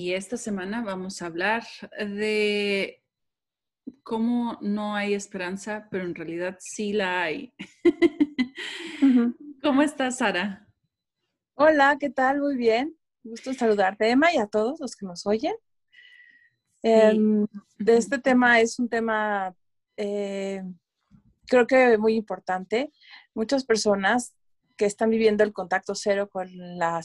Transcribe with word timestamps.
Y 0.00 0.14
esta 0.14 0.36
semana 0.36 0.80
vamos 0.80 1.20
a 1.20 1.26
hablar 1.26 1.64
de 1.98 3.02
cómo 4.04 4.56
no 4.60 4.94
hay 4.94 5.12
esperanza, 5.12 5.88
pero 5.90 6.04
en 6.04 6.14
realidad 6.14 6.56
sí 6.60 6.92
la 6.92 7.22
hay. 7.22 7.52
¿Cómo 9.60 9.82
estás, 9.82 10.18
Sara? 10.18 10.68
Hola, 11.54 11.96
¿qué 11.98 12.10
tal? 12.10 12.38
Muy 12.38 12.56
bien. 12.56 12.96
Gusto 13.24 13.52
saludarte, 13.52 14.08
Emma, 14.08 14.32
y 14.32 14.36
a 14.36 14.46
todos 14.46 14.78
los 14.78 14.94
que 14.94 15.04
nos 15.04 15.26
oyen. 15.26 15.56
Em, 16.84 17.44
de 17.80 17.96
este 17.96 18.20
tema 18.20 18.60
es 18.60 18.78
un 18.78 18.88
tema, 18.88 19.52
eh, 19.96 20.62
creo 21.48 21.66
que 21.66 21.98
muy 21.98 22.14
importante. 22.14 22.92
Muchas 23.34 23.64
personas 23.64 24.32
que 24.76 24.86
están 24.86 25.10
viviendo 25.10 25.42
el 25.42 25.52
contacto 25.52 25.96
cero 25.96 26.28
con 26.30 26.48
la 26.78 27.02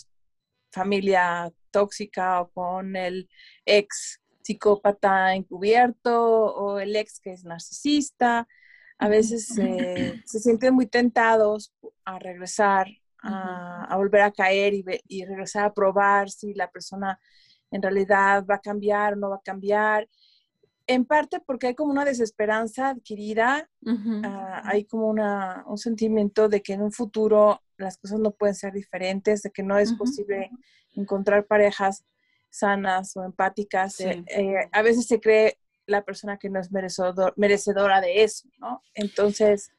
familia 0.74 1.54
tóxica 1.72 2.42
o 2.42 2.50
con 2.52 2.96
el 2.96 3.30
ex 3.66 4.22
psicópata 4.42 5.36
encubierto 5.36 6.14
o 6.22 6.80
el 6.80 6.96
ex 6.96 7.20
que 7.20 7.32
es 7.34 7.46
narcisista. 7.46 8.48
A 8.98 9.08
veces 9.08 9.58
eh, 9.58 10.22
se 10.26 10.40
sienten 10.40 10.74
muy 10.74 10.88
tentados 10.88 11.74
a 12.04 12.20
regresar, 12.20 12.88
a, 13.22 13.96
volver 13.96 14.22
a 14.22 14.32
caer 14.32 14.74
y, 14.74 14.84
y, 15.08 15.26
regresar 15.26 15.66
a 15.66 15.74
probar 15.74 16.30
si 16.30 16.54
la 16.54 16.70
persona 16.70 17.20
en 17.72 17.82
realidad 17.82 18.46
va 18.46 18.56
a 18.56 18.62
cambiar 18.62 19.14
o 19.14 19.16
no 19.16 19.30
va 19.30 19.38
a 19.38 19.42
cambiar. 19.44 20.08
En 20.86 21.06
parte 21.06 21.40
porque 21.40 21.68
hay 21.68 21.76
como 21.76 21.92
una 21.92 22.06
desesperanza 22.06 22.90
adquirida, 22.90 23.70
ah, 24.24 24.62
hay 24.66 24.86
como 24.86 25.08
una, 25.08 25.64
un 25.68 25.78
sentimiento 25.78 26.50
de 26.50 26.62
que 26.62 26.74
en 26.74 26.82
un 26.82 26.92
futuro 26.92 27.62
las 27.78 27.98
cosas 27.98 28.20
no 28.20 28.32
pueden 28.32 28.56
ser 28.56 28.74
diferentes, 28.74 29.44
de 29.44 29.52
que 29.52 29.64
no 29.64 29.78
es 29.78 29.94
posible 29.94 30.52
encontrar 30.96 31.46
parejas 31.46 32.04
sanas 32.50 33.16
o 33.18 33.24
empáticas. 33.24 34.00
Eh, 34.00 34.24
eh, 34.28 34.70
a 34.72 34.82
veces 34.82 35.08
se 35.08 35.20
cree 35.20 35.58
la 35.86 36.04
persona 36.04 36.38
que 36.38 36.50
no 36.50 36.60
es 36.60 36.72
merecedora 36.72 38.02
de 38.02 38.24
eso, 38.24 38.48
¿no? 38.60 38.84
Entonces, 38.94 39.72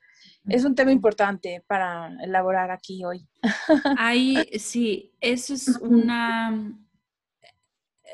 es 0.49 0.65
un 0.65 0.75
tema 0.75 0.93
importante 0.93 1.65
para 1.67 2.13
elaborar 2.23 2.71
aquí 2.71 3.05
hoy. 3.05 3.27
Ahí, 3.99 4.37
sí, 4.59 5.13
eso 5.21 5.55
es 5.55 5.69
una... 5.81 6.79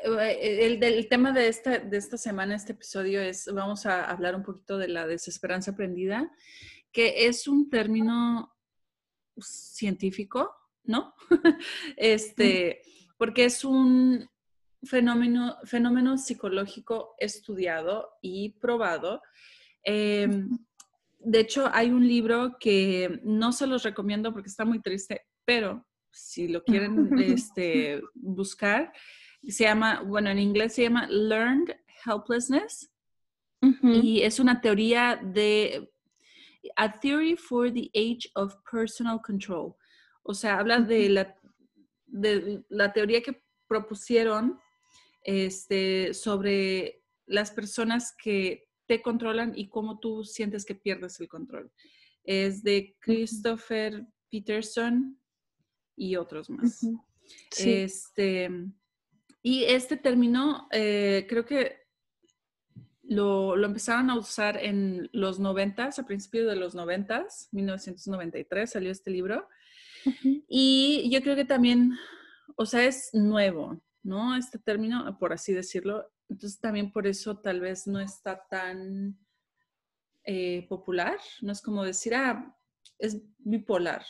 Eh, 0.03 0.65
el, 0.65 0.83
el, 0.83 1.07
tema 1.07 1.31
de 1.31 1.47
esta, 1.47 1.79
de 1.79 1.97
esta 1.97 2.17
semana, 2.17 2.55
este 2.55 2.73
episodio, 2.73 3.21
es, 3.21 3.49
vamos 3.53 3.85
a 3.85 4.05
hablar 4.05 4.35
un 4.35 4.43
poquito 4.43 4.77
de 4.77 4.87
la 4.87 5.05
desesperanza 5.05 5.71
aprendida, 5.71 6.31
que 6.91 7.27
es 7.27 7.47
un 7.47 7.69
término 7.69 8.55
científico, 9.39 10.55
¿no? 10.83 11.13
este, 11.97 12.81
porque 13.17 13.45
es 13.45 13.63
un 13.63 14.27
fenómeno, 14.83 15.57
fenómeno 15.65 16.17
psicológico 16.17 17.15
estudiado 17.19 18.09
y 18.21 18.53
probado. 18.59 19.21
Em, 19.83 20.49
de 21.19 21.39
hecho, 21.39 21.69
hay 21.71 21.91
un 21.91 22.07
libro 22.07 22.57
que 22.59 23.21
no 23.23 23.51
se 23.51 23.67
los 23.67 23.83
recomiendo 23.83 24.33
porque 24.33 24.49
está 24.49 24.65
muy 24.65 24.81
triste, 24.81 25.27
pero 25.45 25.85
si 26.11 26.47
lo 26.47 26.63
quieren 26.63 27.11
este, 27.19 28.01
buscar, 28.15 28.91
se 29.47 29.63
llama, 29.63 30.01
bueno, 30.01 30.29
en 30.29 30.39
inglés 30.39 30.73
se 30.73 30.83
llama 30.83 31.07
Learned 31.07 31.75
Helplessness. 32.05 32.89
Y 33.83 34.21
es 34.23 34.39
una 34.39 34.59
teoría 34.59 35.19
de 35.23 35.93
A 36.75 36.99
Theory 36.99 37.35
for 37.35 37.71
the 37.71 37.91
Age 37.93 38.31
of 38.33 38.55
Personal 38.71 39.21
Control. 39.21 39.75
O 40.23 40.33
sea, 40.33 40.57
habla 40.57 40.79
de 40.79 41.09
la, 41.09 41.35
de 42.07 42.63
la 42.69 42.91
teoría 42.91 43.21
que 43.21 43.43
propusieron 43.67 44.59
este, 45.23 46.15
sobre 46.15 47.03
las 47.27 47.51
personas 47.51 48.15
que 48.21 48.67
te 48.87 49.01
controlan 49.01 49.53
y 49.55 49.69
cómo 49.69 49.99
tú 49.99 50.23
sientes 50.23 50.65
que 50.65 50.75
pierdes 50.75 51.19
el 51.19 51.27
control. 51.27 51.71
Es 52.23 52.63
de 52.63 52.97
Christopher 52.99 54.07
Peterson 54.31 55.19
y 55.95 56.15
otros 56.15 56.49
más. 56.49 56.81
Este, 57.57 58.49
y 59.43 59.63
este 59.65 59.97
término, 59.97 60.67
eh, 60.71 61.25
creo 61.27 61.45
que 61.45 61.81
lo, 63.03 63.55
lo, 63.55 63.67
empezaron 63.67 64.09
a 64.09 64.17
usar 64.17 64.57
en 64.57 65.09
los 65.11 65.39
noventas, 65.39 65.99
a 65.99 66.05
principios 66.05 66.47
de 66.47 66.55
los 66.55 66.75
noventas, 66.75 67.49
1993 67.51 68.69
salió 68.69 68.91
este 68.91 69.11
libro. 69.11 69.47
Y 70.47 71.09
yo 71.11 71.21
creo 71.21 71.35
que 71.35 71.45
también, 71.45 71.97
o 72.55 72.65
sea, 72.65 72.83
es 72.85 73.09
nuevo, 73.13 73.81
¿no? 74.03 74.35
Este 74.35 74.57
término, 74.57 75.17
por 75.19 75.33
así 75.33 75.53
decirlo. 75.53 76.11
Entonces 76.29 76.59
también 76.59 76.91
por 76.91 77.07
eso 77.07 77.37
tal 77.39 77.59
vez 77.59 77.87
no 77.87 77.99
está 77.99 78.47
tan 78.49 79.17
eh, 80.23 80.65
popular. 80.67 81.19
No 81.41 81.51
es 81.51 81.61
como 81.61 81.83
decir, 81.83 82.15
ah, 82.15 82.55
es 82.97 83.21
bipolar. 83.39 84.05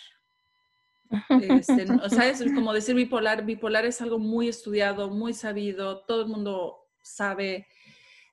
Este, 1.42 1.86
o 2.04 2.10
sea, 2.10 2.30
es 2.30 2.44
como 2.54 2.74
decir 2.74 2.96
bipolar. 2.96 3.46
Bipolar 3.46 3.86
es 3.86 4.02
algo 4.02 4.20
muy 4.20 4.48
estudiado, 4.48 5.10
muy 5.10 5.34
sabido, 5.34 6.02
todo 6.06 6.22
el 6.22 6.28
mundo 6.28 6.88
sabe, 7.02 7.68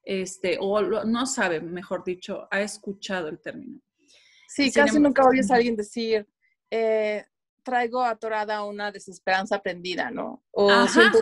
este, 0.04 0.58
o 0.60 0.80
no 1.04 1.26
sabe, 1.26 1.60
mejor 1.60 2.04
dicho, 2.04 2.48
ha 2.50 2.60
escuchado 2.60 3.28
el 3.28 3.40
término. 3.40 3.80
Sí, 4.48 4.72
casi 4.72 4.98
nunca 4.98 5.26
oyes 5.26 5.50
a 5.50 5.56
alguien 5.56 5.76
decir, 5.76 6.26
eh, 6.70 7.24
traigo 7.62 8.02
atorada 8.02 8.64
una 8.64 8.90
desesperanza 8.90 9.56
aprendida, 9.56 10.10
¿no? 10.10 10.42
O 10.50 10.86
siento 10.86 11.18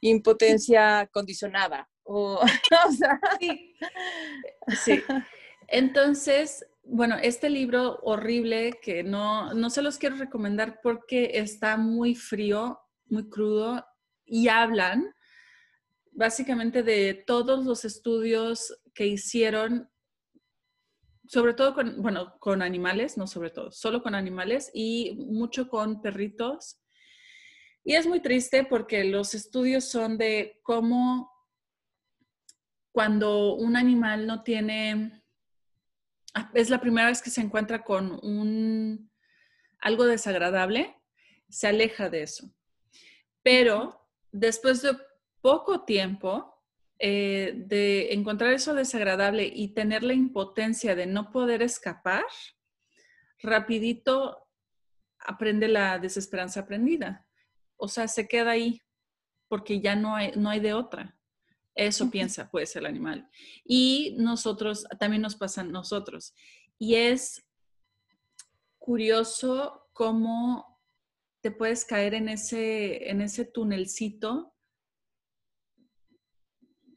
impotencia 0.00 1.08
condicionada. 1.12 1.88
O, 2.04 2.40
sí. 3.40 3.74
sí. 4.84 5.02
Entonces, 5.68 6.66
bueno, 6.84 7.16
este 7.22 7.48
libro 7.48 8.00
horrible 8.02 8.78
que 8.82 9.02
no, 9.02 9.54
no 9.54 9.70
se 9.70 9.82
los 9.82 9.98
quiero 9.98 10.16
recomendar 10.16 10.80
porque 10.82 11.32
está 11.34 11.76
muy 11.76 12.14
frío, 12.14 12.80
muy 13.06 13.28
crudo 13.28 13.84
y 14.24 14.48
hablan 14.48 15.14
básicamente 16.12 16.82
de 16.82 17.14
todos 17.14 17.64
los 17.64 17.84
estudios 17.84 18.78
que 18.94 19.06
hicieron, 19.06 19.90
sobre 21.26 21.54
todo 21.54 21.74
con, 21.74 22.02
bueno, 22.02 22.36
con 22.38 22.62
animales, 22.62 23.16
no 23.16 23.26
sobre 23.26 23.50
todo, 23.50 23.70
solo 23.70 24.02
con 24.02 24.14
animales 24.14 24.70
y 24.74 25.14
mucho 25.30 25.68
con 25.68 26.02
perritos. 26.02 26.80
Y 27.84 27.94
es 27.94 28.06
muy 28.06 28.20
triste 28.20 28.64
porque 28.64 29.04
los 29.04 29.34
estudios 29.34 29.84
son 29.86 30.18
de 30.18 30.60
cómo 30.62 31.30
cuando 32.92 33.54
un 33.54 33.76
animal 33.76 34.26
no 34.26 34.42
tiene, 34.42 35.21
es 36.54 36.70
la 36.70 36.80
primera 36.80 37.08
vez 37.08 37.22
que 37.22 37.30
se 37.30 37.40
encuentra 37.40 37.84
con 37.84 38.18
un, 38.22 39.10
algo 39.78 40.04
desagradable, 40.04 40.96
se 41.48 41.68
aleja 41.68 42.08
de 42.08 42.22
eso. 42.22 42.52
Pero 43.42 44.08
después 44.30 44.82
de 44.82 44.96
poco 45.40 45.84
tiempo 45.84 46.62
eh, 46.98 47.52
de 47.56 48.12
encontrar 48.12 48.52
eso 48.52 48.74
desagradable 48.74 49.50
y 49.52 49.74
tener 49.74 50.02
la 50.02 50.14
impotencia 50.14 50.94
de 50.94 51.06
no 51.06 51.30
poder 51.30 51.62
escapar, 51.62 52.24
rapidito 53.40 54.48
aprende 55.18 55.68
la 55.68 55.98
desesperanza 55.98 56.60
aprendida 56.60 57.26
o 57.84 57.88
sea, 57.88 58.06
se 58.06 58.28
queda 58.28 58.52
ahí 58.52 58.80
porque 59.48 59.80
ya 59.80 59.96
no 59.96 60.14
hay, 60.14 60.30
no 60.36 60.50
hay 60.50 60.60
de 60.60 60.72
otra. 60.72 61.18
Eso 61.74 62.10
piensa, 62.10 62.50
puede 62.50 62.66
ser 62.66 62.80
el 62.82 62.86
animal. 62.86 63.28
Y 63.64 64.14
nosotros, 64.18 64.86
también 64.98 65.22
nos 65.22 65.36
pasa 65.36 65.62
a 65.62 65.64
nosotros. 65.64 66.34
Y 66.78 66.96
es 66.96 67.44
curioso 68.78 69.88
cómo 69.92 70.80
te 71.40 71.50
puedes 71.50 71.84
caer 71.84 72.14
en 72.14 72.28
ese, 72.28 73.10
en 73.10 73.20
ese 73.20 73.44
tunelcito 73.44 74.54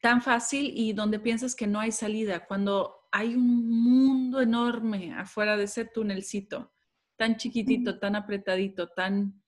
tan 0.02 0.22
fácil 0.22 0.72
y 0.76 0.94
donde 0.94 1.20
piensas 1.20 1.56
que 1.56 1.66
no 1.66 1.80
hay 1.80 1.92
salida, 1.92 2.46
cuando 2.46 3.08
hay 3.12 3.34
un 3.34 3.68
mundo 3.68 4.40
enorme 4.40 5.14
afuera 5.14 5.58
de 5.58 5.64
ese 5.64 5.86
tunelcito, 5.86 6.74
tan 7.16 7.38
chiquitito, 7.38 7.98
tan 7.98 8.16
apretadito, 8.16 8.90
tan 8.90 9.42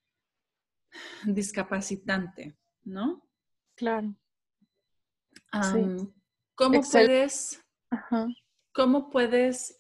discapacitante, 1.26 2.58
¿no? 2.86 3.30
Claro. 3.76 4.16
¿Cómo 6.56 6.82
puedes, 6.82 7.64
cómo 8.74 9.10
puedes, 9.10 9.80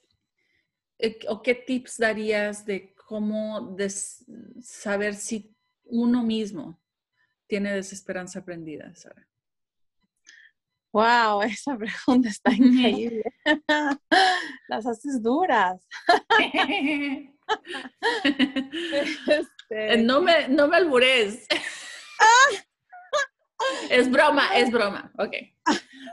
eh, 0.99 1.19
o 1.27 1.41
qué 1.41 1.55
tips 1.55 1.97
darías 1.97 2.65
de 2.65 2.93
cómo 2.95 3.75
saber 4.61 5.15
si 5.15 5.55
uno 5.85 6.23
mismo 6.23 6.79
tiene 7.47 7.73
desesperanza 7.73 8.39
aprendida, 8.39 8.93
Sara? 8.95 9.27
Wow, 10.91 11.41
esa 11.43 11.77
pregunta 11.77 12.29
está 12.29 12.51
increíble. 12.51 13.23
Las 14.67 14.85
haces 14.85 15.21
duras. 15.21 15.87
Este, 19.67 19.97
no 19.97 20.21
me, 20.21 20.47
no 20.47 20.67
me 20.67 20.77
albures. 20.77 21.47
Es 23.89 24.09
broma, 24.09 24.55
es 24.55 24.71
broma. 24.71 25.11
Ok. 25.17 25.33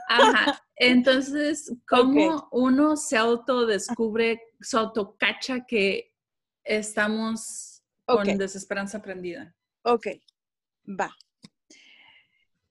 Ajá. 0.07 0.61
Entonces, 0.75 1.73
¿cómo 1.87 2.47
uno 2.51 2.97
se 2.97 3.17
autodescubre, 3.17 4.41
se 4.59 4.77
autocacha 4.77 5.65
que 5.65 6.13
estamos 6.63 7.83
con 8.05 8.37
desesperanza 8.37 8.97
aprendida? 8.97 9.55
Ok, 9.83 10.07
va. 10.87 11.15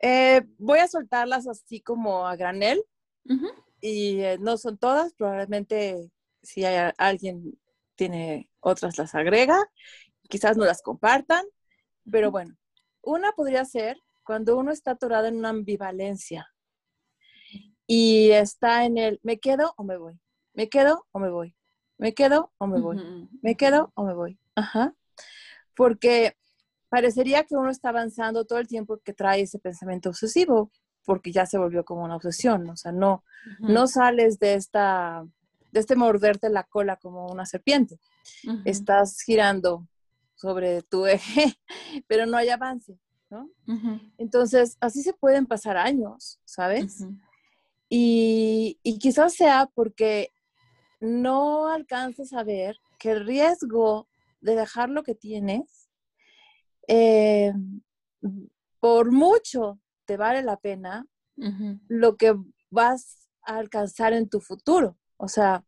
Eh, 0.01 0.43
voy 0.59 0.81
a 0.81 0.89
soltarlas 0.89 1.47
así 1.47 1.81
como 1.81 2.27
a 2.27 2.37
granel. 2.37 2.85
Y 3.81 4.21
eh, 4.21 4.39
no 4.39 4.59
son 4.59 4.77
todas, 4.77 5.15
probablemente 5.15 6.11
si 6.43 6.65
hay 6.65 6.93
alguien 6.99 7.59
tiene 7.95 8.51
otras 8.61 8.99
las 8.99 9.15
agrega, 9.15 9.59
quizás 10.29 10.57
no 10.57 10.65
las 10.65 10.83
compartan, 10.83 11.45
pero 12.11 12.31
bueno, 12.31 12.57
una 13.03 13.33
podría 13.33 13.65
ser 13.65 13.99
cuando 14.25 14.57
uno 14.57 14.73
está 14.73 14.93
atorado 14.93 15.27
en 15.27 15.37
una 15.37 15.51
ambivalencia 15.51 16.49
y 17.87 18.31
está 18.31 18.85
en 18.85 18.99
el 18.99 19.21
me 19.23 19.39
quedo 19.39 19.75
o 19.77 19.85
me 19.85 19.97
voy, 19.97 20.21
me 20.55 20.69
quedo 20.69 21.07
o 21.13 21.19
me 21.19 21.31
voy, 21.31 21.55
me 21.99 22.15
quedo 22.15 22.53
o 22.59 22.67
me 22.67 22.81
voy, 22.81 23.29
me 23.43 23.57
quedo 23.57 23.93
o 23.95 24.05
me 24.05 24.15
voy. 24.15 24.39
Ajá. 24.55 24.95
Porque 25.77 26.37
parecería 26.89 27.45
que 27.45 27.57
uno 27.57 27.71
está 27.71 27.91
avanzando 27.91 28.45
todo 28.45 28.59
el 28.59 28.69
tiempo 28.69 28.99
que 28.99 29.13
trae 29.13 29.43
ese 29.43 29.59
pensamiento 29.59 30.11
obsesivo, 30.11 30.71
porque 31.05 31.33
ya 31.33 31.45
se 31.45 31.59
volvió 31.59 31.85
como 31.85 32.05
una 32.05 32.17
obsesión, 32.17 32.69
o 32.71 32.77
sea, 32.77 32.93
no, 32.93 33.25
no 33.59 33.87
sales 33.87 34.39
de 34.39 34.55
esta, 34.55 35.27
de 35.71 35.81
este 35.81 35.97
morderte 35.97 36.49
la 36.49 36.65
cola 36.65 36.97
como 36.97 37.27
una 37.27 37.45
serpiente. 37.45 37.99
Estás 38.65 39.21
girando 39.21 39.87
sobre 40.35 40.83
tu 40.83 41.07
eje, 41.07 41.59
pero 42.07 42.27
no 42.27 42.37
hay 42.37 42.49
avance, 42.49 42.99
¿no? 43.31 43.51
Entonces, 44.19 44.77
así 44.81 45.03
se 45.03 45.13
pueden 45.13 45.47
pasar 45.47 45.77
años, 45.77 46.41
¿sabes? 46.45 47.05
y, 47.89 48.79
y, 48.83 48.99
quizás 48.99 49.35
sea 49.35 49.71
porque 49.75 50.33
no 51.01 51.69
alcanzas 51.69 52.33
a 52.33 52.43
ver 52.43 52.79
que 52.99 53.13
el 53.13 53.27
riesgo 53.27 54.09
de 54.41 54.57
dejar 54.57 54.91
lo 54.91 55.03
que 55.03 55.15
tienes, 55.15 55.91
eh, 56.89 57.53
por 58.81 59.13
mucho 59.13 59.81
te 60.05 60.17
vale 60.17 60.43
la 60.43 60.57
pena 60.59 61.07
lo 61.89 62.17
que 62.17 62.35
vas 62.71 63.29
a 63.43 63.57
alcanzar 63.57 64.13
en 64.13 64.29
tu 64.29 64.41
futuro. 64.41 64.97
O 65.17 65.29
sea, 65.29 65.65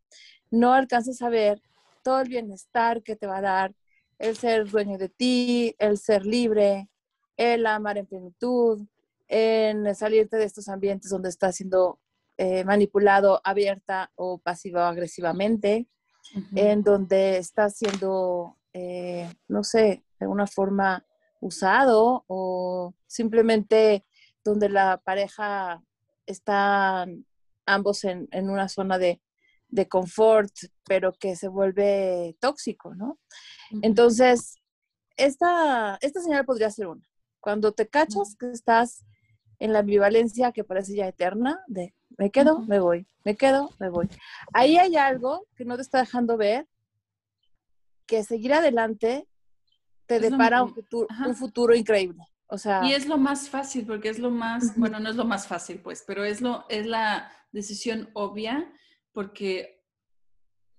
no 0.50 0.75
alcanzas 0.75 1.23
a 1.23 1.29
ver 1.29 1.61
todo 2.03 2.20
el 2.20 2.29
bienestar 2.29 3.03
que 3.03 3.17
te 3.17 3.26
va 3.26 3.38
a 3.38 3.43
dar 3.43 3.75
el 4.19 4.37
ser 4.37 4.70
dueño 4.70 4.97
de 4.97 5.08
ti, 5.08 5.75
el 5.79 5.99
ser 5.99 6.25
libre, 6.25 6.88
el 7.36 7.66
amar 7.66 7.98
en 7.98 8.06
plenitud, 8.06 8.86
en 9.28 9.94
salirte 9.94 10.36
de 10.36 10.44
estos 10.44 10.68
ambientes 10.68 11.10
donde 11.10 11.28
estás 11.28 11.56
siendo 11.56 11.98
eh, 12.38 12.64
manipulado 12.64 13.40
abierta 13.44 14.12
o 14.14 14.38
pasivo-agresivamente, 14.38 15.88
en 16.54 16.82
donde 16.82 17.38
estás 17.38 17.76
siendo, 17.76 18.56
eh, 18.72 19.32
no 19.48 19.62
sé, 19.62 20.02
de 20.18 20.24
alguna 20.24 20.46
forma 20.46 21.06
usado 21.40 22.24
o 22.26 22.94
simplemente 23.06 24.04
donde 24.44 24.68
la 24.68 24.98
pareja 24.98 25.82
está 26.26 27.06
ambos 27.64 28.04
en, 28.04 28.28
una 28.32 28.68
zona 28.68 28.98
de, 28.98 29.20
de 29.68 29.88
confort, 29.88 30.52
pero 30.84 31.12
que 31.12 31.36
se 31.36 31.48
vuelve 31.48 32.36
tóxico, 32.40 32.94
¿no? 32.94 33.18
Entonces, 33.82 34.56
esta, 35.16 35.98
esta 36.00 36.20
señal 36.20 36.44
podría 36.44 36.70
ser 36.70 36.88
una. 36.88 37.06
Cuando 37.46 37.70
te 37.70 37.87
cachas 37.87 38.34
que 38.37 38.50
estás 38.50 39.06
en 39.60 39.72
la 39.72 39.78
ambivalencia 39.78 40.50
que 40.50 40.64
parece 40.64 40.96
ya 40.96 41.06
eterna, 41.06 41.60
de 41.69 41.94
me 42.19 42.32
quedo, 42.32 42.58
me 42.62 42.81
voy, 42.81 43.06
me 43.25 43.37
quedo, 43.37 43.70
me 43.78 43.88
voy. 43.88 44.08
Ahí 44.52 44.78
hay 44.78 44.96
algo 44.96 45.46
que 45.54 45.64
no 45.64 45.76
te 45.76 45.82
está 45.82 46.00
dejando 46.00 46.37
ver, 46.37 46.66
que 48.04 48.25
seguir 48.25 48.52
adelante 48.52 49.28
te 50.06 50.19
depara 50.19 50.64
un, 50.64 50.75
futuro, 50.75 51.06
un 51.25 51.37
futuro, 51.37 51.72
increíble. 51.76 52.20
O 52.48 52.58
sea, 52.58 52.84
y 52.84 52.94
es 52.94 53.06
lo 53.06 53.16
más 53.16 53.48
fácil, 53.48 53.87
porque 53.87 54.08
es 54.08 54.19
lo 54.19 54.32
más, 54.32 54.76
bueno, 54.76 54.98
no 54.98 55.08
es 55.08 55.14
lo 55.14 55.25
más 55.25 55.46
fácil, 55.46 55.78
pues, 55.78 56.02
pero 56.04 56.25
es, 56.25 56.40
lo, 56.40 56.64
es 56.69 56.84
la 56.84 57.31
decisión 57.52 58.10
obvia, 58.14 58.69
porque, 59.12 59.84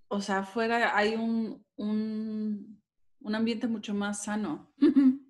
o 0.09 0.19
sea, 0.19 0.39
afuera 0.39 0.97
hay 0.97 1.15
un, 1.15 1.65
un, 1.77 2.83
un 3.21 3.35
ambiente 3.35 3.67
mucho 3.67 3.93
más 3.93 4.25
sano. 4.25 4.73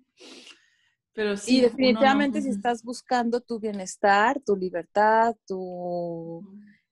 Pero 1.18 1.36
sí, 1.36 1.56
y 1.56 1.60
definitivamente 1.62 2.40
si 2.40 2.50
estás 2.50 2.84
buscando 2.84 3.40
tu 3.40 3.58
bienestar, 3.58 4.40
tu 4.46 4.54
libertad, 4.54 5.34
tu 5.48 6.44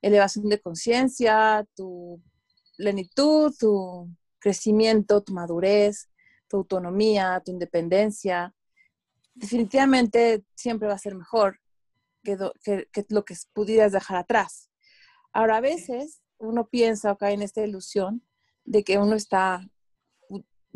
elevación 0.03 0.49
de 0.49 0.61
conciencia, 0.61 1.65
tu 1.77 2.21
plenitud, 2.77 3.55
tu 3.57 4.11
crecimiento, 4.41 5.23
tu 5.23 5.33
madurez, 5.33 6.11
tu 6.49 6.57
autonomía, 6.57 7.41
tu 7.45 7.53
independencia, 7.53 8.53
definitivamente 9.33 10.45
siempre 10.57 10.89
va 10.89 10.95
a 10.95 10.99
ser 10.99 11.15
mejor 11.15 11.61
que, 12.25 12.37
que, 12.93 13.07
lo 13.11 13.25
que 13.25 13.37
pudieras 13.53 13.93
dejar 13.93 14.17
atrás. 14.17 14.73
Ahora, 15.33 15.59
a 15.59 15.61
veces 15.61 16.21
uno 16.39 16.67
piensa 16.67 17.13
o 17.13 17.17
cae 17.17 17.35
en 17.35 17.43
esta 17.43 17.65
ilusión 17.65 18.27
de 18.65 18.83
que 18.83 18.99
uno 18.99 19.15
está, 19.15 19.71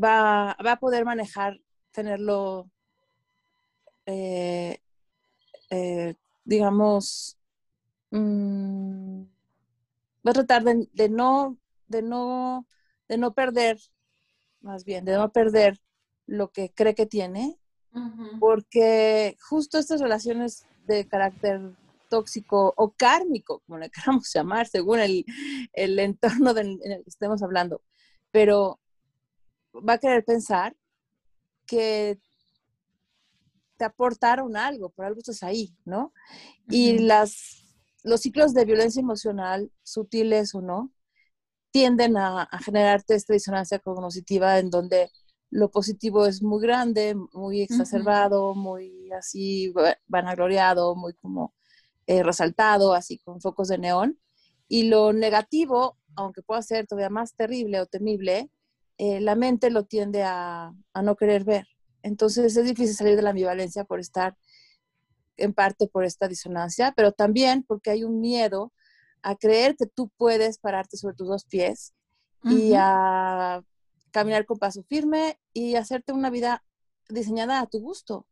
va, 0.00 0.56
va 0.64 0.72
a 0.72 0.78
poder 0.78 1.04
manejar, 1.04 1.60
tenerlo 1.90 2.70
eh, 4.10 4.80
eh, 5.70 6.14
digamos, 6.44 7.38
mm, 8.10 9.22
va 10.26 10.30
a 10.30 10.32
tratar 10.32 10.64
de, 10.64 11.08
no, 11.08 11.56
de, 11.86 12.02
no, 12.02 12.66
de 13.08 13.18
no 13.18 13.32
perder, 13.34 13.78
más 14.60 14.84
bien, 14.84 15.04
de 15.04 15.16
no 15.16 15.32
perder 15.32 15.80
lo 16.26 16.50
que 16.50 16.72
cree 16.72 16.94
que 16.94 17.06
tiene, 17.06 17.56
porque 18.38 19.36
justo 19.40 19.78
estas 19.78 20.00
relaciones 20.00 20.64
de 20.86 21.06
carácter 21.08 21.60
tóxico 22.08 22.72
o 22.76 22.92
kármico, 22.92 23.60
como 23.66 23.78
le 23.78 23.90
queramos 23.90 24.32
llamar, 24.32 24.66
según 24.66 25.00
el, 25.00 25.24
el 25.72 25.98
entorno 25.98 26.50
en 26.56 26.78
el 26.82 27.02
que 27.02 27.10
estemos 27.10 27.42
hablando, 27.42 27.82
pero 28.30 28.80
va 29.74 29.94
a 29.94 29.98
querer 29.98 30.24
pensar 30.24 30.76
que 31.66 32.18
te 33.80 33.86
aportaron 33.86 34.58
algo, 34.58 34.90
por 34.90 35.06
algo 35.06 35.20
estás 35.20 35.42
ahí, 35.42 35.74
¿no? 35.86 36.12
Y 36.68 36.98
las, 36.98 37.64
los 38.04 38.20
ciclos 38.20 38.52
de 38.52 38.66
violencia 38.66 39.00
emocional, 39.00 39.72
sutiles 39.82 40.54
o 40.54 40.60
no, 40.60 40.92
tienden 41.70 42.18
a, 42.18 42.46
generarte 42.62 43.14
esta 43.14 43.32
disonancia 43.32 43.78
cognitiva 43.78 44.58
en 44.58 44.68
donde 44.68 45.10
lo 45.48 45.70
positivo 45.70 46.26
es 46.26 46.42
muy 46.42 46.60
grande, 46.60 47.16
muy 47.32 47.62
exacerbado, 47.62 48.54
muy 48.54 49.10
así 49.12 49.72
vanagloriado, 50.06 50.94
muy 50.94 51.14
como 51.14 51.54
eh, 52.06 52.22
resaltado, 52.22 52.92
así 52.92 53.16
con 53.16 53.40
focos 53.40 53.68
de 53.68 53.78
neón. 53.78 54.20
Y 54.68 54.90
lo 54.90 55.14
negativo, 55.14 55.96
aunque 56.16 56.42
pueda 56.42 56.60
ser 56.60 56.86
todavía 56.86 57.08
más 57.08 57.34
terrible 57.34 57.80
o 57.80 57.86
temible, 57.86 58.50
eh, 58.98 59.22
la 59.22 59.36
mente 59.36 59.70
lo 59.70 59.86
tiende 59.86 60.22
a, 60.22 60.70
a 60.92 61.02
no 61.02 61.16
querer 61.16 61.44
ver. 61.44 61.66
Entonces 62.02 62.56
es 62.56 62.64
difícil 62.64 62.94
salir 62.94 63.16
de 63.16 63.22
la 63.22 63.30
ambivalencia 63.30 63.84
por 63.84 64.00
estar 64.00 64.36
en 65.36 65.54
parte 65.54 65.86
por 65.86 66.04
esta 66.04 66.28
disonancia, 66.28 66.92
pero 66.96 67.12
también 67.12 67.62
porque 67.62 67.90
hay 67.90 68.04
un 68.04 68.20
miedo 68.20 68.72
a 69.22 69.36
creer 69.36 69.76
que 69.76 69.86
tú 69.86 70.10
puedes 70.16 70.58
pararte 70.58 70.96
sobre 70.96 71.14
tus 71.14 71.28
dos 71.28 71.44
pies 71.44 71.94
y 72.42 72.72
a 72.74 73.62
caminar 74.10 74.46
con 74.46 74.58
paso 74.58 74.82
firme 74.84 75.38
y 75.52 75.76
hacerte 75.76 76.12
una 76.12 76.30
vida 76.30 76.64
diseñada 77.08 77.60
a 77.60 77.66
tu 77.66 77.80
gusto. 77.80 78.26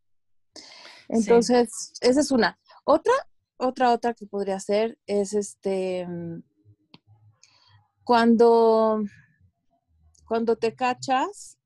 Entonces, 1.08 1.92
esa 2.00 2.20
es 2.20 2.30
una. 2.30 2.58
Otra, 2.84 3.12
otra, 3.58 3.92
otra 3.92 4.14
que 4.14 4.26
podría 4.26 4.60
ser 4.60 4.98
es 5.06 5.34
este 5.34 6.06
cuando 8.04 9.02
cuando 10.26 10.56
te 10.56 10.74
cachas 10.74 11.57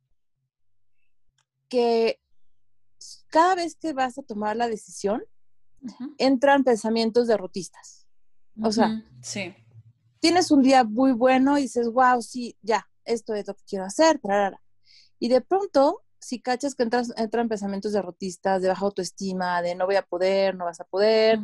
que 1.72 2.20
cada 3.28 3.54
vez 3.54 3.76
que 3.76 3.94
vas 3.94 4.18
a 4.18 4.22
tomar 4.22 4.56
la 4.56 4.68
decisión, 4.68 5.22
entran 6.18 6.64
pensamientos 6.64 7.26
derrotistas. 7.26 8.06
O 8.62 8.70
sea, 8.70 9.02
sí. 9.22 9.54
tienes 10.20 10.50
un 10.50 10.62
día 10.62 10.84
muy 10.84 11.12
bueno 11.12 11.56
y 11.56 11.62
dices, 11.62 11.88
wow, 11.88 12.20
sí, 12.20 12.58
ya, 12.60 12.86
esto 13.06 13.34
es 13.34 13.46
lo 13.48 13.54
que 13.54 13.64
quiero 13.66 13.86
hacer, 13.86 14.20
y 15.18 15.28
de 15.28 15.40
pronto, 15.40 16.02
si 16.20 16.40
cachas 16.40 16.74
que 16.74 16.82
entras, 16.82 17.12
entran 17.16 17.48
pensamientos 17.48 17.92
derrotistas, 17.92 18.60
de 18.60 18.68
baja 18.68 18.84
autoestima, 18.84 19.62
de 19.62 19.74
no 19.74 19.86
voy 19.86 19.96
a 19.96 20.02
poder, 20.02 20.54
no 20.54 20.66
vas 20.66 20.80
a 20.80 20.84
poder, 20.84 21.38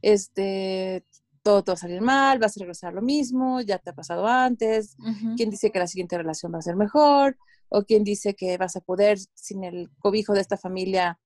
este, 0.00 1.04
todo 1.42 1.64
te 1.64 1.72
va 1.72 1.74
a 1.74 1.78
salir 1.78 2.00
mal, 2.00 2.38
vas 2.38 2.56
a 2.56 2.60
regresar 2.60 2.90
a 2.90 2.94
lo 2.94 3.02
mismo, 3.02 3.60
ya 3.60 3.78
te 3.78 3.90
ha 3.90 3.94
pasado 3.94 4.26
antes, 4.28 4.96
quién 5.36 5.50
dice 5.50 5.72
que 5.72 5.80
la 5.80 5.88
siguiente 5.88 6.16
relación 6.16 6.54
va 6.54 6.58
a 6.58 6.62
ser 6.62 6.76
mejor, 6.76 7.36
o 7.72 7.84
quién 7.84 8.04
dice 8.04 8.34
que 8.34 8.56
vas 8.58 8.76
a 8.76 8.80
poder 8.80 9.18
sin 9.34 9.64
el 9.64 9.90
cobijo 9.98 10.34
de 10.34 10.40
esta 10.40 10.56
familia 10.56 11.18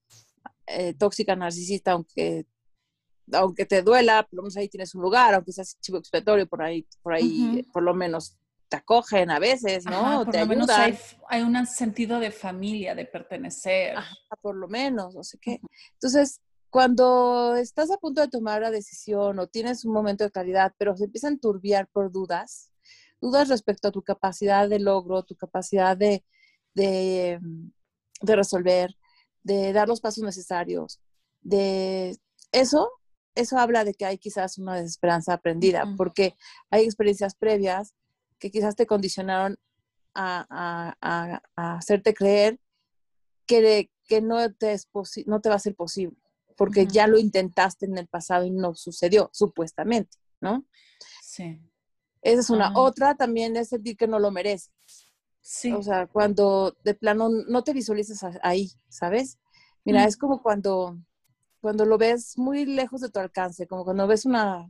eh, 0.67 0.95
tóxica, 0.95 1.37
narcisista, 1.37 1.93
aunque 1.93 2.47
aunque 3.33 3.67
te 3.67 3.83
duela, 3.83 4.23
por 4.23 4.37
lo 4.37 4.43
menos 4.43 4.57
ahí 4.57 4.69
tienes 4.69 4.95
un 4.95 5.03
lugar, 5.03 5.35
aunque 5.35 5.53
seas 5.53 5.77
chivo 5.81 5.99
expiatorio, 5.99 6.47
por 6.47 6.63
ahí, 6.63 6.87
por 7.03 7.13
ahí, 7.13 7.67
por 7.73 7.83
lo 7.83 7.93
menos 7.93 8.37
te 8.69 8.77
acogen 8.77 9.31
a 9.31 9.39
veces, 9.39 9.85
¿no? 9.85 10.25
por 10.25 10.37
lo 10.37 10.47
menos 10.47 10.69
hay, 10.71 10.97
hay, 11.29 11.43
un 11.43 11.67
sentido 11.67 12.21
de 12.21 12.31
familia, 12.31 12.95
de 12.95 13.05
pertenecer. 13.05 13.97
por 14.41 14.57
lo 14.57 14.69
menos, 14.69 15.15
no 15.15 15.25
sé 15.25 15.39
qué. 15.41 15.61
Entonces, 15.95 16.41
cuando 16.71 17.57
estás 17.57 17.91
a 17.91 17.97
punto 17.97 18.21
de 18.21 18.29
tomar 18.29 18.63
la 18.63 18.71
decisión 18.71 19.39
o 19.39 19.47
tienes 19.47 19.85
un 19.85 19.93
momento 19.93 20.25
de 20.25 20.31
claridad, 20.31 20.73
pero 20.79 20.97
se 20.97 21.05
empiezan 21.05 21.35
a 21.35 21.39
turbiar 21.39 21.89
por 21.89 22.13
dudas, 22.13 22.73
dudas 23.21 23.49
respecto 23.49 23.89
a 23.89 23.93
tu 23.93 24.03
capacidad 24.03 24.69
de 24.69 24.79
logro, 24.79 25.23
tu 25.23 25.37
capacidad 25.37 25.97
de, 25.97 26.25
de, 26.77 27.41
de 28.21 28.37
resolver, 28.37 28.97
de 29.43 29.73
dar 29.73 29.89
los 29.89 30.01
pasos 30.01 30.23
necesarios, 30.23 31.01
de 31.41 32.17
eso, 32.53 32.91
eso 33.35 33.59
habla 33.59 33.85
de 33.85 33.95
que 33.95 34.05
hay 34.05 34.19
quizás 34.19 34.59
una 34.59 34.77
desesperanza 34.77 35.33
aprendida, 35.33 35.85
porque 35.97 36.37
hay 36.71 36.85
experiencias 36.85 37.35
previas 37.35 37.95
que 38.39 38.51
quizás 38.51 38.77
te 38.77 38.87
condicionaron 38.87 39.57
a, 40.15 40.95
hacerte 41.57 42.15
creer 42.15 42.61
que, 43.47 43.91
que 44.05 44.21
no, 44.21 44.53
te 44.55 44.73
es 44.73 44.89
no 45.27 45.41
te 45.41 45.49
va 45.49 45.55
a 45.55 45.61
ser 45.61 45.75
posible, 45.75 46.17
porque 46.57 46.87
ya 46.87 47.07
lo 47.07 47.19
intentaste 47.19 47.87
en 47.87 47.97
el 47.99 48.09
pasado 48.09 48.45
y 48.45 48.51
no 48.51 48.75
sucedió, 48.75 49.31
supuestamente, 49.33 50.19
¿no? 50.41 50.67
Sí. 51.23 51.61
Esa 52.23 52.41
es 52.41 52.51
una. 52.51 52.73
Otra 52.75 53.15
también 53.15 53.57
es 53.57 53.69
sentir 53.69 53.97
que 53.97 54.09
no 54.09 54.19
lo 54.19 54.31
mereces. 54.31 54.73
Sí. 55.49 55.71
O 55.73 55.81
sea, 55.81 56.09
cuando 56.09 56.77
de 56.83 56.95
plano 56.95 57.29
no 57.29 57.63
te 57.63 57.73
visualizas 57.73 58.21
ahí, 58.43 58.73
¿sabes? 58.89 59.39
Mira, 59.85 60.05
es 60.05 60.17
como 60.17 60.43
cuando, 60.43 60.99
cuando 61.61 61.87
lo 61.87 61.99
ves 61.99 62.37
muy 62.37 62.67
lejos 62.67 63.01
de 63.01 63.11
tu 63.11 63.21
alcance, 63.21 63.69
como 63.69 63.85
cuando 63.85 64.09
ves 64.09 64.27
una, 64.27 64.69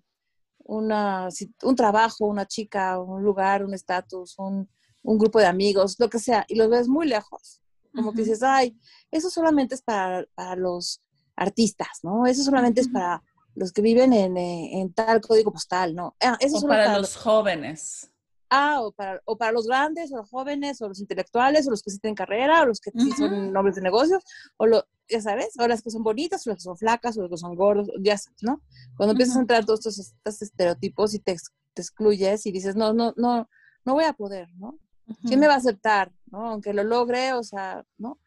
una, 0.59 1.31
un 1.63 1.77
trabajo, 1.77 2.27
una 2.27 2.45
chica, 2.45 3.01
un 3.01 3.23
lugar, 3.23 3.65
un 3.65 3.73
estatus, 3.73 4.39
un, 4.39 4.69
un, 5.03 5.17
grupo 5.17 5.39
de 5.39 5.47
amigos, 5.47 5.97
lo 5.99 6.11
que 6.11 6.19
sea, 6.19 6.45
y 6.47 6.57
lo 6.57 6.69
ves 6.69 6.89
muy 6.89 7.07
lejos. 7.07 7.63
Como 7.95 8.13
que 8.13 8.21
dices, 8.21 8.43
ay, 8.43 8.79
eso 9.11 9.31
solamente 9.31 9.77
es 9.77 9.81
para, 9.81 10.27
para, 10.35 10.57
los 10.57 11.01
artistas, 11.37 12.01
¿no? 12.03 12.27
Eso 12.27 12.43
solamente 12.43 12.83
es 12.83 12.89
para 12.89 13.23
los 13.55 13.73
que 13.73 13.81
viven 13.81 14.13
en, 14.13 14.37
eh, 14.37 14.79
en 14.79 14.93
tal 14.93 15.23
código 15.23 15.51
postal, 15.53 15.95
¿no? 15.95 16.15
Ah, 16.23 16.37
eso 16.39 16.59
o 16.59 16.69
para, 16.69 16.99
los 16.99 17.17
jóvenes. 17.17 18.11
Ah, 18.49 18.81
o 18.81 18.93
para, 18.93 19.21
o 19.25 19.37
para 19.37 19.53
los 19.53 19.67
grandes, 19.67 20.13
o 20.13 20.19
los 20.19 20.31
jóvenes, 20.31 20.81
o 20.81 20.89
los 20.89 21.01
intelectuales, 21.01 21.67
o 21.67 21.71
los 21.71 21.83
que 21.83 21.91
sí 21.91 21.99
tienen 21.99 22.15
carrera, 22.15 22.63
o 22.63 22.67
los 22.67 22.81
que 22.81 22.93
sí 22.93 23.11
son 23.13 23.53
nombres 23.53 23.75
de 23.75 23.83
negocios, 23.83 24.23
o 24.57 24.67
lo, 24.67 24.85
ya 25.09 25.21
sabes, 25.21 25.55
o 25.59 25.67
las 25.67 25.83
que 25.83 25.91
son 25.91 26.05
bonitas, 26.05 26.47
o 26.47 26.51
las 26.51 26.59
que 26.59 26.63
son 26.63 26.77
flacas, 26.77 27.17
o 27.19 27.23
las 27.23 27.31
que 27.31 27.37
son 27.39 27.57
gordos, 27.57 27.89
ya 28.01 28.17
sabes, 28.17 28.43
¿no? 28.43 28.63
Cuando 28.97 29.13
empiezas 29.13 29.37
a 29.37 29.41
entrar 29.41 29.65
todos 29.65 29.87
estos, 29.87 30.43
estereotipos 30.43 31.15
y 31.15 31.19
te, 31.19 31.37
te, 31.75 31.83
excluyes 31.83 32.47
y 32.47 32.53
dices, 32.53 32.77
no, 32.77 32.93
no, 32.93 33.15
no, 33.17 33.49
no 33.85 33.95
voy 33.95 34.05
a 34.05 34.13
poder, 34.13 34.49
¿no? 34.57 34.79
¿Quién 35.25 35.41
me 35.41 35.49
va 35.49 35.55
a 35.55 35.59
aceptar, 35.59 36.13
¿no? 36.27 36.49
Aunque 36.49 36.73
lo 36.73 36.85
logre, 36.85 37.33
o 37.33 37.43
sea, 37.43 37.85
¿no? 37.99 38.21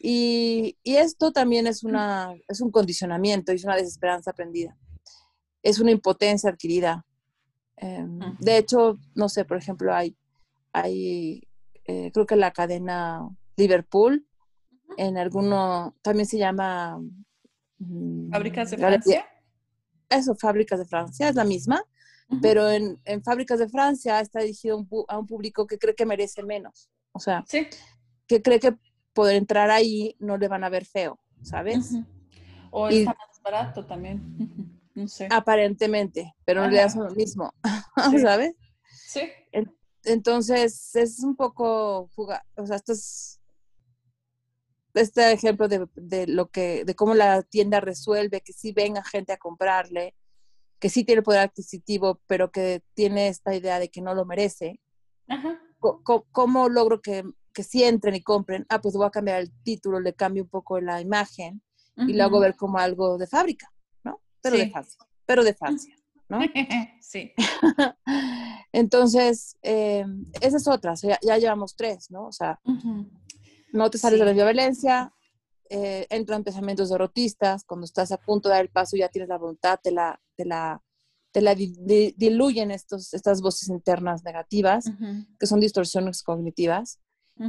Y, 0.00 0.76
y 0.84 0.96
esto 0.96 1.32
también 1.32 1.66
es, 1.66 1.82
una, 1.82 2.32
es 2.48 2.60
un 2.60 2.70
condicionamiento, 2.70 3.52
es 3.52 3.64
una 3.64 3.76
desesperanza 3.76 4.30
aprendida. 4.30 4.76
Es 5.62 5.80
una 5.80 5.90
impotencia 5.90 6.50
adquirida 6.50 7.04
Em, 7.80 8.18
de 8.38 8.58
hecho, 8.58 8.98
no 9.14 9.28
sé, 9.28 9.44
por 9.44 9.56
ejemplo, 9.56 9.94
hay, 9.94 10.16
hay 10.72 11.42
eh, 11.84 12.10
creo 12.12 12.26
que 12.26 12.36
la 12.36 12.52
cadena 12.52 13.28
Liverpool, 13.56 14.26
en 14.96 15.16
alguno, 15.18 15.96
también 16.02 16.26
se 16.26 16.38
llama... 16.38 17.00
Mm, 17.78 18.30
¿Fábricas 18.30 18.70
de 18.70 18.78
Francia? 18.78 19.26
Eso, 20.08 20.34
Fábricas 20.34 20.78
de 20.78 20.86
Francia, 20.86 21.28
es 21.28 21.34
la 21.34 21.44
misma, 21.44 21.82
pero 22.42 22.70
en, 22.70 23.00
en, 23.04 23.22
Fábricas 23.22 23.58
de 23.58 23.68
Francia 23.68 24.20
está 24.20 24.40
dirigido 24.40 24.86
a 25.08 25.18
un 25.18 25.26
público 25.26 25.66
que 25.66 25.78
cree 25.78 25.94
que 25.94 26.06
merece 26.06 26.42
menos. 26.42 26.90
O 27.12 27.20
sea, 27.20 27.44
que 27.48 28.42
cree 28.42 28.60
que 28.60 28.76
poder 29.12 29.36
entrar 29.36 29.70
ahí 29.70 30.14
no 30.18 30.36
le 30.36 30.48
van 30.48 30.64
a 30.64 30.68
ver 30.68 30.84
feo, 30.84 31.18
¿sabes? 31.42 31.94
O 32.70 32.88
está 32.88 33.14
más 33.14 33.42
barato 33.42 33.86
también. 33.86 34.77
Aparentemente, 35.30 36.34
pero 36.44 36.64
en 36.64 36.70
realidad 36.70 36.92
son 36.92 37.08
lo 37.08 37.14
mismo, 37.14 37.52
¿sabes? 38.22 38.54
Sí. 38.90 39.22
Entonces, 40.04 40.94
es 40.94 41.22
un 41.22 41.36
poco 41.36 42.08
fuga, 42.14 42.44
o 42.56 42.66
sea, 42.66 42.76
esto 42.76 42.92
es 42.92 43.40
este 44.94 45.32
ejemplo 45.32 45.68
de, 45.68 46.26
lo 46.26 46.48
que, 46.48 46.84
de 46.84 46.94
cómo 46.94 47.14
la 47.14 47.42
tienda 47.42 47.80
resuelve, 47.80 48.40
que 48.40 48.52
sí 48.52 48.72
venga 48.72 49.04
gente 49.04 49.32
a 49.32 49.36
comprarle, 49.36 50.14
que 50.78 50.88
sí 50.88 51.04
tiene 51.04 51.22
poder 51.22 51.40
adquisitivo, 51.40 52.20
pero 52.26 52.50
que 52.50 52.82
tiene 52.94 53.28
esta 53.28 53.54
idea 53.54 53.78
de 53.78 53.90
que 53.90 54.00
no 54.00 54.14
lo 54.14 54.24
merece. 54.24 54.80
Ajá. 55.28 55.60
¿Cómo, 56.32 56.68
logro 56.68 57.00
que, 57.00 57.22
que 57.52 57.62
sí 57.62 57.84
entren 57.84 58.14
y 58.14 58.22
compren? 58.22 58.66
Ah, 58.68 58.80
pues 58.80 58.94
voy 58.94 59.06
a 59.06 59.10
cambiar 59.10 59.40
el 59.40 59.52
título, 59.62 60.00
le 60.00 60.14
cambio 60.14 60.42
un 60.42 60.48
poco 60.48 60.80
la 60.80 61.00
imagen 61.00 61.62
y 61.96 62.12
lo 62.12 62.24
hago 62.24 62.40
ver 62.40 62.56
como 62.56 62.78
algo 62.78 63.18
de 63.18 63.26
fábrica 63.26 63.72
pero 64.42 64.56
de 64.56 64.70
Francia, 64.70 65.00
pero 65.26 65.44
de 65.44 65.54
Francia, 65.54 65.94
¿no? 66.28 66.40
sí. 67.00 67.32
Entonces, 68.72 69.56
eh, 69.62 70.04
esa 70.40 70.56
es 70.56 70.68
otra, 70.68 70.94
ya, 70.94 71.38
llevamos 71.38 71.74
tres, 71.76 72.10
¿no? 72.10 72.26
O 72.26 72.32
sea, 72.32 72.60
no 73.72 73.90
te 73.90 73.98
sales 73.98 74.18
de 74.18 74.26
la 74.26 74.32
violencia, 74.32 75.12
eh, 75.70 76.06
entran 76.10 76.44
pensamientos 76.44 76.88
derrotistas, 76.90 77.64
cuando 77.64 77.84
estás 77.84 78.10
a 78.12 78.16
punto 78.16 78.48
de 78.48 78.54
dar 78.54 78.64
el 78.64 78.70
paso 78.70 78.96
ya 78.96 79.08
tienes 79.08 79.28
la 79.28 79.38
voluntad, 79.38 79.78
te 79.82 79.90
la, 79.90 80.20
te 80.34 80.44
la, 80.44 80.82
te 81.30 81.42
la 81.42 81.54
diluyen 81.54 82.70
estos, 82.70 83.12
estas 83.12 83.42
voces 83.42 83.68
internas 83.68 84.24
negativas, 84.24 84.90
que 85.38 85.46
son 85.46 85.60
distorsiones 85.60 86.22
cognitivas. 86.22 87.00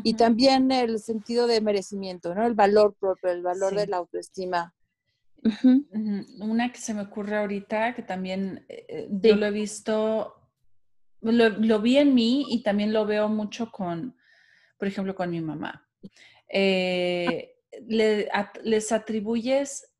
Y 0.04 0.14
también 0.14 0.72
el 0.72 1.00
sentido 1.00 1.48
de 1.48 1.62
merecimiento, 1.62 2.36
¿no? 2.36 2.46
El 2.46 2.54
valor 2.54 2.96
propio, 3.00 3.32
el 3.32 3.42
valor 3.42 3.74
de 3.74 3.88
la 3.88 3.98
autoestima, 3.98 4.76
una 6.40 6.72
que 6.72 6.80
se 6.80 6.94
me 6.94 7.02
ocurre 7.02 7.38
ahorita, 7.38 7.96
que 7.96 8.02
también 8.02 8.66
eh, 8.68 8.86
eh, 8.90 9.08
yo 9.10 9.36
lo 9.36 9.46
he 9.46 9.52
visto, 9.52 10.36
lo, 11.22 11.82
vi 11.82 11.98
en 11.98 12.14
mí 12.14 12.46
y 12.50 12.64
también 12.64 12.94
lo 12.94 13.06
veo 13.06 13.30
mucho 13.30 13.72
con, 13.72 14.16
por 14.78 14.88
ejemplo, 14.88 15.16
con 15.16 15.30
mi 15.30 15.42
mamá. 15.42 15.88
Eh, 16.50 17.56
les 17.88 18.92
atribuyes 18.92 19.92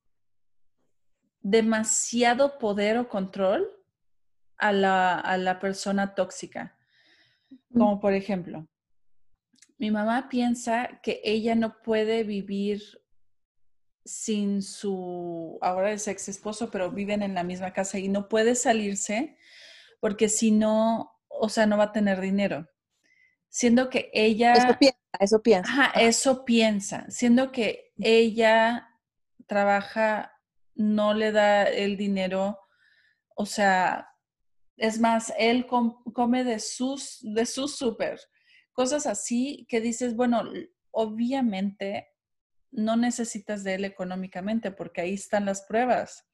demasiado 1.42 2.58
poder 2.58 2.98
o 2.98 3.08
control 3.08 3.70
a 4.58 4.74
la, 4.74 5.20
a 5.20 5.38
la 5.38 5.60
persona 5.60 6.16
tóxica. 6.16 6.76
Como 7.74 8.00
por 8.00 8.14
ejemplo, 8.14 8.68
mi 9.78 9.92
mamá 9.92 10.28
piensa 10.30 11.00
que 11.02 11.22
ella 11.24 11.56
no 11.56 11.82
puede 11.82 12.24
vivir 12.24 12.99
sin 14.10 14.62
su, 14.62 15.58
ahora 15.62 15.92
es 15.92 16.08
ex 16.08 16.30
esposo, 16.30 16.72
pero 16.72 16.92
viven 16.92 17.22
en 17.22 17.36
la 17.36 17.44
misma 17.44 17.74
casa 17.74 18.00
y 18.00 18.08
no 18.08 18.28
puede 18.28 18.56
salirse 18.56 19.38
porque 20.00 20.30
si 20.30 20.52
no, 20.52 21.12
o 21.28 21.50
sea, 21.50 21.66
no 21.66 21.78
va 21.78 21.86
a 21.86 21.92
tener 21.92 22.20
dinero. 22.20 22.68
Siendo 23.50 23.90
que 23.90 24.10
ella... 24.14 24.54
Eso 24.54 24.78
piensa, 24.80 25.00
eso 25.20 25.42
piensa. 25.42 25.72
Ajá, 25.72 26.00
eso 26.00 26.46
piensa. 26.46 27.06
Siendo 27.10 27.52
que 27.52 27.92
ella 27.98 28.90
trabaja, 29.48 30.34
no 30.76 31.14
le 31.14 31.32
da 31.32 31.64
el 31.64 31.98
dinero, 31.98 32.60
o 33.36 33.46
sea, 33.46 34.10
es 34.78 35.00
más, 35.00 35.34
él 35.38 35.68
come 35.68 36.44
de 36.44 36.60
sus, 36.60 37.20
de 37.22 37.46
su 37.46 37.68
súper. 37.68 38.20
Cosas 38.72 39.06
así 39.06 39.66
que 39.70 39.82
dices, 39.82 40.16
bueno, 40.16 40.44
obviamente 40.92 42.09
no 42.72 42.96
necesitas 42.96 43.64
de 43.64 43.76
él 43.76 43.86
económicamente 43.86 44.72
porque 44.72 45.02
ahí 45.02 45.14
están 45.14 45.46
las 45.46 45.64
pruebas. 45.64 46.26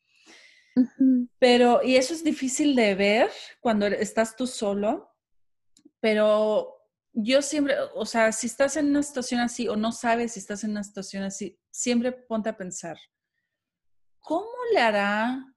Pero, 1.40 1.82
y 1.84 1.96
eso 1.96 2.14
es 2.14 2.24
difícil 2.24 2.76
de 2.76 2.96
ver 2.96 3.30
cuando 3.62 3.88
estás 3.88 4.36
tú 4.36 4.46
solo, 4.46 5.10
pero 6.02 6.76
yo 7.14 7.42
siempre, 7.42 7.76
o 7.94 8.06
sea, 8.06 8.32
si 8.34 8.48
estás 8.48 8.76
en 8.76 8.90
una 8.90 9.02
situación 9.02 9.40
así 9.40 9.70
o 9.70 9.78
no 9.78 9.94
sabes 9.94 10.34
si 10.34 10.40
estás 10.40 10.66
en 10.66 10.72
una 10.72 10.84
situación 10.84 11.24
así, 11.24 11.58
siempre 11.72 12.12
ponte 12.12 12.50
a 12.50 12.58
pensar, 12.58 12.98
¿cómo 14.20 14.52
le 14.74 14.80
hará, 14.82 15.56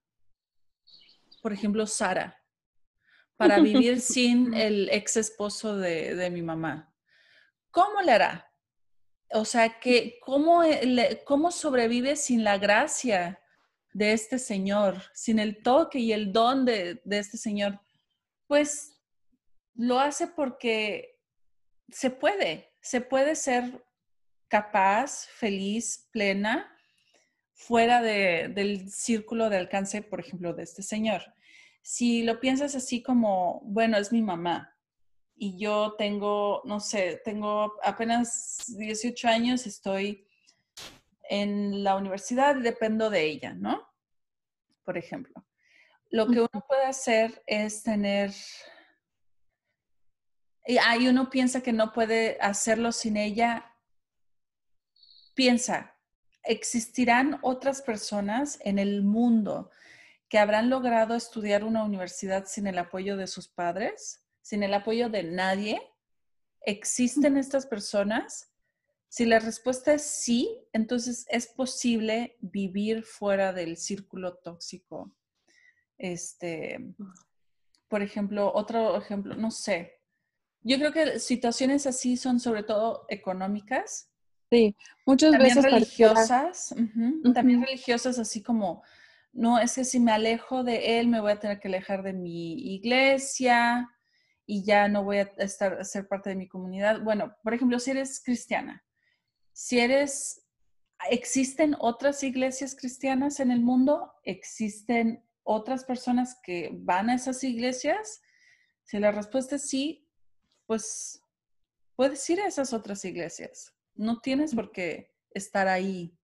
por 1.43 1.53
ejemplo, 1.53 1.85
Sara, 1.87 2.41
para 3.37 3.59
vivir 3.61 4.01
sin 4.01 4.55
el 4.55 4.89
ex 4.91 5.17
esposo 5.17 5.77
de, 5.77 6.31
mi 6.31 6.43
mamá? 6.43 6.95
¿Cómo 7.73 8.01
le 8.03 8.13
hará? 8.13 8.48
O 9.31 9.45
sea, 9.45 9.79
que 9.81 10.19
¿cómo, 10.21 10.63
¿cómo 11.25 11.51
sobrevive 11.51 12.17
sin 12.17 12.45
la 12.45 12.59
gracia 12.59 13.41
de 13.93 14.13
este 14.13 14.39
Señor, 14.39 15.03
sin 15.15 15.39
el 15.39 15.63
toque 15.63 15.99
y 15.99 16.13
el 16.13 16.33
don 16.33 16.65
de, 16.65 17.01
de 17.05 17.19
este 17.19 17.37
Señor? 17.37 17.81
Pues 18.47 18.99
lo 19.75 20.01
hace 20.01 20.27
porque 20.27 21.19
se 21.91 22.11
puede, 22.11 22.73
se 22.81 23.01
puede 23.01 23.37
ser 23.37 23.85
capaz, 24.49 25.27
feliz, 25.27 26.09
plena, 26.11 26.75
fuera 27.53 28.03
del 28.03 28.91
círculo 28.91 29.51
de 29.51 29.59
alcance, 29.59 30.03
por 30.03 30.21
ejemplo, 30.21 30.55
de 30.55 30.63
este 30.63 30.83
señor. 30.83 31.23
Si 31.83 32.23
lo 32.23 32.41
piensas 32.41 32.75
así 32.75 33.03
como, 33.03 33.61
bueno, 33.65 33.99
es 33.99 34.13
mi 34.13 34.23
mamá 34.23 34.78
y 35.39 35.57
yo 35.59 35.95
tengo, 35.97 36.63
no 36.65 36.81
sé, 36.81 37.21
tengo 37.25 37.75
apenas 37.83 38.65
18 38.77 39.29
años, 39.29 39.67
estoy 39.67 40.27
en 41.31 41.85
la 41.85 41.97
universidad 41.97 42.57
y 42.57 42.63
dependo 42.63 43.11
de 43.11 43.25
ella, 43.25 43.55
¿no? 43.55 43.89
Por 44.85 44.99
ejemplo. 44.99 45.45
Lo 46.11 46.27
que 46.27 46.41
uno 46.41 46.65
puede 46.67 46.87
hacer 46.87 47.43
es 47.47 47.83
tener 47.83 48.33
y 50.69 50.77
ahí 50.77 51.09
uno 51.09 51.31
piensa 51.31 51.63
que 51.63 51.73
no 51.73 51.95
puede 51.95 52.37
hacerlo 52.43 52.93
sin 52.93 53.17
ella, 53.17 53.75
piensa, 55.35 55.97
¿existirán 56.43 57.39
otras 57.41 57.81
personas 57.81 58.59
en 58.63 58.79
el 58.79 59.03
mundo 59.03 59.71
que 60.29 60.39
habrán 60.39 60.69
logrado 60.69 61.15
estudiar 61.15 61.65
una 61.65 61.85
universidad 61.85 62.45
sin 62.45 62.67
el 62.67 62.77
apoyo 62.77 63.17
de 63.17 63.27
sus 63.27 63.49
padres, 63.49 64.23
sin 64.49 64.63
el 64.63 64.73
apoyo 64.73 65.11
de 65.11 65.25
nadie? 65.25 65.79
¿Existen 66.63 67.37
estas 67.37 67.67
personas? 67.67 68.51
Si 69.07 69.27
la 69.27 69.41
respuesta 69.41 69.93
es 69.93 70.03
sí, 70.03 70.49
entonces 70.73 71.27
es 71.29 71.49
posible 71.49 72.39
vivir 72.41 73.05
fuera 73.05 73.53
del 73.53 73.77
círculo 73.77 74.37
tóxico. 74.37 75.15
Este, 75.99 76.95
por 77.89 78.01
ejemplo, 78.01 78.51
otro 78.55 78.97
ejemplo, 78.97 79.37
no 79.37 79.51
sé, 79.51 80.01
yo 80.63 80.79
creo 80.79 80.93
que 80.93 81.19
situaciones 81.21 81.87
así 81.87 82.17
son 82.17 82.41
sobre 82.41 82.63
todo 82.63 83.05
económicas. 83.11 84.11
Sí, 84.51 84.75
muchas 85.05 85.33
también 85.33 85.57
veces 85.57 85.71
religiosas, 85.71 86.75
también 87.35 87.63
religiosas 87.67 88.19
así 88.19 88.43
como, 88.43 88.83
no, 89.35 89.59
es 89.59 89.75
que 89.75 89.85
si 89.85 90.01
me 90.01 90.13
alejo 90.13 90.65
de 90.65 91.01
él 91.01 91.09
me 91.09 91.21
voy 91.21 91.33
a 91.33 91.39
tener 91.39 91.61
que 91.61 91.69
alejar 91.69 92.03
de 92.03 92.15
mi 92.15 92.75
iglesia 92.77 93.91
y 94.51 94.65
ya 94.65 94.89
no 94.89 95.05
voy 95.05 95.19
a 95.19 95.31
estar 95.37 95.75
a 95.75 95.85
ser 95.85 96.09
parte 96.09 96.31
de 96.31 96.37
mi 96.37 96.49
comunidad. 96.49 97.03
Bueno, 97.03 97.37
por 97.45 97.53
ejemplo, 97.53 97.79
si 97.79 97.91
eres 97.91 98.19
cristiana, 98.25 98.83
si 99.53 99.79
eres, 99.79 100.47
¿existen 101.11 101.77
otras 101.79 102.23
iglesias 102.23 102.75
cristianas 102.75 103.41
en 103.41 103.51
el 103.51 103.61
mundo? 103.61 104.11
¿Existen 104.25 105.23
otras 105.43 105.85
personas 105.85 106.41
que 106.43 106.71
van 106.73 107.11
a 107.11 107.17
esas 107.17 107.45
iglesias? 107.45 108.23
Si 108.85 108.99
la 108.99 109.13
respuesta 109.13 109.57
es 109.57 109.69
sí, 109.69 110.09
pues 110.65 111.23
puedes 111.95 112.29
ir 112.31 112.41
a 112.41 112.47
esas 112.47 112.73
otras 112.73 113.05
iglesias. 113.05 113.75
No 113.95 114.19
tienes 114.21 114.55
por 114.55 114.73
qué 114.73 115.15
estar 115.31 115.69
ahí 115.69 116.19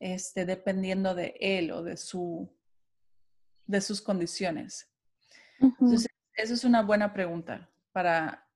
este, 0.00 0.44
dependiendo 0.44 1.14
de 1.14 1.36
él 1.38 1.70
o 1.70 1.84
de, 1.84 1.96
su, 1.96 2.52
de 3.64 3.80
sus 3.80 4.02
condiciones. 4.02 4.90
Entonces, 5.60 6.07
eso 6.38 6.54
es 6.54 6.64
una 6.64 6.82
buena 6.82 7.12
pregunta 7.12 7.68
para 7.92 8.46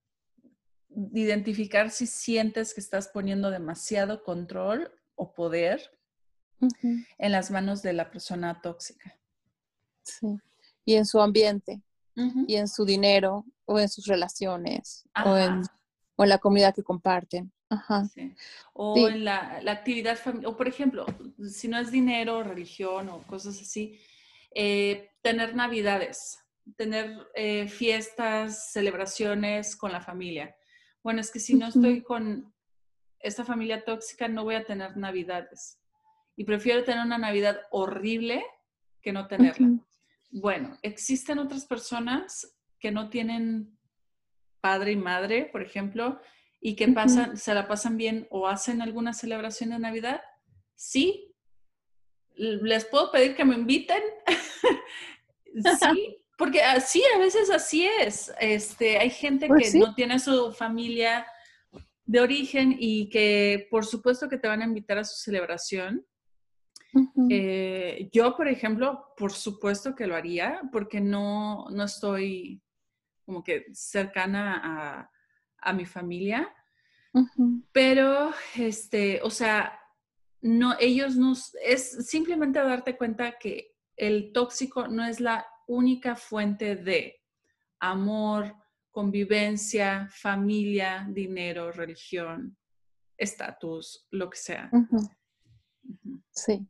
identificar 1.13 1.91
si 1.91 2.07
sientes 2.07 2.75
que 2.75 2.81
estás 2.81 3.09
poniendo 3.09 3.51
demasiado 3.51 4.23
control 4.23 4.93
o 5.15 5.33
poder 5.35 5.91
en 7.19 7.33
las 7.33 7.51
manos 7.51 7.83
de 7.83 7.93
la 7.93 8.11
persona 8.11 8.61
tóxica. 8.61 9.19
Sí. 10.03 10.39
Y 10.85 10.95
en 10.95 11.07
su 11.07 11.21
ambiente, 11.21 11.83
y 12.47 12.57
en 12.57 12.69
su 12.69 12.85
dinero, 12.85 13.45
o 13.65 13.79
en 13.79 13.89
sus 13.89 14.07
relaciones 14.07 15.05
o 15.25 15.37
en, 15.37 15.63
o 16.17 16.25
en, 16.25 16.29
la 16.29 16.39
comida 16.39 16.73
que 16.73 16.83
comparten. 16.83 17.53
Ajá. 17.69 18.09
O 18.75 19.09
en 19.09 19.25
la, 19.25 19.61
la 19.63 19.73
actividad 19.73 20.17
familiar, 20.17 20.53
o 20.53 20.57
por 20.57 20.69
ejemplo, 20.69 21.07
si 21.49 21.69
no 21.69 21.79
es 21.79 21.91
dinero, 21.91 22.43
religión 22.43 23.09
o 23.09 23.23
cosas 23.23 23.61
así, 23.61 23.99
eh, 24.55 25.11
tener 25.23 25.55
navidades, 25.55 26.42
tener 26.77 27.27
eh, 27.35 27.69
fiestas, 27.69 28.73
celebraciones 28.73 29.77
con 29.77 29.93
la 29.93 30.01
familia. 30.01 30.55
Bueno, 31.03 31.21
es 31.21 31.31
que 31.31 31.41
si 31.41 31.55
no 31.55 31.67
estoy 31.67 32.03
con 32.03 32.53
esta 33.19 33.45
familia 33.45 33.85
tóxica, 33.85 34.29
no 34.29 34.45
voy 34.45 34.55
a 34.55 34.65
tener 34.65 34.97
navidades. 34.97 35.81
Y 36.37 36.45
prefiero 36.45 36.85
tener 36.85 37.05
una 37.05 37.19
Navidad 37.19 37.61
horrible 37.71 38.45
que 39.01 39.13
no 39.13 39.27
tenerla. 39.27 39.69
Bueno, 40.31 40.79
existen 40.83 41.39
otras 41.39 41.67
personas 41.67 42.57
que 42.79 42.91
no 42.91 43.11
tienen 43.11 43.77
padre 44.61 44.93
y 44.93 44.97
madre, 44.97 45.49
por 45.53 45.63
ejemplo, 45.63 46.21
y 46.61 46.77
que 46.77 46.89
pasan, 46.89 47.37
se 47.37 47.53
la 47.55 47.67
pasan 47.67 47.97
bien 47.97 48.27
o 48.31 48.47
hacen 48.47 48.81
alguna 48.81 49.13
celebración 49.13 49.71
de 49.71 49.79
Navidad, 49.81 50.23
sí. 50.75 51.35
¿Les 52.35 52.85
puedo 52.85 53.11
pedir 53.11 53.37
que 53.37 53.45
me 53.45 53.57
inviten? 53.57 54.03
sí, 55.93 56.22
porque 56.37 56.63
así, 56.63 57.03
a 57.15 57.19
veces 57.19 57.51
así 57.51 57.87
es. 58.01 58.33
Este, 58.41 58.99
hay 58.99 59.11
gente 59.11 59.47
pues 59.47 59.73
que 59.73 59.79
no 59.79 59.95
tiene 59.95 60.19
su 60.19 60.53
familia 60.53 61.27
de 62.05 62.21
origen 62.21 62.77
y 62.79 63.09
que 63.09 63.67
por 63.71 63.85
supuesto 63.85 64.29
que 64.29 64.39
te 64.39 64.49
van 64.49 64.63
a 64.63 64.67
invitar 64.67 64.99
a 64.99 65.05
su 65.05 65.17
celebración. 65.17 66.07
Eh, 67.31 68.11
yo, 68.13 68.37
por 68.37 68.49
ejemplo, 68.49 69.15
por 69.17 69.33
supuesto 69.33 69.95
que 69.95 70.07
lo 70.07 70.15
haría 70.15 70.61
porque 70.73 71.01
no, 71.01 71.67
no 71.71 71.85
estoy 71.85 72.63
como 73.25 73.43
que 73.43 73.67
cercana 73.73 75.09
a, 75.59 75.73
mi 75.73 75.87
familia. 75.87 76.53
Pero, 77.73 78.33
este, 78.57 79.21
o 79.23 79.31
sea, 79.31 79.79
no, 80.41 80.75
ellos 80.81 81.17
nos, 81.17 81.55
es 81.63 82.09
simplemente 82.09 82.59
darte 82.59 82.97
cuenta 82.97 83.39
que 83.39 83.77
el 83.97 84.33
tóxico 84.33 84.89
no 84.89 85.05
es 85.05 85.21
la 85.21 85.47
única 85.73 86.15
fuente 86.17 86.77
de 86.77 87.21
amor, 87.81 88.55
convivencia, 88.91 90.09
familia, 90.13 91.07
dinero, 91.11 91.73
religión, 91.73 92.57
estatus, 93.17 94.07
lo 94.11 94.29
que 94.29 94.37
sea. 94.39 94.71
Sí. 96.31 96.67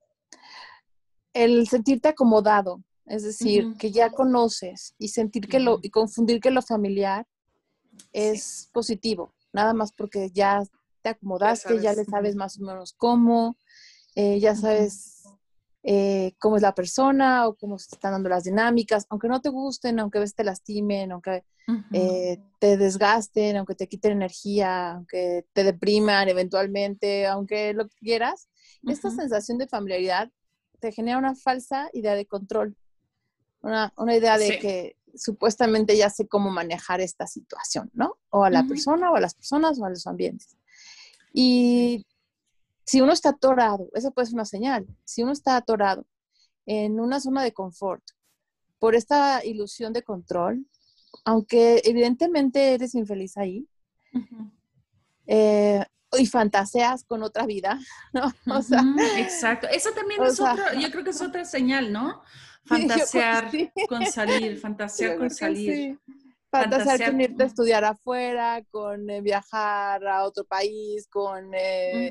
El 1.34 1.66
sentirte 1.66 2.08
acomodado, 2.08 2.82
es 3.06 3.24
decir, 3.24 3.74
que 3.78 3.90
ya 3.90 4.10
conoces 4.10 4.94
y 4.98 5.08
sentir 5.08 5.48
que 5.48 5.58
lo, 5.58 5.80
y 5.82 5.90
confundir 5.90 6.40
que 6.40 6.50
lo 6.50 6.62
familiar 6.62 7.26
es 8.12 8.70
positivo, 8.72 9.34
nada 9.52 9.74
más 9.74 9.92
porque 9.92 10.30
ya 10.32 10.62
te 11.02 11.08
acomodaste, 11.10 11.80
ya, 11.80 11.92
le 11.94 12.04
sabes 12.04 12.36
más 12.36 12.60
o 12.60 12.64
menos 12.64 12.94
cómo, 12.96 13.56
eh, 14.14 14.38
ya 14.38 14.54
sabes 14.54 15.21
eh, 15.82 16.34
cómo 16.38 16.56
es 16.56 16.62
la 16.62 16.74
persona 16.74 17.48
o 17.48 17.54
cómo 17.54 17.78
se 17.78 17.94
están 17.94 18.12
dando 18.12 18.28
las 18.28 18.44
dinámicas, 18.44 19.06
aunque 19.08 19.28
no 19.28 19.40
te 19.40 19.48
gusten, 19.48 19.98
aunque 19.98 20.18
a 20.18 20.20
veces 20.20 20.36
te 20.36 20.44
lastimen, 20.44 21.12
aunque 21.12 21.44
eh, 21.92 22.38
te 22.58 22.76
desgasten, 22.76 23.56
aunque 23.56 23.74
te 23.74 23.88
quiten 23.88 24.12
energía, 24.12 24.92
aunque 24.92 25.46
te 25.52 25.64
depriman 25.64 26.28
eventualmente, 26.28 27.26
aunque 27.26 27.72
lo 27.72 27.88
quieras, 27.88 28.48
esta 28.86 29.10
sensación 29.10 29.58
de 29.58 29.68
familiaridad 29.68 30.30
te 30.80 30.90
genera 30.92 31.18
una 31.18 31.36
falsa 31.36 31.88
idea 31.92 32.14
de 32.14 32.26
control 32.26 32.76
una, 33.62 33.92
una 33.96 34.16
idea 34.16 34.38
de 34.38 34.58
que 34.58 34.96
supuestamente 35.14 35.96
ya 35.96 36.10
sé 36.10 36.26
cómo 36.26 36.50
manejar 36.50 37.00
esta 37.00 37.26
situación, 37.26 37.90
¿no? 37.94 38.18
O 38.30 38.44
a 38.44 38.50
la 38.50 38.64
persona, 38.64 39.10
o 39.10 39.16
a 39.16 39.20
las 39.20 39.34
personas, 39.34 39.78
o 39.78 39.84
a 39.84 39.90
los 39.90 40.06
ambientes. 40.06 40.56
Y 41.32 42.06
si 42.84 43.00
uno 43.00 43.12
está 43.12 43.30
atorado, 43.30 43.88
esa 43.94 44.10
puede 44.10 44.26
ser 44.26 44.34
una 44.34 44.44
señal, 44.44 44.86
si 45.04 45.22
uno 45.22 45.32
está 45.32 45.56
atorado 45.56 46.06
en 46.66 47.00
una 47.00 47.20
zona 47.20 47.42
de 47.42 47.52
confort 47.52 48.02
por 48.78 48.94
esta 48.94 49.44
ilusión 49.44 49.92
de 49.92 50.02
control, 50.02 50.66
aunque 51.24 51.82
evidentemente 51.84 52.74
eres 52.74 52.94
infeliz 52.94 53.36
ahí, 53.36 53.68
eh, 55.26 55.84
y 56.18 56.26
fantaseas 56.26 57.04
con 57.04 57.22
otra 57.22 57.46
vida, 57.46 57.78
¿no? 58.12 58.32
O 58.54 58.62
sea, 58.62 58.82
exacto. 59.18 59.68
Eso 59.68 59.90
también 59.92 60.22
es 60.22 60.40
otra, 60.40 60.74
yo 60.74 60.90
creo 60.90 61.04
que 61.04 61.10
es 61.10 61.22
otra 61.22 61.44
señal, 61.44 61.92
¿no? 61.92 62.22
Fantasear 62.64 63.50
con 63.88 64.06
salir, 64.06 64.58
fantasear 64.58 65.18
con 65.18 65.30
salir. 65.30 65.98
Fantasear, 66.50 67.10
con 67.10 67.20
irte 67.20 67.44
a 67.44 67.46
estudiar 67.46 67.82
afuera, 67.82 68.62
con 68.70 69.08
eh, 69.08 69.22
viajar 69.22 70.06
a 70.06 70.24
otro 70.24 70.44
país, 70.44 71.08
con 71.08 71.50
eh, 71.54 72.10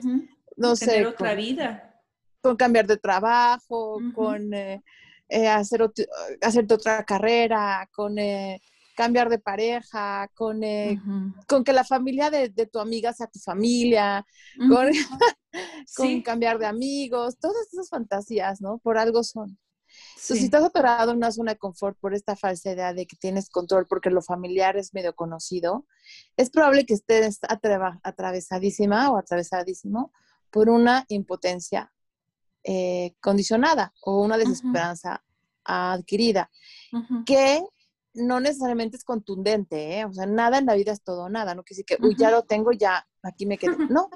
no 0.58 0.76
sé. 0.76 1.06
otra 1.06 1.36
vida. 1.36 2.02
Con 2.42 2.56
cambiar 2.56 2.88
de 2.88 2.98
trabajo, 2.98 4.00
con 4.16 4.54
eh, 4.54 4.82
eh, 5.30 5.48
hacer 5.48 5.88
hacerte 6.42 6.74
otra 6.74 7.04
carrera, 7.04 7.88
con 7.94 8.18
cambiar 8.96 9.30
de 9.30 9.40
pareja, 9.40 10.30
con, 10.36 10.62
con 11.48 11.64
que 11.64 11.74
la 11.74 11.84
familia 11.84 12.30
de, 12.30 12.50
tu 12.72 12.80
amiga 12.80 13.14
sea 13.14 13.28
tu 13.28 13.40
familia, 13.40 14.26
con, 14.58 14.88
cambiar 16.26 16.60
de 16.60 16.66
amigos, 16.66 17.38
todas 17.40 17.68
esas 17.72 17.90
fantasías, 17.90 18.62
¿no? 18.62 18.80
Por 18.80 18.98
algo 18.98 19.24
son. 19.24 19.58
si 20.18 20.46
estás 20.46 20.64
atorado 20.64 21.12
en 21.12 21.18
una 21.18 21.32
zona 21.32 21.54
de 21.54 21.58
confort 21.58 21.98
por 22.00 22.14
esta 22.14 22.36
falsa 22.36 22.72
idea 22.72 22.94
de 22.94 23.06
que 23.06 23.16
tienes 23.18 23.50
control 23.50 23.88
porque 23.88 24.10
lo 24.10 24.22
familiar 24.22 24.78
es 24.78 24.94
medio 24.94 25.14
conocido, 25.16 25.86
es 26.38 26.50
probable 26.50 26.86
que 26.86 26.94
estés 26.94 27.40
atravesadísima 28.04 29.12
o 29.12 29.18
atravesadísimo 29.18 30.12
por 30.52 30.70
una 30.70 31.06
impotencia 31.08 31.92
eh, 32.64 33.16
condicionada 33.20 33.94
o 34.04 34.22
una 34.22 34.38
desesperanza 34.38 35.24
adquirida, 35.64 36.50
que 37.26 37.64
no 38.14 38.40
necesariamente 38.40 38.98
es 38.98 39.04
contundente, 39.04 40.00
¿eh? 40.00 40.06
o 40.06 40.14
sea, 40.14 40.26
nada 40.26 40.58
en 40.58 40.66
la 40.66 40.76
vida 40.76 40.92
es 40.92 41.02
todo 41.02 41.30
nada, 41.30 41.56
no 41.56 41.64
quiere 41.64 41.82
decir 41.82 41.86
que, 41.86 42.06
uy, 42.06 42.16
ya 42.18 42.30
lo 42.30 42.44
tengo, 42.44 42.72
ya, 42.72 43.08
aquí 43.24 43.46
me 43.46 43.58
quedo, 43.58 43.78
no, 43.90 44.10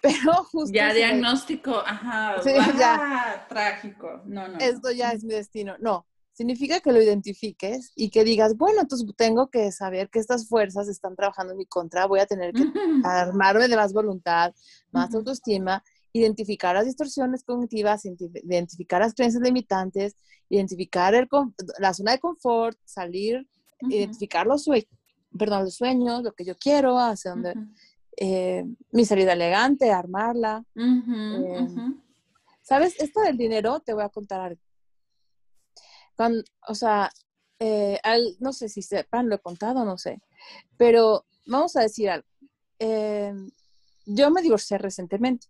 pero 0.00 0.44
justo... 0.44 0.72
Ya 0.72 0.92
diagnóstico, 0.94 1.76
ajá, 1.78 2.40
sí, 2.42 2.52
ya, 2.78 3.46
trágico, 3.48 4.22
no, 4.24 4.48
no. 4.48 4.58
Esto 4.58 4.90
ya 4.90 5.12
es 5.12 5.24
mi 5.24 5.34
destino, 5.34 5.76
no, 5.78 6.06
significa 6.34 6.80
que 6.80 6.92
lo 6.92 7.00
identifiques 7.00 7.92
y 7.94 8.10
que 8.10 8.24
digas, 8.24 8.56
bueno, 8.56 8.82
entonces 8.82 9.08
tengo 9.16 9.48
que 9.48 9.70
saber 9.72 10.10
que 10.10 10.18
estas 10.18 10.48
fuerzas 10.48 10.88
están 10.88 11.14
trabajando 11.14 11.52
en 11.52 11.58
mi 11.58 11.66
contra, 11.66 12.06
voy 12.06 12.20
a 12.20 12.26
tener 12.26 12.52
que 12.52 12.64
armarme 13.04 13.68
de 13.68 13.76
más 13.76 13.92
voluntad, 13.92 14.52
más 14.90 15.14
autoestima, 15.14 15.82
identificar 16.12 16.74
las 16.74 16.86
distorsiones 16.86 17.44
cognitivas, 17.44 18.04
identificar 18.04 19.00
las 19.00 19.14
creencias 19.14 19.42
limitantes, 19.42 20.16
identificar 20.48 21.14
el, 21.14 21.28
la 21.78 21.94
zona 21.94 22.12
de 22.12 22.18
confort, 22.18 22.76
salir, 22.84 23.48
identificar 23.88 24.46
los 24.46 24.64
sueños, 24.64 24.88
perdón, 25.38 25.64
los 25.64 25.74
sueños, 25.74 26.22
lo 26.22 26.32
que 26.32 26.44
yo 26.44 26.56
quiero, 26.56 26.98
hacia 26.98 27.30
donde 27.32 27.54
eh, 28.16 28.64
mi 28.90 29.04
salida 29.04 29.32
elegante, 29.32 29.90
armarla. 29.90 30.64
Em, 30.74 32.00
¿Sabes? 32.62 32.98
Esto 32.98 33.20
del 33.20 33.36
dinero, 33.36 33.80
te 33.80 33.92
voy 33.92 34.04
a 34.04 34.08
contar 34.08 34.40
algo. 34.40 34.60
O 36.68 36.74
sea, 36.74 37.10
eh, 37.58 38.00
no 38.40 38.52
sé 38.52 38.68
si 38.68 38.82
sepan, 38.82 39.28
lo 39.28 39.36
he 39.36 39.40
contado, 39.40 39.84
no 39.84 39.98
sé, 39.98 40.20
pero 40.76 41.24
vamos 41.46 41.76
a 41.76 41.82
decir 41.82 42.10
algo. 42.10 42.28
Em, 42.78 43.50
yo 44.06 44.30
me 44.30 44.42
divorcié 44.42 44.78
recientemente 44.78 45.46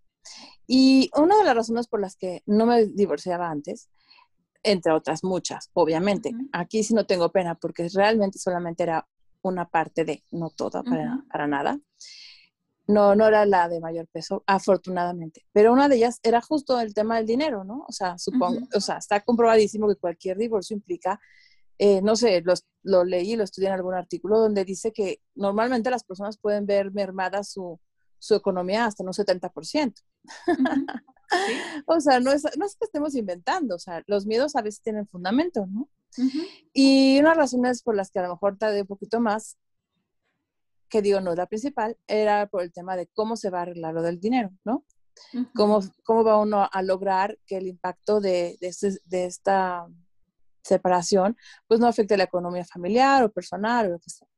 y 0.66 1.10
una 1.16 1.36
de 1.36 1.44
las 1.44 1.56
razones 1.56 1.88
por 1.88 2.00
las 2.00 2.16
que 2.16 2.42
no 2.46 2.66
me 2.66 2.86
divorciaba 2.86 3.50
antes, 3.50 3.88
entre 4.62 4.92
otras 4.92 5.24
muchas, 5.24 5.70
obviamente, 5.74 6.32
aquí 6.52 6.82
sí 6.84 6.94
no 6.94 7.06
tengo 7.06 7.30
pena 7.30 7.54
porque 7.54 7.88
realmente 7.92 8.38
solamente 8.38 8.82
era 8.82 9.06
una 9.42 9.68
parte 9.68 10.04
de, 10.04 10.24
no 10.30 10.50
toda, 10.50 10.82
para, 10.82 11.22
para 11.30 11.46
nada. 11.46 11.78
No, 12.86 13.14
no 13.14 13.26
era 13.26 13.46
la 13.46 13.68
de 13.68 13.80
mayor 13.80 14.06
peso, 14.08 14.44
afortunadamente. 14.46 15.46
Pero 15.52 15.72
una 15.72 15.88
de 15.88 15.96
ellas 15.96 16.20
era 16.22 16.42
justo 16.42 16.78
el 16.80 16.92
tema 16.92 17.16
del 17.16 17.26
dinero, 17.26 17.64
¿no? 17.64 17.84
O 17.88 17.92
sea, 17.92 18.18
supongo, 18.18 18.66
o 18.74 18.80
sea, 18.80 18.98
está 18.98 19.20
comprobadísimo 19.20 19.88
que 19.88 19.96
cualquier 19.96 20.36
divorcio 20.36 20.76
implica, 20.76 21.18
eh, 21.78 22.02
no 22.02 22.14
sé, 22.14 22.42
lo 22.82 23.04
leí, 23.04 23.36
lo 23.36 23.44
estudié 23.44 23.68
en 23.68 23.74
algún 23.74 23.94
artículo 23.94 24.38
donde 24.38 24.64
dice 24.64 24.92
que 24.92 25.20
normalmente 25.34 25.90
las 25.90 26.04
personas 26.04 26.38
pueden 26.38 26.66
ver 26.66 26.92
mermada 26.92 27.42
su, 27.42 27.80
su 28.24 28.34
economía 28.34 28.86
hasta 28.86 29.04
un 29.04 29.10
70%. 29.12 29.94
o 31.86 32.00
sea, 32.00 32.20
no 32.20 32.32
es, 32.32 32.44
no 32.56 32.64
es 32.66 32.76
que 32.76 32.84
estemos 32.84 33.14
inventando, 33.14 33.76
o 33.76 33.78
sea, 33.78 34.02
los 34.06 34.26
miedos 34.26 34.56
a 34.56 34.62
veces 34.62 34.82
tienen 34.82 35.06
fundamento, 35.06 35.66
¿no? 35.66 35.88
Y 36.72 37.18
una 37.18 37.34
razones 37.34 37.82
por 37.82 37.96
las 37.96 38.10
que 38.10 38.20
a 38.20 38.22
lo 38.22 38.30
mejor 38.30 38.56
tardé 38.56 38.82
un 38.82 38.86
poquito 38.86 39.20
más, 39.20 39.58
que 40.94 41.02
digo 41.02 41.20
no 41.20 41.32
es 41.32 41.38
la 41.38 41.46
principal, 41.46 41.98
era 42.06 42.46
por 42.46 42.62
el 42.62 42.72
tema 42.72 42.94
de 42.94 43.08
cómo 43.08 43.34
se 43.34 43.50
va 43.50 43.58
a 43.58 43.62
arreglar 43.62 43.92
lo 43.94 44.02
del 44.02 44.20
dinero, 44.20 44.52
¿no? 44.64 44.84
cómo, 45.56 45.80
cómo, 46.04 46.22
va 46.22 46.38
uno 46.38 46.68
a 46.70 46.82
lograr 46.82 47.36
que 47.46 47.56
el 47.56 47.66
impacto 47.66 48.20
de, 48.20 48.56
de, 48.60 48.68
este, 48.68 48.92
de, 49.06 49.26
esta 49.26 49.88
separación 50.62 51.36
pues 51.66 51.80
no 51.80 51.88
afecte 51.88 52.16
la 52.16 52.24
economía 52.24 52.64
familiar 52.64 53.24
o 53.24 53.32
personal 53.32 53.86
o 53.86 53.90
lo 53.90 53.98
que 53.98 54.10
sea. 54.10 54.28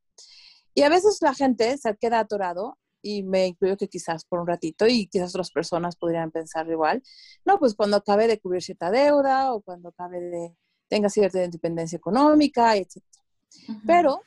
Y 0.72 0.80
a 0.80 0.88
veces 0.88 1.18
la 1.20 1.34
gente 1.34 1.76
se 1.76 1.94
queda 1.96 2.20
atorado 2.20 2.78
y 3.02 3.22
me 3.22 3.48
incluyo 3.48 3.76
que 3.76 3.88
quizás 3.88 4.24
por 4.24 4.40
un 4.40 4.46
ratito 4.46 4.86
y 4.86 5.08
quizás 5.08 5.34
otras 5.34 5.50
personas 5.50 5.94
podrían 5.94 6.30
pensar 6.30 6.66
igual, 6.70 7.02
no, 7.44 7.58
pues 7.58 7.74
cuando 7.74 7.98
acabe 7.98 8.28
de 8.28 8.40
cubrir 8.40 8.62
cierta 8.62 8.90
deuda 8.90 9.52
o 9.52 9.60
cuando 9.60 9.90
acabe 9.90 10.20
de, 10.20 10.56
tenga 10.88 11.10
cierta 11.10 11.44
independencia 11.44 11.96
económica, 11.98 12.76
etc. 12.76 13.02
Pero, 13.86 14.22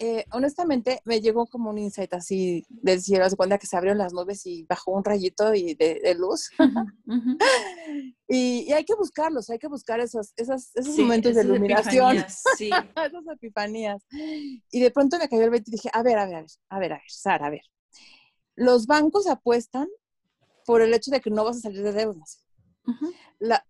eh, 0.00 0.24
honestamente, 0.32 1.00
me 1.04 1.20
llegó 1.20 1.46
como 1.46 1.70
un 1.70 1.78
insight 1.78 2.12
así 2.14 2.64
del 2.68 3.00
cielo, 3.00 3.28
de 3.28 3.36
cuando 3.36 3.58
que 3.58 3.66
se 3.66 3.76
abrieron 3.76 3.98
las 3.98 4.12
nubes 4.12 4.46
y 4.46 4.64
bajó 4.64 4.92
un 4.92 5.04
rayito 5.04 5.54
y 5.54 5.74
de, 5.74 6.14
luz. 6.18 6.50
y, 8.28 8.72
hay 8.72 8.84
que 8.84 8.94
buscarlos, 8.94 9.50
hay 9.50 9.58
que 9.58 9.68
buscar 9.68 10.00
esos, 10.00 10.32
esos, 10.36 10.74
esos 10.74 10.98
momentos 10.98 11.34
de 11.34 11.42
iluminación, 11.42 12.24
sí. 12.56 12.70
esas 12.96 13.26
epifanías. 13.32 14.02
Y 14.70 14.80
de 14.80 14.90
pronto 14.90 15.18
me 15.18 15.28
cayó 15.28 15.44
el 15.44 15.50
20 15.50 15.70
y 15.70 15.72
dije, 15.72 15.90
a 15.92 16.02
ver, 16.02 16.18
a 16.18 16.26
ver, 16.26 16.36
a 16.36 16.40
ver, 16.40 16.50
a 16.68 16.78
ver, 16.78 16.92
a 16.92 16.96
ver, 16.96 17.04
Sara, 17.08 17.46
a 17.46 17.50
ver 17.50 17.62
los 18.56 18.86
bancos 18.86 19.26
apuestan 19.26 19.88
por 20.64 20.82
el 20.82 20.94
hecho 20.94 21.10
de 21.10 21.20
que 21.20 21.30
no 21.30 21.44
vas 21.44 21.58
a 21.58 21.60
salir 21.60 21.82
de 21.82 21.92
deudas. 21.92 22.44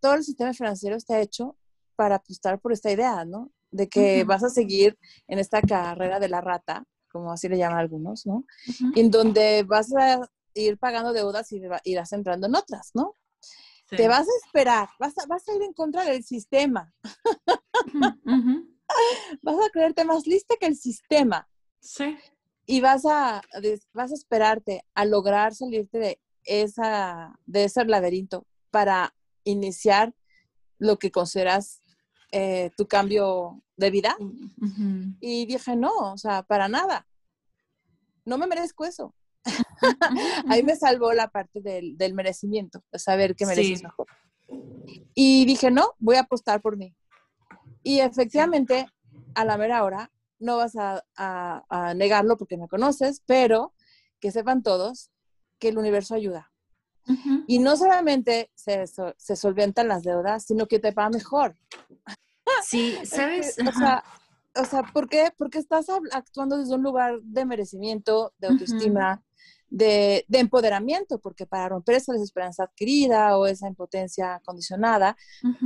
todo 0.01 0.15
el 0.15 0.25
sistema 0.25 0.53
financiero 0.53 0.97
está 0.97 1.21
hecho 1.21 1.57
para 1.97 2.17
apostar 2.17 2.61
por 2.61 2.73
esta 2.73 2.91
idea, 2.91 3.25
¿no? 3.25 3.51
De 3.73 3.89
que 3.89 4.23
vas 4.25 4.45
a 4.45 4.51
seguir 4.51 4.97
en 5.27 5.39
esta 5.41 5.61
carrera 5.63 6.21
de 6.21 6.29
la 6.29 6.41
rata, 6.41 6.85
como 7.11 7.33
así 7.33 7.49
le 7.49 7.59
llaman 7.59 7.79
algunos, 7.79 8.27
¿no? 8.27 8.45
En 8.95 9.11
donde 9.11 9.65
vas 9.65 9.93
a 9.95 10.21
ir 10.55 10.79
pagando 10.79 11.13
deudas 11.13 11.51
y 11.53 11.61
irás 11.85 12.13
entrando 12.13 12.47
en 12.47 12.55
otras, 12.55 12.91
¿no? 12.95 13.17
Te 13.89 14.09
vas 14.09 14.27
a 14.27 14.47
esperar, 14.47 14.89
vas 14.99 15.13
a, 15.19 15.27
vas 15.27 15.47
a 15.49 15.55
ir 15.55 15.63
en 15.63 15.73
contra 15.75 16.05
del 16.05 16.23
sistema. 16.23 16.95
vas 19.43 19.57
a 19.57 19.71
creerte 19.71 20.05
más 20.05 20.27
lista 20.27 20.55
que 20.59 20.67
el 20.67 20.77
sistema. 20.77 21.49
Sí 21.81 22.17
y 22.67 22.81
vas 22.81 23.05
a, 23.05 23.43
vas 23.93 24.13
a 24.13 24.15
esperarte 24.15 24.83
a 24.95 25.05
lograr 25.05 25.55
salirte 25.55 25.99
de, 25.99 26.21
esa, 26.45 27.39
de 27.45 27.65
ese 27.65 27.85
laberinto 27.85 28.47
para 28.71 29.15
iniciar 29.45 30.15
lo 30.79 30.99
que 30.99 31.11
consideras 31.11 31.82
eh, 32.33 32.71
tu 32.77 32.89
cambio 32.89 33.63
de 33.77 33.91
vida. 33.91 34.17
Y 35.21 35.47
dije, 35.47 35.77
no, 35.77 36.13
o 36.13 36.19
sea, 36.19 36.43
para 36.43 36.69
nada. 36.69 37.07
No 38.25 38.39
me 38.39 38.47
merezco 38.47 38.85
eso. 38.85 39.15
Ahí 40.49 40.63
me 40.63 40.77
salvó 40.77 41.13
la 41.13 41.29
parte 41.29 41.61
del, 41.61 42.15
merecimiento, 42.15 42.83
de 42.91 42.99
saber 42.99 43.35
que 43.37 43.47
mereces 43.47 43.83
mejor. 43.83 44.07
Y 45.15 45.45
dije, 45.45 45.71
no, 45.71 45.95
voy 45.99 46.17
a 46.17 46.21
apostar 46.21 46.61
por 46.61 46.77
mí. 46.77 46.95
Y 47.83 48.01
efectivamente, 48.01 48.87
a 49.35 49.45
la 49.45 49.57
mera 49.59 49.83
hora, 49.85 50.11
no 50.39 50.57
vas 50.57 50.75
a, 50.77 51.95
negarlo 51.95 52.37
porque 52.37 52.57
me 52.57 52.69
conoces, 52.69 53.23
pero 53.27 53.75
que 54.21 54.31
sepan 54.31 54.63
todos 54.63 55.11
que 55.59 55.69
el 55.69 55.79
universo 55.79 56.15
ayuda. 56.15 56.52
Y 57.47 57.59
no 57.59 57.77
solamente 57.77 58.51
se, 58.55 58.85
se, 58.87 59.37
solventan 59.37 59.89
las 59.89 60.03
deudas, 60.03 60.45
sino 60.45 60.67
que 60.67 60.79
te 60.79 60.93
paga 60.93 61.11
mejor. 61.11 61.57
Sí, 62.65 62.97
¿sabes? 63.05 63.57
o, 63.59 63.73
sea, 63.73 64.05
o 64.55 64.65
sea, 64.65 64.83
¿por 64.93 65.09
qué? 65.09 65.33
Porque 65.37 65.59
estás 65.59 65.87
actuando 66.13 66.59
desde 66.59 66.75
un 66.75 66.83
lugar 66.83 67.21
de 67.23 67.45
merecimiento, 67.45 68.33
de 68.39 68.49
autoestima, 68.49 69.23
de, 69.73 70.27
empoderamiento, 70.31 71.19
porque 71.19 71.47
para 71.47 71.71
romper 71.71 71.97
esa 71.97 72.13
desesperanza 72.13 72.65
adquirida 72.65 73.39
o 73.39 73.47
esa 73.47 73.69
impotencia 73.69 74.41
condicionada, 74.45 75.17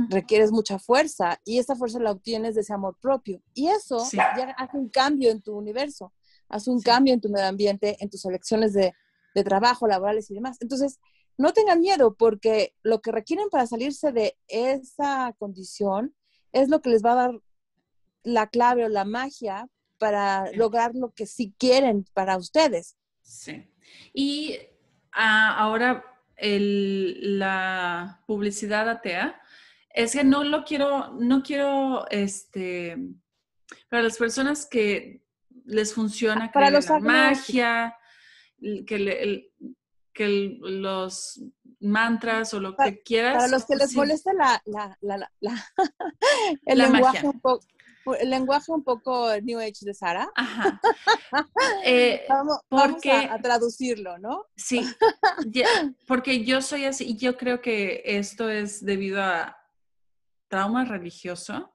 requieres 0.09 0.51
mucha 0.51 0.79
fuerza 0.79 1.39
y 1.43 1.59
esa 1.59 1.75
fuerza 1.75 1.99
la 1.99 2.11
obtienes 2.11 2.55
de 2.55 2.61
ese 2.61 2.73
amor 2.73 2.97
propio. 3.01 3.41
Y 3.53 3.67
eso 3.67 4.07
ya 4.13 4.55
hace 4.57 4.77
un 4.77 4.89
cambio 4.89 5.29
en 5.29 5.41
tu 5.41 5.55
universo, 5.55 6.13
hace 6.47 6.71
un 6.71 6.81
cambio 6.81 7.13
en 7.13 7.21
tu 7.21 7.29
medio 7.29 7.47
ambiente, 7.47 7.97
en 7.99 8.09
tus 8.09 8.23
elecciones 8.25 8.73
de, 8.73 8.93
de 9.35 9.43
trabajo, 9.43 9.87
laborales 9.87 10.31
y 10.31 10.35
demás. 10.35 10.57
Entonces, 10.61 10.99
no 11.37 11.53
tengan 11.53 11.79
miedo 11.79 12.15
porque 12.15 12.73
lo 12.83 13.01
que 13.01 13.11
requieren 13.11 13.49
para 13.49 13.67
salirse 13.67 14.11
de 14.11 14.37
esa 14.47 15.33
condición 15.37 16.15
es 16.51 16.69
lo 16.69 16.81
que 16.81 16.89
les 16.89 17.03
va 17.03 17.11
a 17.11 17.15
dar 17.15 17.31
la 18.23 18.47
clave 18.47 18.85
o 18.85 18.89
la 18.89 19.05
magia 19.05 19.67
para 19.97 20.51
lograr 20.53 20.95
lo 20.95 21.11
que 21.11 21.25
sí 21.25 21.53
quieren 21.57 22.05
para 22.13 22.37
ustedes. 22.37 22.97
Sí. 23.21 23.69
Y 24.13 24.57
ah, 25.11 25.55
ahora 25.57 26.03
la 26.39 28.23
publicidad 28.27 28.89
atea 28.89 29.41
es 29.89 30.13
que 30.13 30.23
no 30.23 30.43
lo 30.43 30.63
quiero, 30.63 31.13
no 31.13 31.41
quiero, 31.41 32.07
este, 32.09 32.97
para 33.89 34.03
las 34.03 34.17
personas 34.17 34.67
que 34.67 35.23
les 35.65 35.93
funciona 35.93 36.51
para 36.51 36.69
los 36.69 36.87
la 36.87 36.99
magia, 36.99 37.97
que, 38.59 39.49
que 40.17 40.57
los 40.59 41.39
mantras 41.79 42.51
o 42.55 42.59
lo 42.59 42.75
que 42.75 43.03
quieras. 43.03 43.35
Para 43.35 43.47
los 43.49 43.65
que 43.65 43.75
les 43.75 43.95
molesta 43.95 44.33
la, 44.33 45.29
el 46.65 46.77
lenguaje 46.79 47.27
un 47.27 47.39
poco 47.39 47.65
el 48.19 48.29
lenguaje 48.29 48.71
un 48.71 48.85
poco 48.85 49.29
New 49.41 49.59
Age 49.59 49.81
de 49.81 49.93
Sara. 49.93 50.29
Ajá. 50.35 50.79
Eh, 51.83 52.25
vamos, 52.29 52.57
porque, 52.69 53.11
a, 53.11 53.39
traducirlo, 53.41 54.17
¿no? 54.17 54.45
Sí, 54.55 54.81
porque 56.07 56.45
yo 56.45 56.61
soy 56.61 56.85
así 56.85 57.05
y 57.05 57.17
yo 57.17 57.37
creo 57.37 57.61
que 57.61 58.01
esto 58.05 58.49
es 58.49 58.83
debido 58.83 59.21
a 59.21 59.57
trauma 60.47 60.85
religioso, 60.85 61.73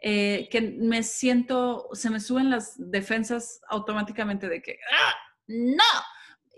eh, 0.00 0.48
que 0.50 0.60
me 0.60 1.02
siento, 1.02 1.88
se 1.92 2.10
me 2.10 2.20
suben 2.20 2.50
las 2.50 2.74
defensas 2.76 3.60
automáticamente 3.68 4.48
de 4.48 4.60
que, 4.60 4.78
¡ah! 4.92 5.14
¡No! 5.46 5.84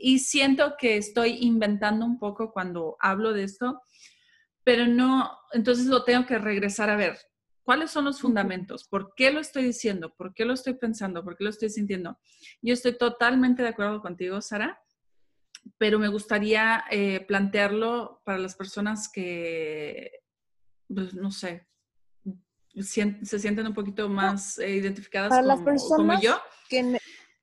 Y 0.01 0.21
siento 0.21 0.77
que 0.79 0.97
estoy 0.97 1.39
inventando 1.41 2.07
un 2.07 2.19
poco 2.19 2.53
cuando 2.53 2.97
hablo 3.01 3.33
de 3.33 3.43
esto, 3.43 3.83
pero 4.63 4.87
no, 4.87 5.37
entonces 5.53 5.87
lo 5.87 6.05
tengo 6.05 6.25
que 6.25 6.39
regresar 6.39 6.89
a 6.89 6.97
ver. 6.97 7.19
¿Cuáles 7.65 7.91
son 7.91 8.05
los 8.05 8.21
fundamentos? 8.21 8.87
¿Por 8.89 9.13
qué 9.15 9.31
lo 9.31 9.41
estoy 9.41 9.65
diciendo? 9.65 10.15
¿Por 10.15 10.33
qué 10.33 10.45
lo 10.45 10.55
estoy 10.55 10.75
pensando? 10.75 11.23
¿Por 11.25 11.37
qué 11.37 11.45
lo 11.45 11.51
estoy 11.51 11.69
sintiendo? 11.69 12.19
Yo 12.63 12.73
estoy 12.73 12.97
totalmente 12.97 13.63
de 13.63 13.69
acuerdo 13.69 14.01
contigo, 14.01 14.41
Sara, 14.41 14.81
pero 15.77 15.99
me 15.99 16.09
gustaría 16.09 16.85
eh, 16.91 17.25
plantearlo 17.27 18.23
para 18.25 18.39
las 18.39 18.55
personas 18.55 19.11
que, 19.13 20.13
pues, 20.87 21.13
no 21.15 21.31
sé, 21.31 21.67
se 22.83 23.39
sienten 23.39 23.67
un 23.67 23.75
poquito 23.75 24.09
más 24.09 24.59
eh, 24.59 24.71
identificadas 24.71 25.31
para 25.31 25.43
las 25.43 25.61
personas 25.61 26.23
yo. 26.23 26.41
Que, 26.69 26.99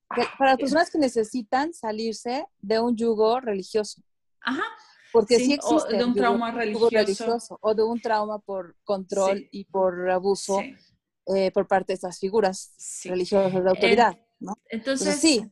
para 0.08 0.52
las 0.52 0.58
personas 0.58 0.91
que 0.91 0.98
necesitan 0.98 1.74
salirse 1.74 2.46
de 2.60 2.80
un 2.80 2.96
yugo 2.96 3.39
religioso. 3.39 4.02
Aja. 4.41 4.63
Porque 5.12 5.38
sí, 5.38 5.54
existe. 5.54 5.96
de 5.96 6.04
un 6.04 6.13
trauma 6.13 6.52
religioso. 6.52 7.58
O 7.62 7.74
de 7.74 7.84
un 7.84 8.02
trauma 8.02 8.39
por 8.39 8.76
control 8.84 9.48
y 9.50 9.63
por 9.63 10.10
abuso 10.10 10.60
eh, 11.28 11.52
por 11.52 11.68
parte 11.68 11.94
de 11.94 11.96
estas 11.96 12.20
figuras 12.20 13.02
religiosas 13.06 13.63
de 13.63 13.70
autoridad. 13.70 14.20
¿no? 14.39 14.56
Entonces, 14.70 15.15
sí, 15.15 15.50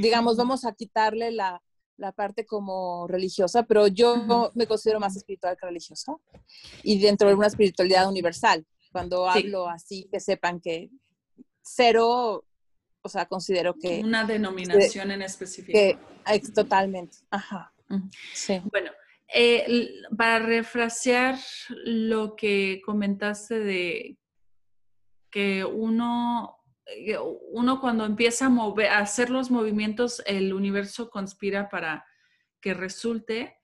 digamos, 0.00 0.36
vamos 0.36 0.64
a 0.64 0.72
quitarle 0.72 1.30
la, 1.30 1.62
la, 1.96 2.10
parte 2.10 2.44
como 2.44 3.06
religiosa, 3.06 3.62
pero 3.62 3.86
yo 3.86 4.50
me 4.54 4.66
considero 4.66 4.98
más 4.98 5.16
espiritual 5.16 5.56
que 5.56 5.66
religiosa. 5.66 6.16
Y 6.82 6.98
dentro 6.98 7.28
de 7.28 7.34
una 7.34 7.46
espiritualidad 7.46 8.08
universal. 8.08 8.66
Cuando 8.90 9.26
hablo 9.26 9.68
así, 9.68 10.08
que 10.10 10.20
sepan 10.20 10.60
que 10.60 10.90
cero 11.62 12.44
o 13.02 13.08
sea, 13.08 13.26
considero 13.26 13.74
que... 13.74 14.00
Una 14.00 14.24
denominación 14.24 15.10
en 15.10 15.22
específico. 15.22 15.76
Que, 15.76 15.98
totalmente, 16.54 17.18
ajá. 17.30 17.72
Bueno, 18.70 18.90
eh, 19.34 19.90
para 20.16 20.38
refrasear 20.38 21.38
lo 21.84 22.36
que 22.36 22.80
comentaste 22.84 23.58
de 23.58 24.18
que 25.30 25.64
uno, 25.64 26.58
eh, 26.86 27.18
uno 27.50 27.80
cuando 27.80 28.04
empieza 28.04 28.46
a, 28.46 28.50
mover, 28.50 28.88
a 28.88 28.98
hacer 28.98 29.30
los 29.30 29.50
movimientos, 29.50 30.22
el 30.26 30.52
universo 30.52 31.10
conspira 31.10 31.68
para 31.68 32.06
que 32.60 32.74
resulte, 32.74 33.56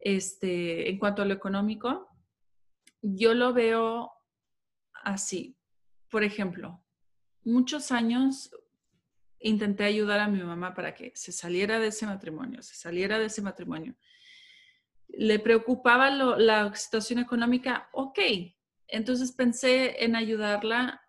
este, 0.00 0.90
en 0.90 0.98
cuanto 0.98 1.22
a 1.22 1.24
lo 1.24 1.34
económico, 1.34 2.08
yo 3.00 3.34
lo 3.34 3.52
veo 3.52 4.10
así. 5.04 5.56
Por 6.10 6.24
ejemplo, 6.24 6.82
muchos 7.44 7.92
años 7.92 8.50
intenté 9.42 9.84
ayudar 9.84 10.20
a 10.20 10.28
mi 10.28 10.42
mamá 10.42 10.74
para 10.74 10.94
que 10.94 11.12
se 11.14 11.32
saliera 11.32 11.78
de 11.78 11.88
ese 11.88 12.06
matrimonio, 12.06 12.62
se 12.62 12.74
saliera 12.74 13.18
de 13.18 13.26
ese 13.26 13.42
matrimonio. 13.42 13.94
Le 15.08 15.38
preocupaba 15.38 16.10
la 16.10 16.74
situación 16.74 17.18
económica, 17.18 17.88
ok. 17.92 18.18
Entonces 18.88 19.32
pensé 19.32 20.04
en 20.04 20.16
ayudarla, 20.16 21.02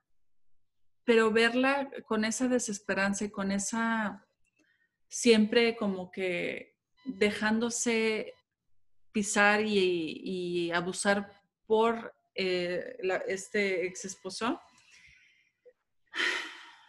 pero 1.04 1.32
verla 1.32 1.90
con 2.06 2.26
esa 2.26 2.48
desesperanza 2.48 3.26
y 3.26 3.30
con 3.30 3.52
esa 3.52 4.26
siempre 5.08 5.76
como 5.76 6.10
que 6.12 6.76
dejándose 7.06 8.34
pisar 9.12 9.62
y, 9.64 10.72
abusar 10.72 11.40
por 11.68 12.16
eh, 12.36 12.98
este 13.28 13.86
ex 13.86 14.06
esposo 14.06 14.60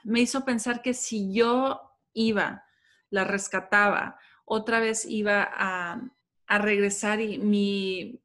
me 0.05 0.21
hizo 0.21 0.45
pensar 0.45 0.83
que 0.83 0.95
si 0.95 1.33
yo 1.33 1.81
iba, 2.13 2.65
la 3.11 3.25
rescataba, 3.25 4.19
otra 4.45 4.81
vez 4.81 5.05
iba 5.05 5.49
a, 5.53 6.01
regresar 6.47 7.21
y 7.21 7.39
mi, 7.39 8.21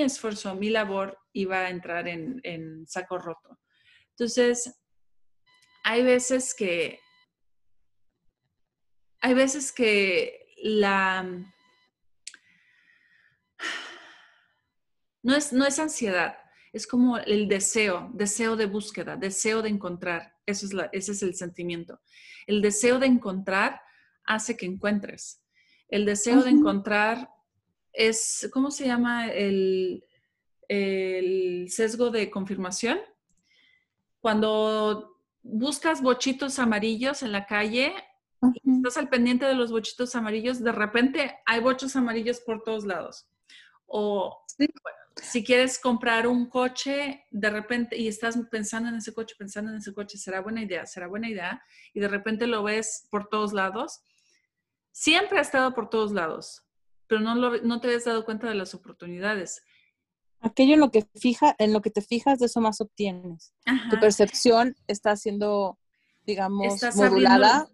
esfuerzo, 0.00 0.54
mi 0.54 0.70
labor 0.70 1.18
iba 1.32 1.60
a 1.60 1.70
entrar 1.70 2.06
en, 2.06 2.40
en 2.44 2.86
saco 2.86 3.18
roto. 3.18 3.58
Entonces, 4.10 4.78
hay 5.82 6.04
veces 6.04 6.54
que, 6.54 7.00
hay 9.20 9.34
veces 9.34 9.72
que 9.72 10.46
la, 10.62 11.22
no 15.22 15.34
es, 15.34 15.52
no 15.52 15.66
es 15.66 15.78
ansiedad, 15.78 16.36
es 16.72 16.86
como 16.86 17.18
el 17.18 17.48
deseo, 17.48 18.10
deseo 18.14 18.56
de 18.56 18.66
búsqueda, 18.66 19.16
deseo 19.16 19.62
de 19.62 19.70
encontrar. 19.70 20.31
Eso 20.46 20.66
es 20.66 20.72
ese 20.92 21.12
es 21.12 21.22
el 21.22 21.34
sentimiento. 21.34 22.00
El 22.46 22.62
deseo 22.62 22.98
de 22.98 23.06
encontrar 23.06 23.80
hace 24.24 24.56
que 24.56 24.66
encuentres. 24.66 25.40
El 25.88 26.04
deseo 26.06 26.42
de 26.42 26.50
encontrar 26.50 27.28
es, 27.92 28.48
¿cómo 28.52 28.70
se 28.70 28.86
llama 28.86 29.28
el, 29.28 30.04
sesgo 31.68 32.10
de 32.10 32.30
confirmación? 32.30 32.98
Cuando 34.20 35.18
buscas 35.42 36.00
bochitos 36.00 36.58
amarillos 36.58 37.22
en 37.22 37.32
la 37.32 37.46
calle, 37.46 37.92
estás 38.64 38.96
al 38.96 39.08
pendiente 39.08 39.44
de 39.44 39.54
los 39.54 39.70
bochitos 39.70 40.14
amarillos, 40.14 40.62
de 40.62 40.72
repente 40.72 41.38
hay 41.44 41.60
bochos 41.60 41.94
amarillos 41.94 42.40
por 42.40 42.62
todos 42.62 42.84
lados. 42.84 43.28
O 43.86 44.44
si 45.16 45.44
quieres 45.44 45.78
comprar 45.78 46.26
un 46.26 46.48
coche 46.48 47.24
de 47.30 47.50
repente 47.50 47.96
y 47.96 48.08
estás 48.08 48.38
pensando 48.50 48.88
en 48.88 48.96
ese 48.96 49.12
coche, 49.12 49.34
pensando 49.38 49.70
en 49.70 49.78
ese 49.78 49.92
coche, 49.92 50.18
será 50.18 50.40
buena 50.40 50.62
idea, 50.62 50.86
será 50.86 51.06
buena 51.06 51.28
idea, 51.28 51.62
y 51.92 52.00
de 52.00 52.08
repente 52.08 52.46
lo 52.46 52.62
ves 52.62 53.06
por 53.10 53.28
todos 53.28 53.52
lados, 53.52 54.02
siempre 54.90 55.38
ha 55.38 55.42
estado 55.42 55.74
por 55.74 55.90
todos 55.90 56.12
lados, 56.12 56.62
pero 57.06 57.20
no, 57.20 57.34
no 57.34 57.80
te 57.80 57.88
habías 57.88 58.04
dado 58.04 58.24
cuenta 58.24 58.48
de 58.48 58.54
las 58.54 58.74
oportunidades. 58.74 59.62
Aquello 60.40 60.74
en 60.74 60.80
lo 60.80 60.90
que 60.90 61.06
fija, 61.14 61.54
en 61.58 61.72
lo 61.72 61.82
que 61.82 61.90
te 61.90 62.02
fijas, 62.02 62.38
de 62.38 62.46
eso 62.46 62.60
más 62.60 62.80
obtienes. 62.80 63.54
Tu 63.90 64.00
percepción 64.00 64.74
está 64.88 65.14
siendo, 65.14 65.78
digamos, 66.26 66.82
modulada 66.96 67.68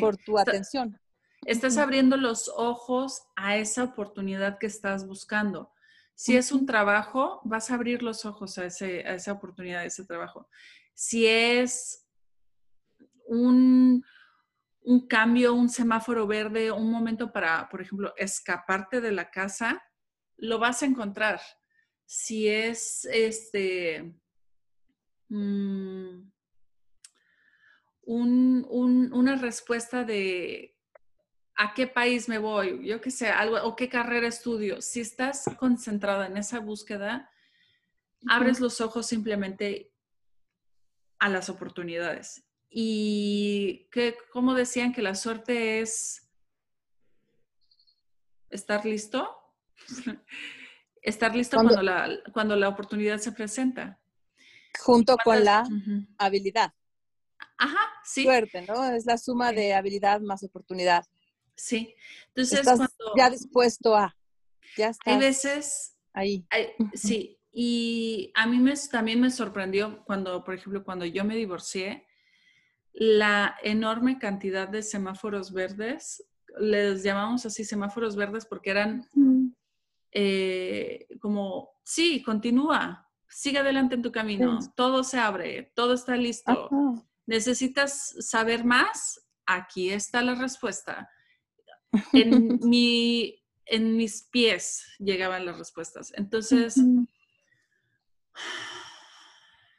por 0.00 0.18
tu 0.18 0.38
atención. 0.38 1.00
Estás 1.46 1.78
abriendo 1.78 2.18
los 2.18 2.52
ojos 2.54 3.22
a 3.36 3.56
esa 3.56 3.84
oportunidad 3.84 4.58
que 4.58 4.66
estás 4.66 5.06
buscando. 5.06 5.72
Si 6.20 6.36
es 6.36 6.52
un 6.52 6.66
trabajo, 6.66 7.40
vas 7.44 7.70
a 7.70 7.76
abrir 7.76 8.02
los 8.02 8.26
ojos 8.26 8.58
a, 8.58 8.66
esa 8.66 9.32
oportunidad, 9.32 9.80
a 9.80 9.84
ese 9.86 10.04
trabajo. 10.04 10.50
Si 10.92 11.26
es 11.26 12.06
un, 13.24 14.04
cambio, 15.08 15.54
un 15.54 15.70
semáforo 15.70 16.26
verde, 16.26 16.72
un 16.72 16.90
momento 16.90 17.32
para, 17.32 17.70
por 17.70 17.80
ejemplo, 17.80 18.12
escaparte 18.18 19.00
de 19.00 19.12
la 19.12 19.30
casa, 19.30 19.82
lo 20.36 20.58
vas 20.58 20.82
a 20.82 20.86
encontrar. 20.86 21.40
Si 22.04 22.48
es 22.48 23.06
este 23.06 24.14
mm, 25.30 26.30
una 28.04 29.36
respuesta 29.36 30.04
de 30.04 30.76
a 31.60 31.74
qué 31.74 31.86
país 31.86 32.26
me 32.26 32.38
voy, 32.38 32.86
yo 32.86 33.02
qué 33.02 33.10
sé, 33.10 33.28
algo, 33.28 33.58
o 33.64 33.76
qué 33.76 33.90
carrera 33.90 34.26
estudio. 34.26 34.80
Si 34.80 35.00
estás 35.00 35.44
concentrada 35.58 36.26
en 36.26 36.38
esa 36.38 36.58
búsqueda, 36.58 37.30
abres 38.26 38.60
los 38.60 38.80
ojos 38.80 39.06
simplemente 39.06 39.92
a 41.18 41.28
las 41.28 41.50
oportunidades. 41.50 42.46
Y 42.70 43.90
que, 43.92 44.16
como 44.32 44.54
decían, 44.54 44.94
que 44.94 45.02
la 45.02 45.14
suerte 45.14 45.82
es 45.82 46.30
estar 48.48 48.86
listo, 48.86 49.28
estar 51.02 51.36
listo 51.36 51.58
cuando, 51.58 51.82
la, 51.82 52.08
cuando 52.32 52.56
la 52.56 52.70
oportunidad 52.70 53.18
se 53.18 53.32
presenta. 53.32 54.00
Junto 54.78 55.18
con 55.22 55.44
la 55.44 55.68
habilidad. 56.16 56.72
Ajá, 57.58 57.80
sí. 58.02 58.22
Suerte, 58.22 58.62
¿no? 58.62 58.82
Es 58.94 59.04
la 59.04 59.18
suma 59.18 59.52
de 59.52 59.74
habilidad 59.74 60.22
más 60.22 60.42
oportunidad. 60.42 61.04
Sí. 61.60 61.94
Entonces, 62.28 62.60
estás 62.60 62.80
ya 63.16 63.30
dispuesto 63.30 63.94
a, 63.94 64.16
ya 64.76 64.88
estás 64.88 65.12
Hay 65.12 65.20
veces... 65.20 65.96
Ahí. 66.12 66.44
sí, 66.92 67.38
y 67.52 68.32
a 68.34 68.46
mí 68.46 68.58
me, 68.58 68.74
también 68.90 69.20
me 69.20 69.30
sorprendió 69.30 70.02
cuando, 70.04 70.42
por 70.42 70.54
ejemplo, 70.54 70.82
cuando 70.82 71.04
yo 71.04 71.24
me 71.24 71.36
divorcié, 71.36 72.04
la 72.92 73.56
enorme 73.62 74.18
cantidad 74.18 74.68
de 74.68 74.82
semáforos 74.82 75.52
verdes 75.52 76.24
les 76.58 77.04
llamamos 77.04 77.46
así 77.46 77.64
semáforos 77.64 78.16
verdes 78.16 78.44
porque 78.44 78.70
eran 78.70 79.08
eh, 80.10 81.06
como, 81.20 81.70
sí, 81.84 82.22
continúa, 82.22 83.08
sigue 83.28 83.58
adelante 83.58 83.94
en 83.94 84.02
tu 84.02 84.10
camino, 84.10 84.58
todo 84.74 85.04
se 85.04 85.18
abre, 85.18 85.72
todo 85.76 85.94
está 85.94 86.16
listo. 86.16 86.70
¿Necesitas 87.26 88.16
saber 88.18 88.64
más? 88.64 89.24
Aquí 89.46 89.90
está 89.90 90.22
la 90.22 90.34
respuesta. 90.34 91.08
En, 92.12 92.58
mi, 92.68 93.42
en 93.66 93.96
mis 93.96 94.22
pies 94.22 94.84
llegaban 94.98 95.46
las 95.46 95.58
respuestas. 95.58 96.12
Entonces, 96.16 96.80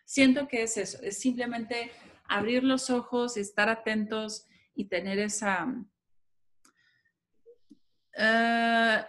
siento 0.05 0.47
que 0.47 0.63
es 0.63 0.77
eso, 0.77 1.01
es 1.01 1.19
simplemente 1.19 1.91
abrir 2.27 2.63
los 2.63 2.89
ojos, 2.89 3.37
estar 3.37 3.69
atentos 3.69 4.47
y 4.73 4.85
tener 4.85 5.19
esa... 5.19 5.67
Eh, 8.17 9.05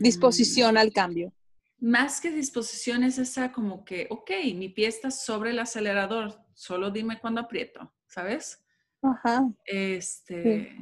disposición 0.00 0.78
al 0.78 0.92
cambio. 0.92 1.32
Más 1.78 2.20
que 2.20 2.30
disposición 2.30 3.04
es 3.04 3.18
esa 3.18 3.52
como 3.52 3.84
que, 3.84 4.06
ok, 4.10 4.30
mi 4.54 4.68
pie 4.68 4.88
está 4.88 5.10
sobre 5.10 5.50
el 5.50 5.58
acelerador, 5.58 6.42
solo 6.54 6.90
dime 6.90 7.20
cuándo 7.20 7.42
aprieto, 7.42 7.92
¿sabes? 8.06 8.64
Ajá. 9.02 9.46
Este, 9.64 10.74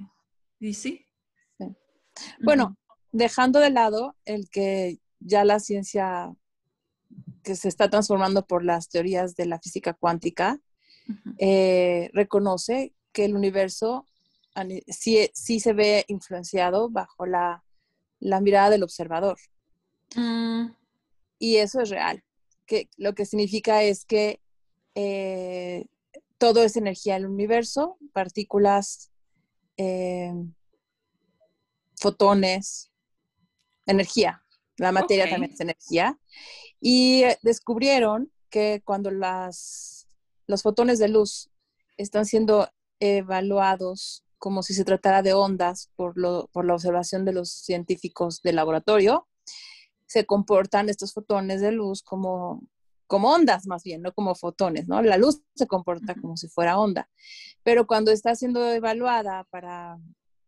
y 0.65 0.75
sí. 0.75 1.07
Bueno, 2.41 2.77
dejando 3.13 3.59
de 3.59 3.71
lado 3.71 4.17
el 4.25 4.49
que 4.49 4.99
ya 5.21 5.45
la 5.45 5.59
ciencia 5.61 6.33
que 7.43 7.57
se 7.57 7.69
está 7.69 7.91
transformando 7.91 8.47
por 8.47 8.65
las 8.65 8.89
teorías 8.89 9.37
de 9.37 9.47
la 9.47 9.59
física 9.61 9.95
cuántica, 9.95 10.61
eh, 11.39 12.11
reconoce 12.13 12.95
que 13.13 13.27
el 13.27 13.37
universo 13.37 14.07
sí, 14.89 15.29
sí, 15.35 15.61
se 15.61 15.73
ve 15.73 16.05
influenciado 16.09 16.89
bajo 16.89 17.27
la, 17.27 17.63
mirada 18.21 18.71
del 18.71 18.85
observador. 18.85 19.39
Mm. 20.17 20.69
Y 21.39 21.57
eso 21.57 21.81
es 21.81 21.91
real. 21.91 22.23
Que 22.67 22.89
lo 22.97 23.15
que 23.15 23.27
significa 23.27 23.83
es 23.83 24.05
que 24.07 24.41
eh, 24.95 25.87
todo 26.39 26.63
es 26.63 26.77
energía 26.77 27.15
del 27.15 27.27
universo, 27.27 27.99
partículas, 28.13 29.11
eh, 29.77 30.33
fotones, 31.97 32.91
energía. 33.87 34.43
La 34.77 34.93
materia 34.93 35.29
también 35.29 35.53
es 35.53 35.61
energía. 35.61 36.19
Y 36.81 37.25
descubrieron 37.43 38.31
que 38.51 38.83
cuando 38.85 39.11
las, 39.11 40.07
los 40.47 40.63
fotones 40.63 40.99
de 40.99 41.09
luz 41.09 41.51
están 41.97 42.27
siendo 42.27 42.69
evaluados 43.01 44.25
como 44.39 44.63
si 44.63 44.75
se 44.75 44.85
tratara 44.85 45.23
de 45.23 45.33
ondas 45.33 45.91
por, 45.97 46.15
por 46.53 46.65
la 46.67 46.75
observación 46.75 47.25
de 47.25 47.33
los 47.33 47.51
científicos 47.51 48.43
del 48.43 48.57
laboratorio, 48.57 49.27
se 50.07 50.27
comportan 50.27 50.89
estos 50.89 51.13
fotones 51.15 51.61
de 51.61 51.73
luz 51.73 52.03
como, 52.03 52.63
como 53.07 53.33
ondas 53.33 53.67
más 53.67 53.83
bien, 53.83 54.03
no 54.03 54.13
como 54.13 54.35
fotones, 54.35 54.89
¿no? 54.89 55.03
La 55.03 55.17
luz 55.17 55.43
se 55.55 55.67
comporta 55.67 56.15
como 56.15 56.37
si 56.37 56.49
fuera 56.49 56.79
onda, 56.79 57.09
pero 57.63 57.87
cuando 57.87 58.11
está 58.11 58.35
siendo 58.35 58.67
evaluada 58.73 59.45
para, 59.51 59.99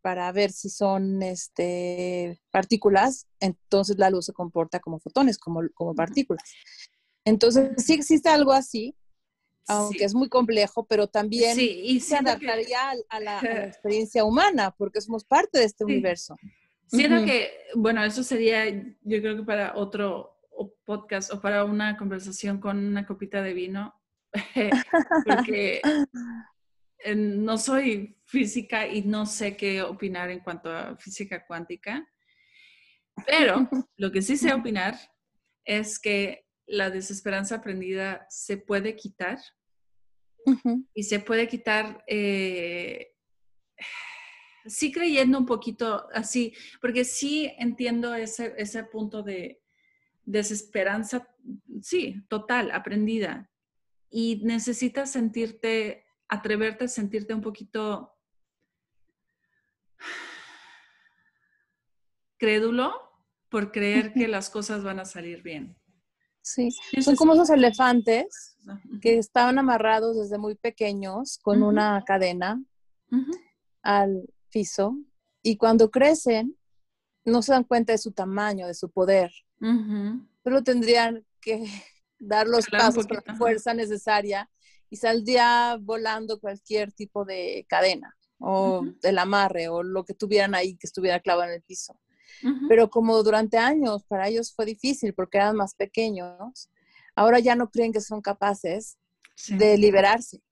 para 0.01 0.31
ver 0.33 0.53
si 0.53 0.71
son 0.71 1.23
este, 1.23 2.41
partículas, 2.51 3.27
entonces 3.41 3.99
la 3.99 4.11
luz 4.11 4.27
se 4.27 4.33
comporta 4.33 4.81
como 4.81 5.01
fotones, 5.01 5.39
como, 5.39 5.63
como 5.75 5.95
partículas. 5.95 6.49
Entonces, 7.25 7.71
sí 7.85 7.93
existe 7.95 8.29
algo 8.29 8.53
así, 8.53 8.95
aunque 9.67 10.05
es 10.05 10.15
muy 10.15 10.29
complejo, 10.29 10.87
pero 10.87 11.09
también 11.09 11.57
se 12.01 12.17
adaptaría 12.17 12.93
a, 13.09 13.21
la, 13.21 13.41
experiencia 13.67 14.25
humana, 14.25 14.73
porque 14.79 15.01
somos 15.01 15.25
parte 15.25 15.59
de 15.59 15.65
este 15.65 15.85
universo. 15.85 16.37
Siento 16.87 17.25
que, 17.25 17.51
bueno, 17.75 18.05
eso 18.05 18.23
sería, 18.23 18.71
yo 18.71 19.21
creo 19.21 19.37
que 19.37 19.43
para 19.43 19.77
otro 19.77 20.36
podcast 20.85 21.33
o 21.33 21.41
para 21.41 21.65
una 21.65 21.97
conversación 21.97 22.59
con 22.59 22.79
una 22.79 23.07
copita 23.07 23.43
de 23.43 23.55
vino, 23.55 23.95
porque 25.27 25.81
no 27.15 27.59
soy 27.59 28.17
física 28.25 28.87
y 28.87 29.03
no 29.03 29.27
sé 29.27 29.57
qué 29.57 29.83
opinar 29.83 30.31
en 30.31 30.41
cuanto 30.41 30.71
a 30.71 30.97
física 30.97 31.47
cuántica, 31.47 32.07
pero 33.27 33.69
lo 33.97 34.13
que 34.13 34.23
sí 34.23 34.37
sé 34.37 34.53
opinar 34.53 34.97
es 35.65 35.99
que 35.99 36.47
la 36.67 36.91
desesperanza 36.91 37.57
aprendida 37.57 38.27
se 38.29 38.57
puede 38.57 38.97
quitar 38.97 39.39
y 40.95 41.03
se 41.03 41.19
puede 41.19 41.49
quitar, 41.49 42.05
eh, 42.07 43.15
sí 44.65 44.93
creyendo 44.93 45.39
un 45.39 45.47
poquito 45.47 46.07
así, 46.13 46.55
porque 46.81 47.05
sí 47.05 47.53
entiendo 47.59 48.15
ese, 48.15 48.55
ese 48.57 48.85
punto 48.85 49.25
de 49.25 49.61
desesperanza, 50.27 51.27
sí, 51.81 52.23
total, 52.29 52.71
aprendida. 52.73 53.51
Y 54.11 54.43
necesitas 54.45 55.11
sentirte, 55.11 56.05
atreverte 56.29 56.85
a 56.85 56.89
sentirte 56.89 57.33
un 57.33 57.41
poquito 57.41 58.13
crédulo 62.39 62.93
por 63.49 63.73
creer 63.73 64.13
que 64.13 64.29
las 64.29 64.51
cosas 64.51 64.85
van 64.85 65.01
a 65.01 65.05
salir 65.05 65.43
bien. 65.43 65.79
Sí, 66.43 66.71
son 67.01 67.17
como 67.17 67.35
esos 67.35 67.51
elefantes 67.51 68.57
que 69.01 69.19
estaban 69.19 69.59
amarrados 69.59 70.17
desde 70.17 70.39
muy 70.39 70.55
pequeños 70.55 71.39
con 71.43 71.63
una 71.63 72.05
cadena 72.05 72.63
al 73.83 74.29
piso 74.51 74.97
y 75.43 75.57
cuando 75.57 75.91
crecen 75.91 76.57
no 77.27 77.43
se 77.43 77.53
dan 77.53 77.65
cuenta 77.65 77.93
de 77.93 77.99
su 77.99 78.13
tamaño, 78.13 78.67
de 78.67 78.75
su 78.75 78.91
poder. 78.91 79.33
Pero 80.43 80.63
tendrían 80.63 81.25
que 81.41 81.65
dar 82.19 82.47
los 82.47 82.67
pasos 82.67 83.07
con 83.07 83.19
la 83.25 83.35
fuerza 83.35 83.75
necesaria 83.75 84.49
y 84.89 84.97
saldría 84.97 85.77
volando 85.81 86.41
cualquier 86.41 86.93
tipo 86.93 87.25
de 87.25 87.67
cadena 87.69 88.17
o 88.39 88.85
del 89.03 89.19
amarre 89.19 89.69
o 89.69 89.83
lo 89.83 90.05
que 90.05 90.15
tuvieran 90.15 90.55
ahí 90.55 90.77
que 90.77 90.87
estuviera 90.87 91.21
clavado 91.21 91.49
en 91.49 91.57
el 91.57 91.63
piso. 91.63 91.99
Pero 92.69 92.91
como 92.91 93.23
durante 93.23 93.57
años 93.57 94.05
para 94.05 94.29
ellos 94.29 94.53
fue 94.55 94.67
difícil 94.67 95.15
porque 95.15 95.39
eran 95.39 95.57
más 95.57 95.75
pequeños, 95.75 96.71
ahora 97.15 97.39
ya 97.39 97.57
no 97.57 97.71
creen 97.71 97.93
que 97.93 98.01
son 98.01 98.21
capaces 98.21 98.99
de 99.49 99.79
liberarse. 99.79 100.43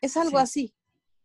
Es 0.00 0.16
algo 0.16 0.38
así. 0.38 0.74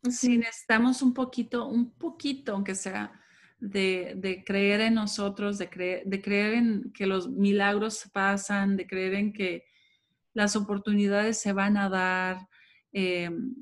Sí, 0.10 0.38
necesitamos 0.38 1.02
un 1.02 1.13
poquito, 1.13 1.67
un 1.67 1.91
poquito, 1.91 2.54
aunque 2.54 2.76
sea, 2.76 3.23
de, 3.69 4.43
creer 4.45 4.82
en 4.82 4.95
nosotros, 4.95 5.58
de, 5.58 5.69
creer, 5.69 6.04
de 6.06 6.21
creer 6.21 6.54
en 6.54 6.91
que 6.93 7.06
los 7.06 7.30
milagros 7.30 8.10
pasan, 8.13 8.76
de 8.76 8.86
creer 8.88 9.13
en 9.13 9.34
que 9.34 9.65
las 10.34 10.56
oportunidades 10.56 11.39
se 11.39 11.54
van 11.54 11.78
a 11.78 11.89
dar. 11.89 12.47
Em, 12.91 13.56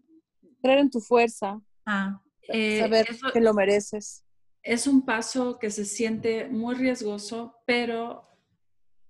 creer 0.61 0.79
en 0.79 0.89
tu 0.89 0.99
fuerza. 0.99 1.61
Ah, 1.85 2.21
eh, 2.47 2.79
saber 2.79 3.07
que 3.33 3.41
lo 3.41 3.53
mereces 3.53 4.25
es 4.63 4.87
un 4.87 5.05
paso 5.05 5.57
que 5.57 5.71
se 5.71 5.85
siente 5.85 6.47
muy 6.47 6.75
riesgoso, 6.75 7.61
pero 7.65 8.27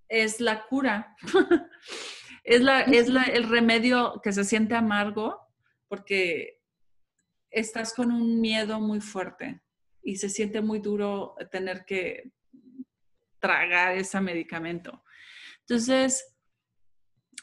es 0.08 0.40
la 0.40 0.66
cura. 0.68 1.16
es 2.44 2.62
la, 2.62 2.82
es 2.82 3.08
el 3.10 3.50
remedio 3.50 4.22
que 4.24 4.32
se 4.32 4.44
siente 4.44 4.76
amargo 4.76 5.40
porque 5.88 6.62
estás 7.50 7.94
con 7.94 8.12
un 8.12 8.40
miedo 8.40 8.80
muy 8.80 9.02
fuerte 9.02 9.62
y 10.04 10.18
se 10.18 10.30
siente 10.30 10.62
muy 10.62 10.80
duro 10.80 11.36
tener 11.52 11.86
que 11.86 12.32
tragar 13.40 13.98
ese 13.98 14.20
medicamento. 14.22 15.04
Entonces, 15.62 16.36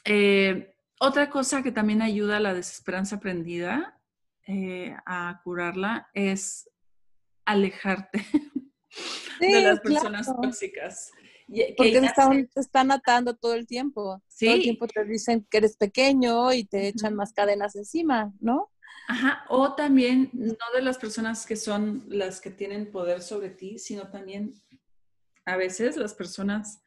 eh, 0.05 0.75
otra 0.99 1.29
cosa 1.29 1.63
que 1.63 1.71
también 1.71 2.01
ayuda 2.01 2.37
a 2.37 2.41
la 2.41 2.53
desesperanza 2.53 3.17
aprendida 3.17 3.99
eh, 4.47 4.95
a 5.05 5.41
curarla 5.43 6.09
es 6.13 6.69
alejarte 7.45 8.25
de 9.39 9.61
las 9.61 9.79
personas 9.79 10.27
tóxicas. 10.27 11.11
Porque 11.75 11.99
te 11.99 12.05
están, 12.05 12.49
están, 12.55 12.91
atando 12.91 13.35
todo 13.35 13.55
el 13.55 13.65
tiempo. 13.65 14.21
Todo 14.39 14.53
el 14.53 14.61
tiempo 14.61 14.87
te 14.87 15.03
dicen 15.05 15.47
que 15.49 15.57
eres 15.57 15.77
pequeño 15.77 16.53
y 16.53 16.65
te 16.65 16.89
echan 16.89 17.15
más 17.15 17.33
cadenas 17.33 17.75
encima, 17.75 18.31
¿no? 18.39 18.69
Ajá, 19.07 19.43
o 19.49 19.73
también 19.73 20.29
no 20.33 20.55
de 20.75 20.83
las 20.83 20.99
personas 20.99 21.45
que 21.47 21.55
son 21.55 22.05
las 22.09 22.39
que 22.39 22.51
tienen 22.51 22.91
poder 22.91 23.23
sobre 23.23 23.49
ti, 23.49 23.79
sino 23.79 24.09
también 24.09 24.53
a 25.45 25.57
veces 25.57 25.97
las 25.97 26.13
personas 26.13 26.83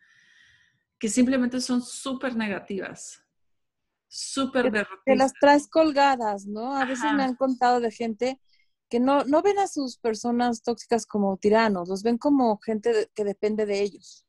que 1.01 1.09
simplemente 1.09 1.61
son 1.61 1.83
súper 1.83 2.37
negativas, 2.37 3.25
súper 4.07 4.71
derrotistas. 4.71 5.03
Que 5.05 5.17
las 5.17 5.33
traes 5.33 5.67
colgadas, 5.67 6.47
¿no? 6.47 6.77
A 6.77 6.85
veces 6.85 7.13
me 7.13 7.25
han 7.25 7.35
contado 7.35 7.81
de 7.81 7.91
gente 7.91 8.41
que 8.89 9.01
no, 9.01 9.25
no 9.25 9.43
ven 9.43 9.59
a 9.59 9.67
sus 9.67 9.99
personas 9.99 10.63
tóxicas 10.63 11.07
como 11.07 11.37
tiranos, 11.39 11.89
los 11.89 12.05
ven 12.05 12.19
como 12.19 12.59
gente 12.59 13.11
que 13.15 13.25
depende 13.25 13.67
de 13.67 13.83
ellos. 13.83 14.25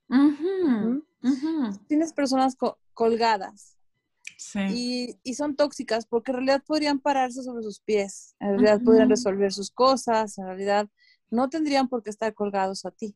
Tienes 1.87 2.11
personas 2.11 2.55
colgadas 2.95 3.77
y, 4.69 5.17
y, 5.23 5.33
son 5.35 5.55
tóxicas 5.55 6.05
porque 6.05 6.31
en 6.31 6.37
realidad 6.37 6.63
podrían 6.65 6.99
pararse 6.99 7.43
sobre 7.43 7.63
sus 7.63 7.79
pies, 7.79 8.35
en 8.39 8.49
realidad 8.49 8.81
podrían 8.83 9.09
resolver 9.09 9.51
sus 9.51 9.71
cosas, 9.71 10.37
en 10.37 10.45
realidad 10.45 10.87
no 11.29 11.49
tendrían 11.49 11.87
por 11.89 12.03
qué 12.03 12.09
estar 12.09 12.33
colgados 12.33 12.85
a 12.85 12.91
ti. 12.91 13.15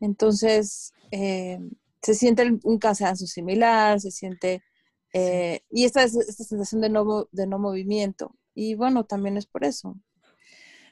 Entonces, 0.00 0.92
eh, 1.10 1.58
se 2.02 2.14
siente 2.14 2.58
un 2.62 2.78
cansancio 2.78 3.26
similar, 3.26 4.00
se 4.00 4.10
siente, 4.10 4.62
eh, 5.12 5.60
y 5.70 5.84
esta, 5.84 6.02
esta 6.02 6.44
sensación 6.44 6.80
de 6.80 6.88
no, 6.88 7.28
de 7.30 7.46
no 7.46 7.58
movimiento. 7.58 8.34
Y 8.54 8.74
bueno, 8.74 9.04
también 9.04 9.36
es 9.36 9.46
por 9.46 9.64
eso, 9.64 9.96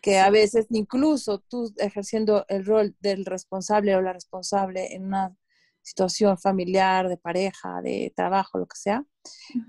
que 0.03 0.19
a 0.19 0.31
veces 0.31 0.67
incluso 0.71 1.41
tú 1.41 1.73
ejerciendo 1.79 2.45
el 2.49 2.65
rol 2.65 2.97
del 3.01 3.25
responsable 3.25 3.97
o 3.97 4.01
la 4.03 4.13
responsable 4.13 4.95
en 4.95 5.07
una 5.07 5.35
situación 5.83 6.37
familiar, 6.39 7.09
de 7.09 7.17
pareja, 7.17 7.81
de 7.83 8.13
trabajo, 8.15 8.59
lo 8.59 8.67
que 8.67 8.77
sea, 8.77 9.05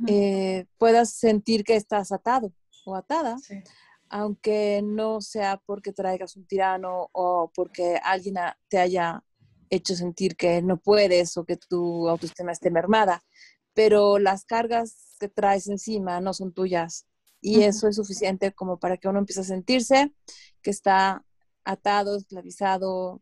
eh, 0.08 0.66
puedas 0.78 1.12
sentir 1.14 1.64
que 1.64 1.76
estás 1.76 2.12
atado 2.12 2.54
o 2.86 2.96
atada, 2.96 3.38
aunque 4.10 4.82
no 4.84 5.22
sea 5.22 5.62
porque 5.66 5.94
traigas 5.94 6.36
un 6.36 6.46
tirano 6.46 7.10
o 7.12 7.52
porque 7.54 8.00
alguien 8.04 8.36
te 8.68 8.80
haya 8.80 9.24
hecho 9.70 9.96
sentir 9.96 10.36
que 10.36 10.62
no 10.62 10.78
puedes 10.78 11.38
o 11.38 11.46
que 11.46 11.58
tu 11.58 12.10
autoestima 12.10 12.52
esté 12.52 12.72
mermada, 12.72 13.24
pero 13.74 14.18
las 14.18 14.46
cargas 14.46 15.16
que 15.20 15.30
traes 15.30 15.68
encima 15.68 16.22
no 16.22 16.34
son 16.34 16.54
tuyas 16.54 17.06
y 17.42 17.62
eso 17.62 17.88
es 17.88 17.96
suficiente 17.96 18.52
como 18.52 18.80
para 18.80 18.98
que 18.98 19.08
uno 19.08 19.20
empiece 19.20 19.42
a 19.42 19.46
sentirse 19.46 20.14
que 20.62 20.72
está 20.72 21.24
atado, 21.64 22.18
esclavizado, 22.18 23.22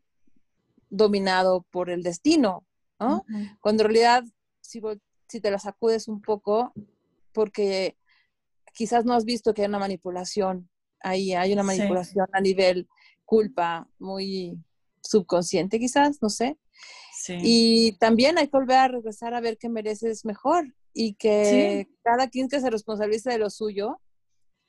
dominado 0.90 1.66
por 1.70 1.90
el 1.90 2.02
destino, 2.02 2.66
¿no? 2.98 3.24
Cuando 3.60 3.82
en 3.82 3.90
realidad, 3.90 4.24
si, 4.60 4.80
si 5.28 5.40
te 5.40 5.50
la 5.50 5.58
sacudes 5.58 6.08
un 6.08 6.20
poco, 6.20 6.72
porque 7.32 7.96
quizás 8.74 9.04
no 9.04 9.14
has 9.14 9.24
visto 9.24 9.54
que 9.54 9.62
hay 9.62 9.68
una 9.68 9.78
manipulación 9.78 10.68
ahí, 11.00 11.34
hay 11.34 11.52
una 11.52 11.62
manipulación 11.62 12.26
a 12.32 12.40
nivel 12.40 12.88
culpa 13.24 13.88
muy 13.98 14.58
subconsciente 15.02 15.78
quizás, 15.78 16.22
no 16.22 16.28
sé. 16.28 16.58
Y 17.42 17.92
también 17.98 18.38
hay 18.38 18.46
que 18.46 18.56
volver 18.56 18.76
a 18.76 18.88
regresar 18.88 19.34
a 19.34 19.40
ver 19.40 19.58
qué 19.58 19.68
mereces 19.68 20.24
mejor 20.24 20.74
y 20.94 21.14
que 21.14 21.88
cada 22.02 22.28
quien 22.28 22.48
que 22.48 22.60
se 22.60 22.70
responsabilice 22.70 23.30
de 23.30 23.38
lo 23.38 23.50
suyo 23.50 24.00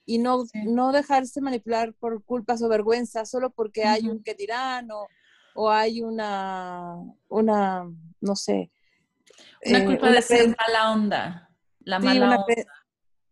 y 0.06 0.18
no, 0.18 0.44
no 0.66 0.92
dejarse 0.92 1.40
manipular 1.40 1.94
por 1.94 2.24
culpas 2.24 2.62
o 2.62 2.68
vergüenzas 2.68 3.30
solo 3.30 3.52
porque 3.52 3.86
hay 3.86 4.10
un 4.10 4.24
que 4.24 4.34
dirán 4.34 4.90
o, 5.56 5.70
hay 5.70 6.02
una, 6.02 6.96
una, 7.28 7.90
no 8.20 8.36
sé. 8.36 8.72
Una 9.66 9.80
eh, 9.80 9.86
culpa 9.86 10.12
de 10.12 10.22
ser 10.22 10.56
mala 10.58 10.92
onda. 10.92 11.50
La 11.80 12.00
mala 12.00 12.26
una, 12.26 12.36
onda. 12.38 12.66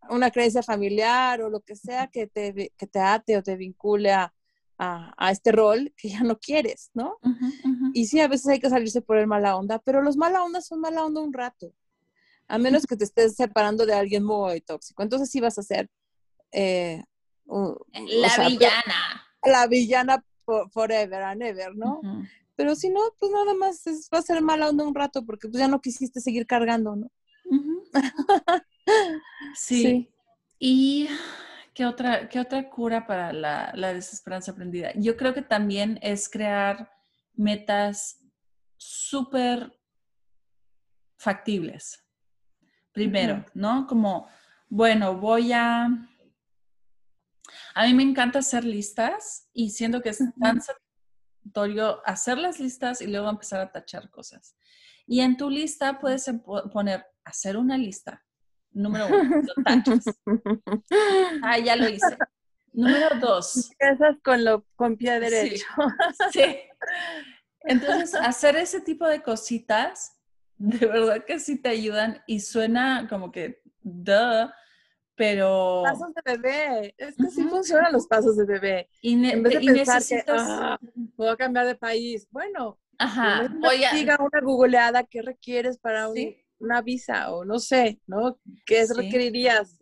una 0.10 0.32
creencia 0.32 0.64
familiar 0.64 1.42
o 1.42 1.50
lo 1.50 1.62
que 1.62 1.76
sea 1.76 2.08
que 2.08 2.28
te, 2.28 2.72
que 2.78 2.88
te 2.88 3.00
ate 3.00 3.38
o 3.38 3.44
te 3.44 3.56
vincule 3.56 4.12
a, 4.12 4.34
a, 4.78 5.32
este 5.32 5.52
rol 5.52 5.94
que 5.98 6.10
ya 6.10 6.22
no 6.22 6.38
quieres, 6.40 6.92
¿no? 6.94 7.18
Y 7.94 8.06
sí, 8.06 8.20
a 8.20 8.28
veces 8.28 8.48
hay 8.48 8.60
que 8.60 8.70
salirse 8.70 9.02
por 9.02 9.18
el 9.18 9.28
mala 9.28 9.56
onda, 9.56 9.80
pero 9.80 10.02
los 10.02 10.18
mala 10.18 10.44
onda 10.44 10.62
son 10.62 10.80
mala 10.80 11.04
onda 11.04 11.22
un 11.22 11.34
rato, 11.34 11.74
a 12.48 12.58
menos 12.58 12.86
que 12.86 12.96
te 12.96 13.04
estés 13.04 13.36
separando 13.36 13.86
de 13.86 13.94
alguien 13.94 14.24
muy 14.24 14.62
tóxico. 14.62 15.04
Entonces 15.04 15.30
sí 15.30 15.40
vas 15.40 15.58
a 15.58 15.64
ser... 15.64 15.90
Eh, 16.52 17.04
la 17.48 18.48
villana. 18.48 19.28
La 19.44 19.68
villana 19.68 20.24
forever 20.72 21.24
and 21.24 21.44
ever, 21.44 21.76
¿no? 21.76 22.02
Pero 22.58 22.76
si 22.76 22.90
no, 22.90 23.00
pues 23.18 23.32
nada 23.32 23.54
más 23.54 23.82
va 24.14 24.18
a 24.18 24.22
ser 24.22 24.42
mala 24.42 24.70
onda 24.70 24.86
un 24.86 24.94
rato 24.94 25.26
porque 25.26 25.48
pues 25.48 25.60
ya 25.62 25.70
no 25.70 25.80
quisiste 25.80 26.20
seguir 26.20 26.46
cargando, 26.46 26.98
¿no? 26.98 27.10
sí. 29.56 30.10
Y 30.60 31.08
¿Qué 31.78 31.86
otra, 31.86 32.28
qué 32.28 32.40
otra 32.40 32.72
cura 32.72 33.06
para 33.06 33.32
la, 33.32 33.94
desesperanza 33.94 34.52
aprendida? 34.52 34.94
Yo 34.96 35.16
creo 35.16 35.36
que 35.36 35.44
también 35.44 36.00
es 36.02 36.28
crear 36.28 36.92
metas 37.36 38.20
súper 38.78 39.80
factibles. 41.20 42.04
Primero, 42.92 43.46
¿no? 43.54 43.86
Como, 43.86 44.28
bueno, 44.70 45.20
voy 45.20 45.54
a... 45.54 45.88
A 47.76 47.86
mí 47.86 47.94
me 47.94 48.02
encanta 48.02 48.40
hacer 48.40 48.66
listas 48.66 49.48
y 49.54 49.70
siento 49.70 50.02
que 50.02 50.10
es 50.10 50.24
tan 50.42 50.60
satisfactorio 51.48 52.02
hacer 52.06 52.38
las 52.38 52.60
listas 52.60 53.02
y 53.02 53.08
luego 53.08 53.30
empezar 53.30 53.62
a 53.62 53.72
tachar 53.72 54.10
cosas. 54.10 54.56
Y 55.06 55.22
en 55.22 55.38
tu 55.38 55.50
lista 55.50 56.00
puedes 56.00 56.30
poner 56.72 57.06
hacer 57.24 57.58
una 57.58 57.78
lista, 57.78 58.24
Número 58.72 59.08
uno, 59.08 59.42
lo 59.58 59.64
tachas. 59.64 60.06
Ah, 61.42 61.58
ya 61.58 61.76
lo 61.76 61.90
hice. 61.90 62.18
Número 62.74 63.10
dos. 63.20 63.72
Empiezas 63.80 64.18
con, 64.24 64.44
lo, 64.44 64.66
con 64.76 64.98
pie 64.98 65.20
derecho. 65.20 65.66
Sí. 66.32 66.58
Entonces, 67.62 68.14
hacer 68.14 68.56
ese 68.56 68.82
tipo 68.82 69.08
de 69.08 69.24
cositas, 69.24 70.20
de 70.58 70.86
verdad 70.86 71.26
que 71.26 71.40
sí 71.40 71.60
te 71.60 71.70
ayudan 71.70 72.22
y 72.28 72.42
suena 72.42 73.08
como 73.10 73.32
que, 73.32 73.62
duh, 73.82 74.52
pero... 75.18 75.82
Pasos 75.84 76.14
de 76.14 76.22
bebé. 76.38 76.96
Es 76.98 77.16
que 77.16 77.30
sí 77.30 77.44
funcionan 77.44 77.92
los 77.92 78.08
pasos 78.08 78.38
de 78.38 78.46
bebé. 78.46 78.90
Y, 79.02 79.14
en 79.14 79.44
vez 79.44 79.54
de 79.54 79.60
pensar 79.60 79.96
necesitas... 79.96 80.26
que, 80.26 80.34
ah, 80.38 80.80
voy 81.18 81.28
a 81.28 81.36
cambiar 81.36 81.66
de 81.66 81.76
país. 81.76 82.28
Bueno, 82.32 82.80
Ajá. 82.98 83.50
Diga 83.94 84.18
una 84.20 84.42
googleada 84.42 85.04
qué 85.04 85.22
requieres 85.22 85.78
para 85.78 86.08
un 86.08 86.36
una 86.60 86.82
visa 86.82 87.32
o 87.32 87.46
no 87.46 87.60
sé, 87.60 88.00
¿no? 88.08 88.40
¿Qué 88.66 88.86
requerirías? 88.96 89.80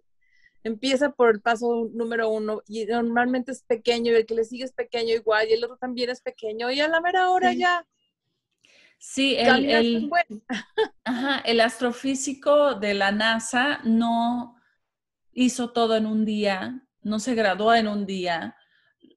Empieza 0.63 1.11
por 1.11 1.29
el 1.29 1.41
paso 1.41 1.89
número 1.93 2.29
uno 2.29 2.61
y 2.67 2.85
normalmente 2.85 3.51
es 3.51 3.63
pequeño 3.63 4.11
y 4.11 4.15
el 4.15 4.25
que 4.25 4.35
le 4.35 4.43
sigue 4.43 4.63
es 4.63 4.73
pequeño 4.73 5.13
igual 5.13 5.47
y 5.47 5.53
el 5.53 5.63
otro 5.63 5.77
también 5.77 6.09
es 6.09 6.21
pequeño 6.21 6.71
y 6.71 6.81
a 6.81 6.87
la 6.87 7.01
mera 7.01 7.29
hora 7.29 7.53
ya. 7.53 7.85
Sí, 8.97 9.35
el, 9.37 9.69
el, 9.69 10.11
ajá, 11.03 11.39
el 11.45 11.61
astrofísico 11.61 12.73
de 12.75 12.95
la 12.95 13.11
NASA 13.11 13.79
no 13.83 14.54
hizo 15.35 15.71
todo 15.71 15.95
en 15.95 16.07
un 16.07 16.25
día, 16.25 16.87
no 17.03 17.19
se 17.19 17.35
graduó 17.35 17.75
en 17.75 17.87
un 17.87 18.07
día. 18.07 18.55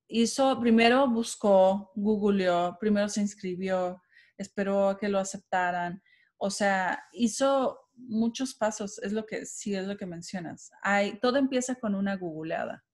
Hizo, 0.07 0.61
primero 0.61 1.09
buscó, 1.09 1.91
googleó, 1.95 2.77
primero 2.79 3.09
se 3.09 3.23
inscribió, 3.23 4.03
esperó 4.37 4.91
a 4.91 4.99
que 4.99 5.09
lo 5.09 5.19
aceptaran 5.19 6.03
o 6.39 6.51
sea, 6.51 7.05
hizo 7.13 7.81
muchos 7.97 8.55
pasos, 8.55 8.99
es 9.01 9.13
lo 9.13 9.27
que 9.27 9.45
sí 9.45 9.75
es 9.75 9.87
lo 9.87 9.97
que 9.97 10.07
mencionas. 10.07 10.71
Hay, 10.83 11.19
todo 11.19 11.37
empieza 11.37 11.75
con 11.75 11.97
una 11.97 12.17
googleada. 12.17 12.85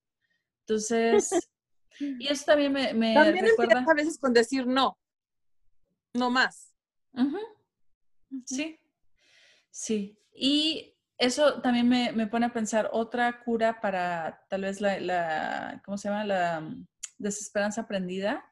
Entonces, 0.60 1.30
y 2.00 2.26
eso 2.26 2.44
también 2.46 2.72
me, 2.72 2.94
me 2.94 3.14
también 3.14 3.44
recuerda. 3.44 3.84
a 3.86 3.94
veces 3.94 4.18
con 4.18 4.32
decir 4.32 4.66
no, 4.66 4.98
no 6.14 6.30
más. 6.30 6.74
Sí, 8.46 8.80
sí. 9.70 10.18
Y 10.32 10.93
eso 11.18 11.60
también 11.60 11.88
me, 11.88 12.12
me, 12.12 12.26
pone 12.26 12.46
a 12.46 12.52
pensar 12.52 12.90
otra 12.92 13.42
cura 13.44 13.80
para 13.80 14.44
tal 14.48 14.62
vez 14.62 14.80
la, 14.80 14.98
la, 15.00 15.82
¿cómo 15.84 15.96
se 15.96 16.08
llama? 16.08 16.24
La 16.24 16.60
mm, 16.60 16.86
desesperanza 17.18 17.82
aprendida. 17.82 18.44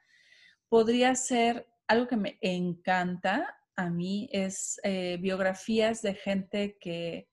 Podría 0.69 1.15
ser 1.15 1.69
algo 1.87 2.07
que 2.07 2.17
me 2.17 2.39
encanta 2.41 3.59
a 3.77 3.89
mí 3.89 4.29
es 4.33 4.81
eh, 4.83 5.19
biografías 5.21 6.03
de 6.03 6.15
gente 6.15 6.77
que, 6.79 7.29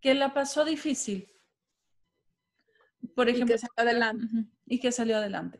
que 0.00 0.14
la 0.14 0.34
pasó 0.34 0.64
difícil. 0.64 1.32
Por 3.14 3.28
ejemplo, 3.28 3.54
y 3.54 3.58
que 3.58 3.58
salió 3.58 3.74
adelante. 3.76 4.26
y 4.66 4.80
que 4.80 4.92
salió 4.92 5.16
adelante. 5.16 5.58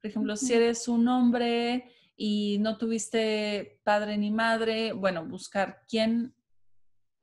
Por 0.00 0.10
ejemplo, 0.10 0.36
si 0.36 0.54
eres 0.54 0.88
un 0.88 1.06
hombre 1.08 1.92
y 2.16 2.58
no 2.60 2.78
tuviste 2.78 3.80
padre 3.84 4.16
ni 4.16 4.30
madre, 4.30 4.92
bueno, 4.92 5.24
buscar 5.24 5.82
quién, 5.88 6.34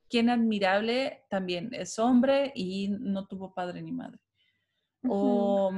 quién 0.10 0.30
admirable 0.30 1.24
también 1.30 1.74
es 1.74 1.98
hombre 1.98 2.52
y 2.56 2.90
no 2.90 3.26
tuvo 3.26 3.54
padre 3.54 3.82
ni 3.82 3.92
madre. 3.92 4.20
O 5.10 5.74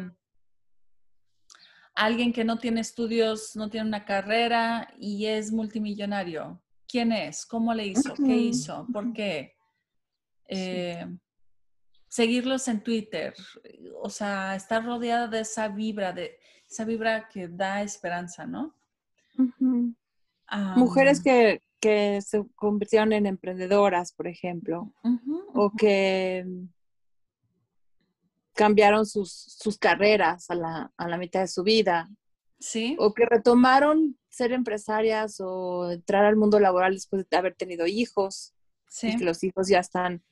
alguien 1.95 2.33
que 2.33 2.43
no 2.43 2.59
tiene 2.59 2.81
estudios, 2.81 3.55
no 3.55 3.69
tiene 3.69 3.87
una 3.87 4.05
carrera 4.05 4.93
y 4.99 5.25
es 5.25 5.51
multimillonario. 5.51 6.61
¿Quién 6.87 7.11
es? 7.11 7.45
¿Cómo 7.45 7.73
le 7.73 7.87
hizo? 7.87 8.13
¿Qué 8.13 8.35
hizo? 8.35 8.85
¿Por 8.91 9.13
qué? 9.13 9.55
Eh, 10.47 11.05
seguirlos 12.07 12.67
en 12.67 12.83
Twitter, 12.83 13.33
o 14.01 14.09
sea, 14.09 14.55
estar 14.55 14.85
rodeada 14.85 15.27
de 15.27 15.39
esa 15.39 15.67
vibra, 15.69 16.13
de 16.13 16.37
esa 16.69 16.85
vibra 16.85 17.27
que 17.27 17.47
da 17.47 17.81
esperanza, 17.81 18.45
¿no? 18.45 18.74
Mujeres 20.75 21.21
que, 21.21 21.61
se 22.21 22.43
convirtieron 22.55 23.13
en 23.13 23.27
emprendedoras, 23.27 24.11
por 24.11 24.27
ejemplo, 24.27 24.91
o 25.53 25.71
que 25.71 26.45
cambiaron 28.55 29.05
sus, 29.05 29.31
sus 29.31 29.77
carreras 29.77 30.49
a 30.49 30.55
la, 30.55 30.91
a 30.97 31.07
la, 31.07 31.17
mitad 31.17 31.41
de 31.41 31.47
su 31.47 31.61
vida. 31.61 32.09
Sí. 32.59 32.95
O 32.99 33.13
que 33.13 33.25
retomaron 33.25 34.17
ser 34.29 34.51
empresarias 34.53 35.39
o 35.39 35.91
entrar 35.91 36.25
al 36.25 36.37
mundo 36.37 36.59
laboral 36.59 36.93
después 36.93 37.27
de 37.29 37.37
haber 37.37 37.53
tenido 37.53 37.85
hijos. 37.85 38.53
Sí. 38.87 39.09
Y 39.09 39.17
que 39.17 39.25
los 39.25 39.43
hijos 39.43 39.67
ya 39.67 39.79
están, 39.79 40.23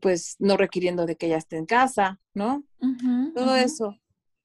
pues, 0.00 0.36
no 0.38 0.56
requiriendo 0.56 1.04
de 1.04 1.16
que 1.16 1.26
ella 1.26 1.36
esté 1.36 1.56
en 1.56 1.66
casa, 1.66 2.20
¿no? 2.32 2.64
Todo 3.34 3.56
eso. 3.56 3.98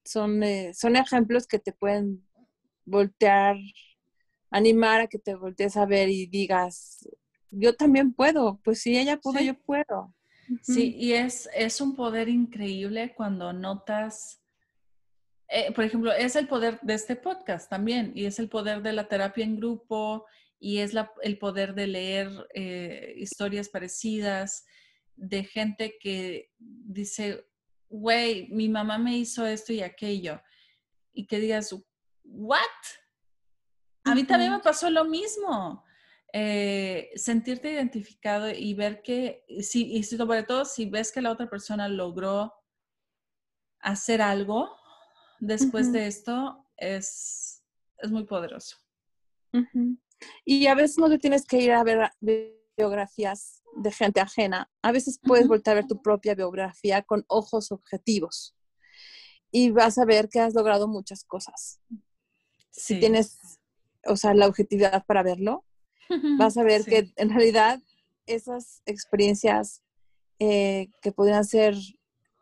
son, 0.03 0.43
eh, 0.43 0.73
son 0.73 0.95
ejemplos 0.95 1.47
que 1.47 1.59
te 1.59 1.71
pueden 1.71 2.27
voltear, 2.86 3.57
animar 4.51 5.01
a 5.01 5.07
que 5.07 5.19
te 5.19 5.36
voltees 5.36 5.77
a 5.77 5.86
ver 5.86 6.09
y 6.09 6.27
digas, 6.27 7.07
yo 7.49 7.75
también 7.75 8.13
puedo, 8.13 8.59
pues 8.63 8.81
si 8.81 8.97
ella 8.97 9.17
pudo, 9.17 9.39
yo 9.39 9.53
puedo. 9.53 10.13
Sí, 10.61 10.95
y 10.97 11.13
es, 11.13 11.49
es 11.55 11.79
un 11.81 11.95
poder 11.95 12.29
increíble 12.29 13.13
cuando 13.15 13.53
notas, 13.53 14.41
eh, 15.47 15.71
por 15.71 15.86
ejemplo, 15.86 16.11
es 16.11 16.36
el 16.36 16.47
poder 16.47 16.79
de 16.81 16.93
este 16.93 17.15
podcast 17.15 17.69
también, 17.69 18.11
y 18.15 18.25
es 18.25 18.39
el 18.39 18.49
poder 18.49 18.81
de 18.81 18.93
la 18.93 19.07
terapia 19.07 19.45
en 19.45 19.55
grupo, 19.55 20.25
y 20.59 20.79
es 20.79 20.93
el 21.23 21.38
poder 21.38 21.73
de 21.75 21.88
leer 21.88 22.29
eh, 22.53 23.13
historias 23.17 23.69
parecidas 23.69 24.65
de 25.15 25.43
gente 25.43 25.97
que 25.99 26.51
dice, 26.57 27.45
güey, 27.89 28.47
mi 28.49 28.69
mamá 28.69 28.97
me 28.97 29.17
hizo 29.17 29.45
esto 29.45 29.73
y 29.73 29.81
aquello, 29.81 30.41
y 31.13 31.27
que 31.27 31.39
digas, 31.39 31.75
¿what? 32.24 32.59
A 34.05 34.15
mí 34.15 34.24
también 34.26 34.51
me 34.51 34.59
pasó 34.59 34.89
lo 34.89 35.05
mismo. 35.05 35.84
Eh, 36.36 37.11
sentirte 37.15 37.71
identificado 37.71 38.49
y 38.49 38.74
ver 38.74 39.03
que, 39.03 39.45
si, 39.61 39.93
y 39.93 40.03
sobre 40.03 40.43
todo 40.43 40.65
si 40.65 40.89
ves 40.89 41.11
que 41.11 41.21
la 41.21 41.32
otra 41.32 41.47
persona 41.47 41.88
logró 41.88 42.51
hacer 43.80 44.21
algo 44.21 44.76
después 45.39 45.91
de 45.91 46.07
esto, 46.07 46.65
es, 46.76 47.63
es 47.99 48.11
muy 48.11 48.26
poderoso. 48.26 48.78
Y 50.43 50.65
a 50.67 50.74
veces 50.74 50.97
no 50.97 51.09
te 51.09 51.19
tienes 51.19 51.45
que 51.45 51.57
ir 51.57 51.71
a 51.71 51.84
ver 51.84 52.11
biografías 52.76 53.61
de 53.76 53.91
gente 53.91 54.19
ajena. 54.19 54.71
A 54.82 54.91
veces 54.91 55.19
puedes 55.21 55.47
volver 55.47 55.69
a 55.69 55.74
ver 55.76 55.88
tu 55.88 56.01
propia 56.01 56.34
biografía 56.34 57.03
con 57.03 57.26
ojos 57.28 57.71
objetivos 57.71 58.55
y 59.51 59.69
vas 59.69 59.97
a 59.99 60.05
ver 60.05 60.30
que 60.30 60.39
has 60.39 60.55
logrado 60.55 60.88
muchas 60.88 61.24
cosas. 61.24 61.80
Si 62.76 62.99
tienes, 62.99 63.59
o 64.05 64.17
sea, 64.17 64.34
la 64.34 64.47
objetividad 64.47 65.05
para 65.05 65.24
verlo, 65.24 65.63
vas 66.38 66.57
a 66.57 66.63
ver 66.63 66.84
que 66.84 67.13
en 67.15 67.30
realidad 67.30 67.80
esas 68.26 68.82
experiencias 68.86 69.84
eh, 70.39 70.89
que 71.01 71.11
podrían 71.11 71.45
ser 71.45 71.76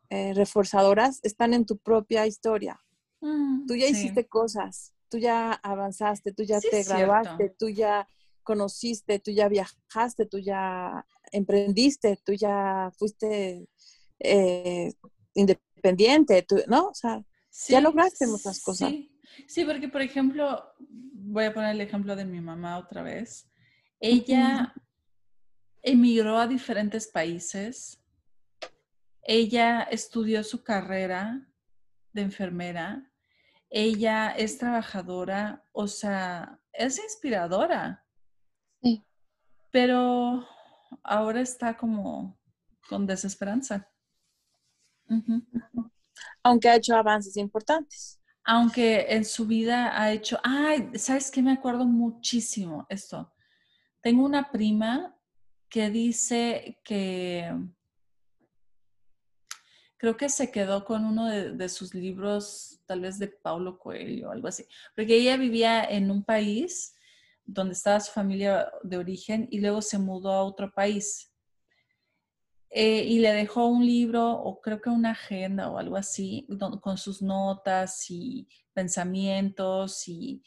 eh, 0.09 0.33
reforzadoras 0.33 1.19
están 1.23 1.53
en 1.53 1.65
tu 1.65 1.77
propia 1.77 2.25
historia. 2.25 2.79
Mm, 3.21 3.65
tú 3.67 3.75
ya 3.75 3.87
hiciste 3.87 4.25
cosas, 4.27 4.93
tú 5.09 5.17
ya 5.17 5.53
avanzaste, 5.53 6.31
tú 6.31 6.43
ya 6.43 6.59
te 6.59 6.83
graduaste, 6.83 7.53
tú 7.57 7.69
ya 7.69 8.07
conociste, 8.43 9.19
tú 9.19 9.31
ya 9.31 9.47
viajaste, 9.47 10.25
tú 10.25 10.39
ya 10.39 11.05
emprendiste, 11.31 12.17
tú 12.25 12.33
ya 12.33 12.91
fuiste 12.97 13.67
eh, 14.19 14.93
independiente, 15.33 16.41
tú, 16.43 16.57
¿no? 16.67 16.87
O 16.87 16.93
sea, 16.93 17.23
ya 17.67 17.81
lograste 17.81 18.27
muchas 18.27 18.61
cosas. 18.63 18.91
Sí, 19.47 19.65
porque 19.65 19.87
por 19.87 20.01
ejemplo, 20.01 20.73
voy 20.79 21.45
a 21.45 21.53
poner 21.53 21.71
el 21.71 21.81
ejemplo 21.81 22.15
de 22.15 22.25
mi 22.25 22.41
mamá 22.41 22.77
otra 22.77 23.01
vez. 23.01 23.49
Ella 23.99 24.73
emigró 25.81 26.37
a 26.37 26.47
diferentes 26.47 27.07
países. 27.07 28.01
Ella 29.23 29.81
estudió 29.83 30.43
su 30.43 30.63
carrera 30.63 31.47
de 32.13 32.21
enfermera. 32.21 33.11
Ella 33.69 34.31
es 34.31 34.57
trabajadora, 34.57 35.65
o 35.71 35.87
sea, 35.87 36.59
es 36.73 36.99
inspiradora. 36.99 38.05
Sí. 38.81 39.03
Pero 39.71 40.45
ahora 41.03 41.41
está 41.41 41.77
como 41.77 42.37
con 42.89 43.05
desesperanza. 43.07 43.89
Aunque 46.43 46.69
ha 46.69 46.75
hecho 46.75 46.95
avances 46.95 47.37
importantes. 47.37 48.20
Aunque 48.43 49.05
en 49.09 49.23
su 49.23 49.45
vida 49.45 49.99
ha 49.99 50.11
hecho, 50.11 50.39
ay, 50.43 50.91
¿sabes 50.95 51.29
qué? 51.29 51.41
Me 51.41 51.51
acuerdo 51.51 51.85
muchísimo 51.85 52.85
esto. 52.89 53.31
Tengo 54.01 54.25
una 54.25 54.51
prima 54.51 55.15
que 55.69 55.89
dice 55.89 56.79
que 56.83 57.53
creo 60.01 60.17
que 60.17 60.29
se 60.29 60.49
quedó 60.49 60.83
con 60.83 61.05
uno 61.05 61.27
de, 61.27 61.69
sus 61.69 61.93
libros, 61.93 62.81
tal 62.87 63.01
vez 63.01 63.19
de 63.19 63.27
Paulo 63.27 63.77
Coelho 63.77 64.29
o 64.29 64.31
algo 64.31 64.47
así, 64.47 64.65
porque 64.95 65.15
ella 65.15 65.37
vivía 65.37 65.83
en 65.83 66.09
un 66.09 66.23
país 66.23 66.95
donde 67.45 67.73
estaba 67.73 67.99
su 67.99 68.11
familia 68.11 68.71
de 68.81 68.97
origen 68.97 69.47
y 69.51 69.59
luego 69.59 69.81
se 69.83 69.99
mudó 69.99 70.31
a 70.31 70.43
otro 70.43 70.71
país. 70.73 71.30
Eh, 72.73 73.03
y 73.03 73.19
le 73.19 73.33
dejó 73.33 73.67
un 73.67 73.85
libro 73.85 74.31
o 74.31 74.61
creo 74.61 74.79
que 74.79 74.89
una 74.89 75.11
agenda 75.11 75.69
o 75.69 75.77
algo 75.77 75.97
así 75.97 76.47
con 76.79 76.97
sus 76.97 77.21
notas 77.21 78.09
y 78.09 78.47
pensamientos 78.73 80.07
y, 80.07 80.41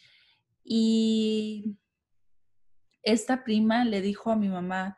y 0.64 1.76
esta 3.02 3.44
prima 3.44 3.84
le 3.84 4.00
dijo 4.00 4.30
a 4.30 4.36
mi 4.36 4.48
mamá, 4.48 4.96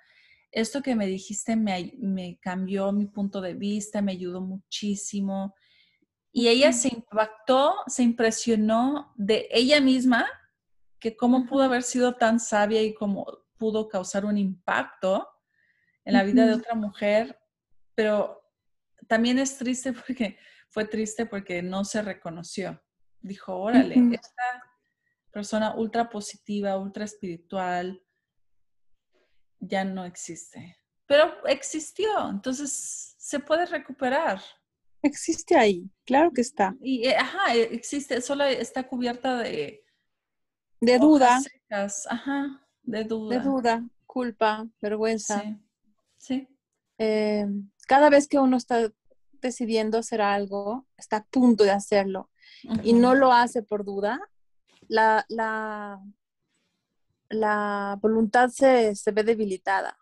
esto 0.53 0.83
que 0.83 0.95
me 0.95 1.07
dijiste 1.07 1.57
me, 1.57 2.39
cambió 2.41 2.93
mi 2.93 3.07
punto 3.07 3.41
de 3.41 3.55
vista, 3.55 4.01
me 4.01 4.13
ayudó 4.13 4.41
muchísimo. 4.41 5.55
Y 6.33 6.49
ella 6.49 6.73
se 6.73 6.89
impactó, 6.89 7.75
se 7.89 8.05
impresionó 8.05 9.13
de 9.17 9.49
ella 9.51 9.81
misma, 9.81 10.27
que 11.01 11.17
cómo 11.17 11.45
pudo 11.47 11.65
haber 11.65 11.83
sido 11.83 12.15
tan 12.15 12.39
sabia 12.39 12.83
y 12.83 12.95
cómo 12.95 13.27
pudo 13.59 13.89
causar 13.89 14.25
un 14.25 14.39
impacto 14.39 15.29
en 16.07 16.15
la 16.15 16.23
vida 16.23 16.47
de 16.47 16.55
otra 16.55 16.75
mujer, 16.75 17.39
pero 17.95 18.41
también 19.09 19.39
es 19.39 19.59
triste 19.59 19.93
porque 20.07 20.39
fue 20.71 20.87
triste 20.87 21.27
porque 21.27 21.63
no 21.63 21.85
se 21.85 22.01
reconoció. 22.01 22.81
Dijo, 23.21 23.57
órale, 23.57 23.97
esta 24.13 24.63
persona 25.33 25.75
ultra 25.75 26.09
positiva, 26.09 26.79
ultra 26.79 27.05
espiritual, 27.05 28.01
ya 29.59 29.85
no 29.85 30.05
existe. 30.05 30.79
Pero 31.07 31.45
existió, 31.47 32.31
entonces 32.31 33.17
se 33.19 33.41
puede 33.41 33.67
recuperar. 33.67 34.41
Existe 35.03 35.57
ahí, 35.57 35.91
claro 36.05 36.31
que 36.33 36.41
está. 36.41 36.77
Y, 36.81 37.07
eh, 37.09 37.17
ajá, 37.17 37.55
e, 37.55 37.75
existe, 37.75 38.21
solo 38.21 38.45
está 38.45 38.87
cubierta 38.87 39.39
de... 39.39 39.85
De 40.81 40.99
duda. 40.99 41.41
Ajá, 42.09 42.69
de 42.83 43.05
duda. 43.05 43.39
De 43.39 43.45
duda, 43.45 43.89
culpa, 44.05 44.69
vergüenza. 44.81 45.41
Sí. 45.41 45.66
Sí. 46.17 46.49
Em, 46.99 47.71
cada 47.87 48.11
vez 48.11 48.27
que 48.29 48.39
uno 48.39 48.57
está 48.57 48.91
decidiendo 49.41 49.99
hacer 49.99 50.21
algo, 50.21 50.87
está 50.97 51.19
a 51.19 51.25
punto 51.25 51.65
de 51.65 51.71
hacerlo 51.71 52.31
y 52.83 52.95
no 52.95 53.15
lo 53.15 53.33
hace 53.33 53.63
por 53.63 53.85
duda, 53.85 54.21
la, 54.89 55.25
la, 55.29 56.01
la 57.29 57.99
voluntad 58.01 58.49
se, 58.49 58.95
ve 59.13 59.23
debilitada. 59.23 59.99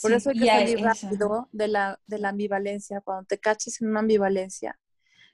Por 0.00 0.12
eso 0.12 0.30
hay 0.30 0.38
que 0.38 0.46
salir 0.46 0.80
rápido 0.80 1.48
de 1.52 1.68
la, 1.68 2.00
de 2.06 2.18
la 2.18 2.30
ambivalencia, 2.30 3.00
cuando 3.02 3.24
te 3.24 3.38
caches 3.38 3.80
en 3.80 3.88
una 3.88 4.00
ambivalencia. 4.00 4.78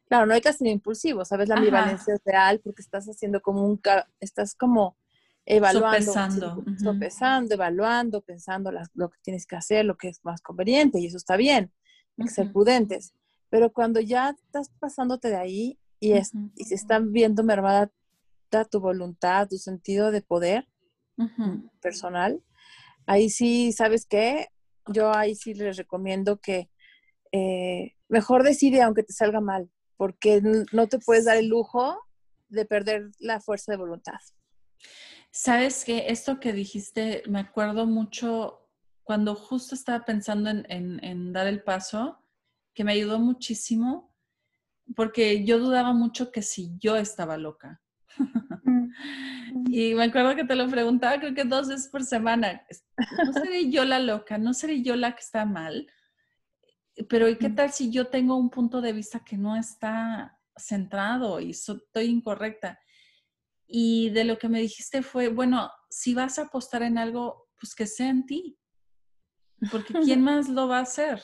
Claro, 0.07 0.27
no 0.27 0.35
hay 0.35 0.41
que 0.41 0.53
ser 0.53 0.67
impulsivo, 0.67 1.25
¿sabes? 1.25 1.49
La 1.49 1.57
ambivalencia 1.57 2.15
es 2.15 2.21
real 2.25 2.61
porque 2.61 2.83
estás 2.83 3.07
haciendo 3.07 3.41
como 3.41 3.65
un, 3.65 3.81
estás 4.21 4.55
como 4.55 4.97
evaluando, 5.49 6.13
sopesando, 6.79 7.55
evaluando, 7.55 8.21
pensando 8.21 8.71
lo 8.71 9.09
que 9.09 9.19
tienes 9.23 9.47
que 9.47 9.57
hacer, 9.57 9.87
lo 9.87 9.97
que 9.97 10.09
es 10.09 10.21
más 10.23 10.43
conveniente 10.43 11.01
y 11.01 11.07
eso 11.07 11.17
está 11.17 11.37
bien, 11.37 11.73
hay 12.19 12.27
que 12.27 12.31
ser 12.31 12.53
prudentes. 12.53 13.15
Pero 13.49 13.73
cuando 13.73 13.99
ya 14.01 14.31
estás 14.31 14.71
pasándote 14.79 15.29
de 15.31 15.37
ahí 15.37 15.79
y, 16.01 16.13
es, 16.13 16.33
y 16.55 16.65
se 16.65 16.75
están 16.75 17.13
viendo 17.13 17.43
mermada 17.45 17.91
tu 18.71 18.81
voluntad, 18.81 19.49
tu 19.49 19.57
sentido 19.57 20.11
de 20.11 20.21
poder 20.21 20.69
personal, 21.81 22.43
ahí 23.07 23.31
sí, 23.31 23.73
¿sabes 23.73 24.05
qué? 24.05 24.49
Yo 24.87 25.15
ahí 25.15 25.35
sí 25.35 25.55
les 25.55 25.79
recomiendo 25.79 26.39
que 26.41 26.71
eh, 27.33 27.95
mejor 28.09 28.43
decide 28.43 28.83
aunque 28.83 29.03
te 29.03 29.15
salga 29.15 29.41
mal, 29.41 29.71
porque 29.97 30.43
no 30.73 30.89
te 30.89 30.99
puedes 30.99 31.25
dar 31.25 31.39
el 31.39 31.49
lujo 31.49 31.99
de 32.51 32.67
perder 32.67 33.11
la 33.19 33.41
fuerza 33.41 33.73
de 33.73 33.79
voluntad. 33.79 34.19
Sabes 35.41 35.85
que 35.85 36.07
esto 36.09 36.41
que 36.41 36.53
dijiste, 36.53 37.23
me 37.29 37.39
acuerdo 37.39 37.87
mucho 37.87 38.69
cuando 39.05 39.37
justo 39.37 39.77
estaba 39.77 40.05
pensando 40.05 40.51
en, 40.51 40.67
en 40.69 41.33
dar 41.33 41.47
el 41.47 41.63
paso, 41.63 42.19
que 42.75 42.83
me 42.83 42.91
ayudó 42.91 43.21
muchísimo, 43.21 44.13
porque 44.97 45.45
yo 45.45 45.61
dudaba 45.61 45.93
mucho 45.93 46.33
que 46.33 46.43
si 46.43 46.77
yo 46.81 46.97
estaba 46.97 47.37
loca. 47.37 47.81
Mm. 48.65 48.89
Y 49.71 49.95
me 49.95 50.05
acuerdo 50.05 50.35
que 50.35 50.45
te 50.45 50.57
lo 50.57 50.69
preguntaba 50.69 51.21
creo 51.21 51.35
que 51.35 51.45
dos 51.45 51.69
veces 51.69 51.89
por 51.89 52.03
semana. 52.03 52.67
¿No 53.25 53.33
seré 53.33 53.71
yo 53.71 53.85
la 53.85 54.01
loca? 54.01 54.39
¿No 54.39 54.53
seré 54.53 54.83
yo 54.83 54.97
la 54.97 55.15
que 55.15 55.21
está 55.21 55.45
mal? 55.45 55.87
Pero 57.09 57.29
¿y 57.29 57.37
qué 57.37 57.49
mm. 57.49 57.55
tal 57.55 57.71
si 57.71 57.93
yo 57.93 58.09
tengo 58.09 58.35
un 58.35 58.51
punto 58.51 58.81
de 58.81 58.93
vista 58.93 59.21
que 59.21 59.39
no 59.39 59.55
está 59.55 60.37
centrado 60.57 61.39
y 61.39 61.51
estoy 61.51 62.07
incorrecta? 62.07 62.81
Y 63.71 64.09
de 64.11 64.25
lo 64.25 64.39
que 64.39 64.49
me 64.49 64.61
dijiste 64.61 65.03
fue, 65.03 65.29
bueno, 65.29 65.71
si 65.91 66.15
vas 66.15 66.39
a 66.39 66.45
apostar 66.45 66.83
en 66.83 66.97
algo, 66.97 67.51
pues 67.61 67.75
que 67.75 67.87
sea 67.87 68.09
en 68.09 68.25
ti. 68.25 68.59
Porque 69.71 69.93
¿quién 70.03 70.23
más 70.23 70.49
lo 70.49 70.67
va 70.67 70.79
a 70.79 70.83
hacer? 70.83 71.23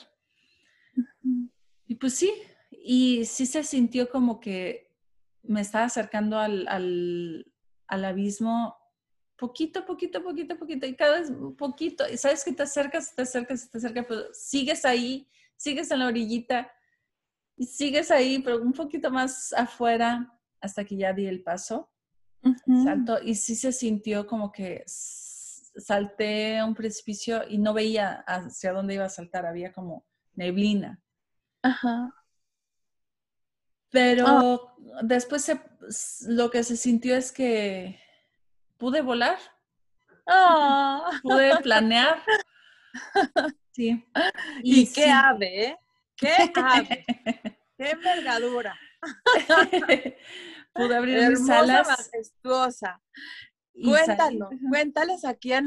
Y 1.86 1.94
pues 1.94 2.14
sí, 2.14 2.32
y 2.70 3.24
sí 3.24 3.46
se 3.46 3.64
sintió 3.64 4.10
como 4.10 4.40
que 4.40 4.94
me 5.42 5.62
estaba 5.62 5.86
acercando 5.86 6.38
al, 6.38 6.68
al, 6.68 7.52
al 7.86 8.04
abismo 8.04 8.76
poquito, 9.36 9.84
poquito, 9.84 10.22
poquito, 10.22 10.58
poquito, 10.58 10.86
y 10.86 10.94
cada 10.94 11.20
vez 11.20 11.32
poquito, 11.58 12.04
y 12.08 12.16
sabes 12.16 12.44
que 12.44 12.52
te 12.52 12.62
acercas, 12.62 13.14
te 13.14 13.22
acercas, 13.22 13.70
te 13.70 13.78
acercas, 13.78 14.06
pero 14.08 14.22
sigues 14.32 14.84
ahí, 14.84 15.28
sigues 15.56 15.90
en 15.90 15.98
la 16.00 16.06
orillita, 16.06 16.70
y 17.56 17.66
sigues 17.66 18.10
ahí, 18.10 18.38
pero 18.40 18.60
un 18.60 18.72
poquito 18.72 19.10
más 19.10 19.52
afuera, 19.52 20.32
hasta 20.60 20.84
que 20.84 20.96
ya 20.96 21.12
di 21.12 21.26
el 21.26 21.42
paso, 21.42 21.90
salto, 22.84 23.18
y 23.22 23.34
sí 23.34 23.54
se 23.54 23.72
sintió 23.72 24.26
como 24.26 24.52
que 24.52 24.84
salté 24.86 26.58
a 26.58 26.64
un 26.64 26.74
precipicio 26.74 27.42
y 27.48 27.58
no 27.58 27.74
veía 27.74 28.24
hacia 28.26 28.72
dónde 28.72 28.94
iba 28.94 29.04
a 29.04 29.10
saltar, 29.10 29.46
había 29.46 29.72
como 29.72 30.04
neblina. 30.34 31.00
Ajá. 31.62 32.14
Pero 33.90 34.26
ah. 34.26 34.58
después 35.02 35.50
lo 36.26 36.50
que 36.50 36.64
se 36.64 36.76
sintió 36.76 37.16
es 37.16 37.32
que 37.32 38.00
pude 38.76 39.00
volar. 39.02 39.38
Ah. 40.26 41.10
Pude 41.22 41.56
planear. 41.62 42.22
Sí. 43.74 44.06
Y, 44.62 44.86
qué 44.92 45.10
ave. 45.10 45.76
¿Qué 46.16 46.28
ave? 46.54 47.04
¡Qué 47.76 47.90
envergadura! 47.90 48.78
Pude 50.74 50.96
abrir 50.96 51.28
mis 51.30 51.48
alas. 51.48 51.88
majestuosa. 51.88 53.00
Cuéntanos, 53.72 54.50
cuéntales 54.68 55.24
aquí 55.24 55.52
a, 55.52 55.62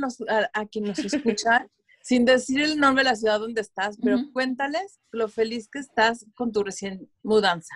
a, 0.54 0.66
quienes 0.68 1.04
nos 1.04 1.14
escuchan, 1.14 1.70
sin 2.02 2.24
decir 2.24 2.62
el 2.62 2.80
nombre 2.80 3.04
de 3.04 3.10
la 3.10 3.16
ciudad 3.16 3.40
donde 3.40 3.62
estás, 3.62 3.98
pero 4.02 4.20
cuéntales 4.32 5.02
lo 5.12 5.28
feliz 5.28 5.68
que 5.70 5.80
estás 5.80 6.26
con 6.36 6.54
tu 6.54 6.64
recién 6.64 7.10
mudanza. 7.22 7.76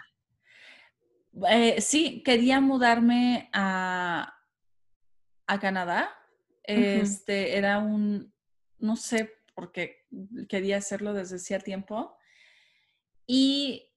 Eh, 1.49 1.81
sí, 1.81 2.23
quería 2.23 2.61
mudarme 2.61 3.49
a, 3.51 4.33
a 5.47 5.59
Canadá. 5.59 6.09
Este 6.63 7.57
era 7.57 7.79
un, 7.79 8.33
no 8.79 8.95
sé 8.95 9.33
por 9.53 9.71
qué 9.71 10.05
quería 10.47 10.77
hacerlo 10.77 11.13
desde 11.13 11.35
hacía 11.37 11.59
tiempo. 11.59 12.15
Y 13.27 13.90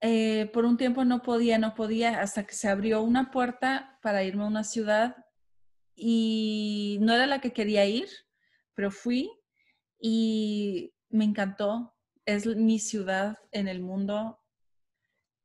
eh, 0.00 0.50
por 0.52 0.64
un 0.64 0.76
tiempo 0.76 1.04
no 1.04 1.22
podía, 1.22 1.58
no 1.58 1.74
podía, 1.74 2.20
hasta 2.20 2.46
que 2.46 2.54
se 2.54 2.68
abrió 2.68 3.02
una 3.02 3.30
puerta 3.30 3.98
para 4.02 4.24
irme 4.24 4.44
a 4.44 4.46
una 4.46 4.64
ciudad 4.64 5.16
y 5.94 6.98
no 7.02 7.12
era 7.12 7.26
la 7.26 7.40
que 7.40 7.52
quería 7.52 7.84
ir, 7.84 8.08
pero 8.74 8.90
fui 8.90 9.30
y 10.00 10.94
me 11.10 11.24
encantó. 11.24 11.94
Es 12.24 12.46
mi 12.46 12.78
ciudad 12.78 13.38
en 13.52 13.68
el 13.68 13.80
mundo. 13.80 14.40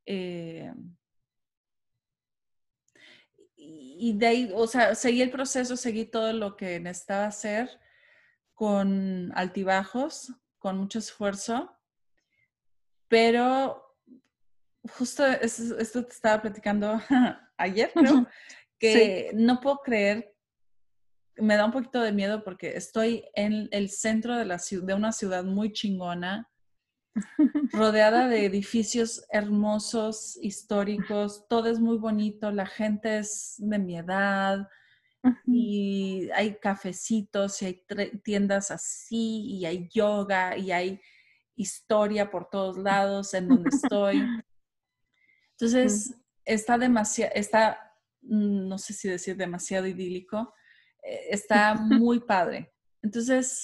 Eh, 0.05 0.71
y 3.57 4.13
de 4.17 4.27
ahí, 4.27 4.51
o 4.53 4.67
sea, 4.67 4.95
seguí 4.95 5.21
el 5.21 5.31
proceso, 5.31 5.75
seguí 5.75 6.05
todo 6.05 6.31
lo 6.31 6.55
que 6.55 6.79
necesitaba 6.79 7.25
hacer 7.25 7.79
con 8.53 9.31
altibajos, 9.35 10.33
con 10.59 10.77
mucho 10.77 10.99
esfuerzo, 10.99 11.75
pero 13.07 13.84
justo 14.97 15.25
esto 15.25 16.03
te 16.05 16.11
estaba 16.11 16.41
platicando 16.41 16.99
ayer, 17.57 17.91
creo, 17.93 18.27
que 18.79 19.31
no 19.33 19.59
puedo 19.59 19.79
creer, 19.79 20.33
me 21.37 21.55
da 21.55 21.65
un 21.65 21.71
poquito 21.71 22.01
de 22.01 22.11
miedo 22.11 22.43
porque 22.43 22.75
estoy 22.75 23.25
en 23.33 23.67
el 23.71 23.89
centro 23.89 24.35
de, 24.35 24.45
la, 24.45 24.57
de 24.69 24.93
una 24.93 25.11
ciudad 25.11 25.43
muy 25.43 25.71
chingona, 25.71 26.49
rodeada 27.71 28.27
de 28.27 28.45
edificios 28.45 29.25
hermosos, 29.29 30.37
históricos, 30.41 31.47
todo 31.47 31.69
es 31.69 31.79
muy 31.79 31.97
bonito, 31.97 32.51
la 32.51 32.65
gente 32.65 33.19
es 33.19 33.55
de 33.57 33.79
mi 33.79 33.97
edad 33.97 34.67
y 35.45 36.29
hay 36.35 36.55
cafecitos 36.59 37.61
y 37.61 37.65
hay 37.65 37.83
tiendas 38.23 38.69
así 38.69 39.45
y 39.45 39.65
hay 39.65 39.89
yoga 39.89 40.57
y 40.57 40.71
hay 40.71 41.01
historia 41.55 42.29
por 42.29 42.49
todos 42.49 42.77
lados 42.77 43.33
en 43.33 43.47
donde 43.47 43.69
estoy. 43.69 44.21
Entonces, 45.57 46.13
está 46.43 46.77
demasiado, 46.77 47.31
está, 47.33 47.93
mm, 48.21 48.67
no 48.67 48.77
sé 48.77 48.93
si 48.93 49.07
decir 49.07 49.37
demasiado 49.37 49.87
idílico, 49.87 50.53
eh, 51.01 51.27
está 51.29 51.73
muy 52.05 52.19
padre. 52.19 52.73
Entonces, 53.01 53.63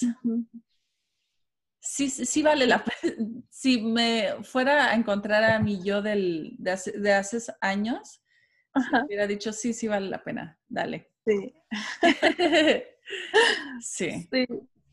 sí, 1.80 2.08
sí 2.08 2.42
vale 2.42 2.66
la 2.66 2.84
pena. 2.84 2.92
Si 3.50 3.80
me 3.80 4.42
fuera 4.42 4.90
a 4.90 4.94
encontrar 4.94 5.44
a 5.44 5.60
mi 5.60 5.84
yo 5.84 6.02
del, 6.02 6.56
de, 6.58 7.12
hace, 7.12 7.38
años, 7.60 8.20
hubiera 9.04 9.28
dicho, 9.28 9.52
sí, 9.52 9.72
sí 9.72 9.86
vale 9.86 10.08
la 10.08 10.24
pena, 10.24 10.58
dale. 10.66 11.12
Sí. 11.24 11.54
sí. 13.80 14.28
sí. 14.32 14.46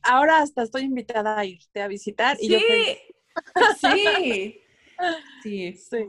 Ahora 0.03 0.39
hasta 0.39 0.63
estoy 0.63 0.83
invitada 0.83 1.39
a 1.39 1.45
irte 1.45 1.81
a 1.81 1.87
visitar. 1.87 2.37
Sí. 2.37 2.59
sí. 3.79 4.61
Sí. 5.41 5.73
Sí. 5.73 6.07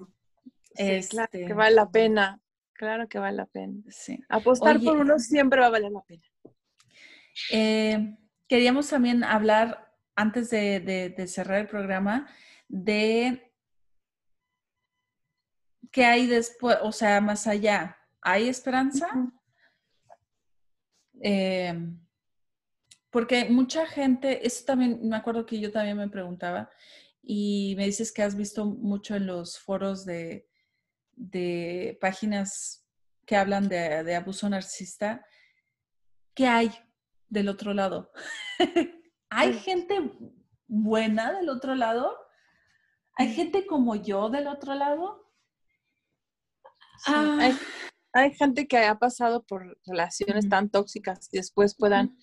Claro 0.74 1.28
que 1.30 1.42
este 1.42 1.54
vale 1.54 1.74
la 1.74 1.90
pena. 1.90 2.40
Claro 2.72 3.08
que 3.08 3.18
vale 3.18 3.36
la 3.36 3.46
pena. 3.46 3.82
Sí. 3.88 4.18
Apostar 4.28 4.80
por 4.80 4.96
uno 4.96 5.18
siempre 5.18 5.60
va 5.60 5.66
a 5.66 5.70
valer 5.70 5.92
la 5.92 6.02
pena. 6.02 6.22
Eh, 7.52 8.16
queríamos 8.48 8.88
también 8.88 9.22
hablar 9.24 9.94
antes 10.16 10.50
de, 10.50 11.14
cerrar 11.28 11.60
el 11.60 11.68
programa, 11.68 12.28
de 12.68 13.52
qué 15.90 16.04
hay 16.04 16.26
después, 16.26 16.76
o 16.82 16.92
sea, 16.92 17.20
más 17.20 17.46
allá. 17.46 17.96
¿Hay 18.22 18.48
esperanza? 18.48 19.08
Eh, 21.22 21.74
porque 23.10 23.48
mucha 23.48 23.86
gente, 23.86 24.46
eso 24.46 24.64
también, 24.64 25.00
me 25.08 25.16
acuerdo 25.16 25.46
que 25.46 25.58
yo 25.58 25.72
también 25.72 25.96
me 25.96 26.08
preguntaba, 26.08 26.70
y 27.22 27.74
me 27.76 27.86
dices 27.86 28.12
que 28.12 28.22
has 28.22 28.36
visto 28.36 28.64
mucho 28.64 29.16
en 29.16 29.26
los 29.26 29.58
foros 29.58 30.04
de, 30.04 30.49
páginas 32.00 32.86
que 33.26 33.36
hablan 33.36 33.68
de, 33.68 34.02
de 34.04 34.16
abuso 34.16 34.48
narcisista, 34.48 35.24
¿qué 36.34 36.46
hay 36.46 36.70
del 37.28 37.48
otro 37.48 37.74
lado? 37.74 38.10
hay 39.30 39.54
gente 39.54 40.12
buena 40.66 41.32
del 41.32 41.48
otro 41.48 41.74
lado, 41.74 42.16
hay 43.16 43.34
gente 43.34 43.66
como 43.66 43.96
yo 43.96 44.30
del 44.30 44.46
otro 44.46 44.74
lado. 44.74 45.30
Ah. 47.06 47.50
hay, 48.12 48.34
gente 48.34 48.66
que 48.68 48.78
ha 48.78 48.98
pasado 48.98 49.42
por 49.44 49.78
relaciones 49.86 50.48
tan 50.48 50.68
tóxicas 50.68 51.28
y 51.32 51.38
después 51.38 51.74
puedan, 51.74 52.16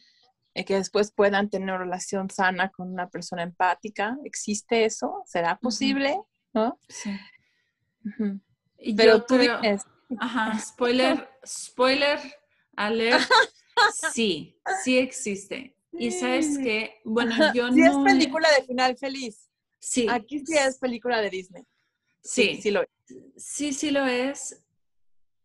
eh, 0.54 0.66
que 0.66 0.76
después 0.76 1.12
puedan 1.12 1.50
tener 1.50 1.70
una 1.70 1.78
relación 1.80 2.30
sana 2.30 2.70
con 2.70 2.92
una 2.92 3.10
persona 3.10 3.44
empática. 3.44 4.18
¿Existe 4.24 4.86
eso? 4.86 5.24
¿Será 5.26 5.58
posible? 5.58 6.20
¿No? 6.54 6.80
Sí. 6.88 7.12
Pero 8.96 9.24
tú 9.24 9.36
Ajá, 10.20 10.58
spoiler, 10.60 11.30
spoiler, 11.46 12.20
alert. 12.76 13.22
Sí, 14.12 14.60
sí 14.84 14.98
existe. 14.98 15.76
Y 15.92 16.10
sabes 16.10 16.58
que, 16.58 17.00
bueno, 17.04 17.54
yo 17.54 17.72
sí 17.72 17.82
no... 17.82 18.08
es 18.08 18.14
película 18.14 18.50
de 18.58 18.66
final 18.66 18.98
feliz. 18.98 19.52
Sí. 19.78 20.08
Aquí 20.10 20.40
sí 20.40 20.56
es 20.58 20.80
película 20.80 21.22
de 21.22 21.30
Disney. 21.30 21.64
Sí, 22.24 22.60
sí, 22.60 22.72
lo 22.72 22.82
es. 22.82 22.90
Sí, 23.36 23.74
sí 23.74 23.92
lo 23.92 24.04
es. 24.06 24.64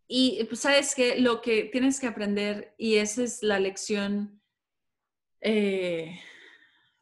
Y 0.08 0.42
pues 0.44 0.60
sabes 0.60 0.94
que 0.94 1.18
lo 1.18 1.42
que 1.42 1.64
tienes 1.64 2.00
que 2.00 2.06
aprender, 2.06 2.74
y 2.78 2.96
esa 2.96 3.22
es 3.22 3.42
la 3.42 3.58
lección, 3.58 4.42
eh, 5.42 6.18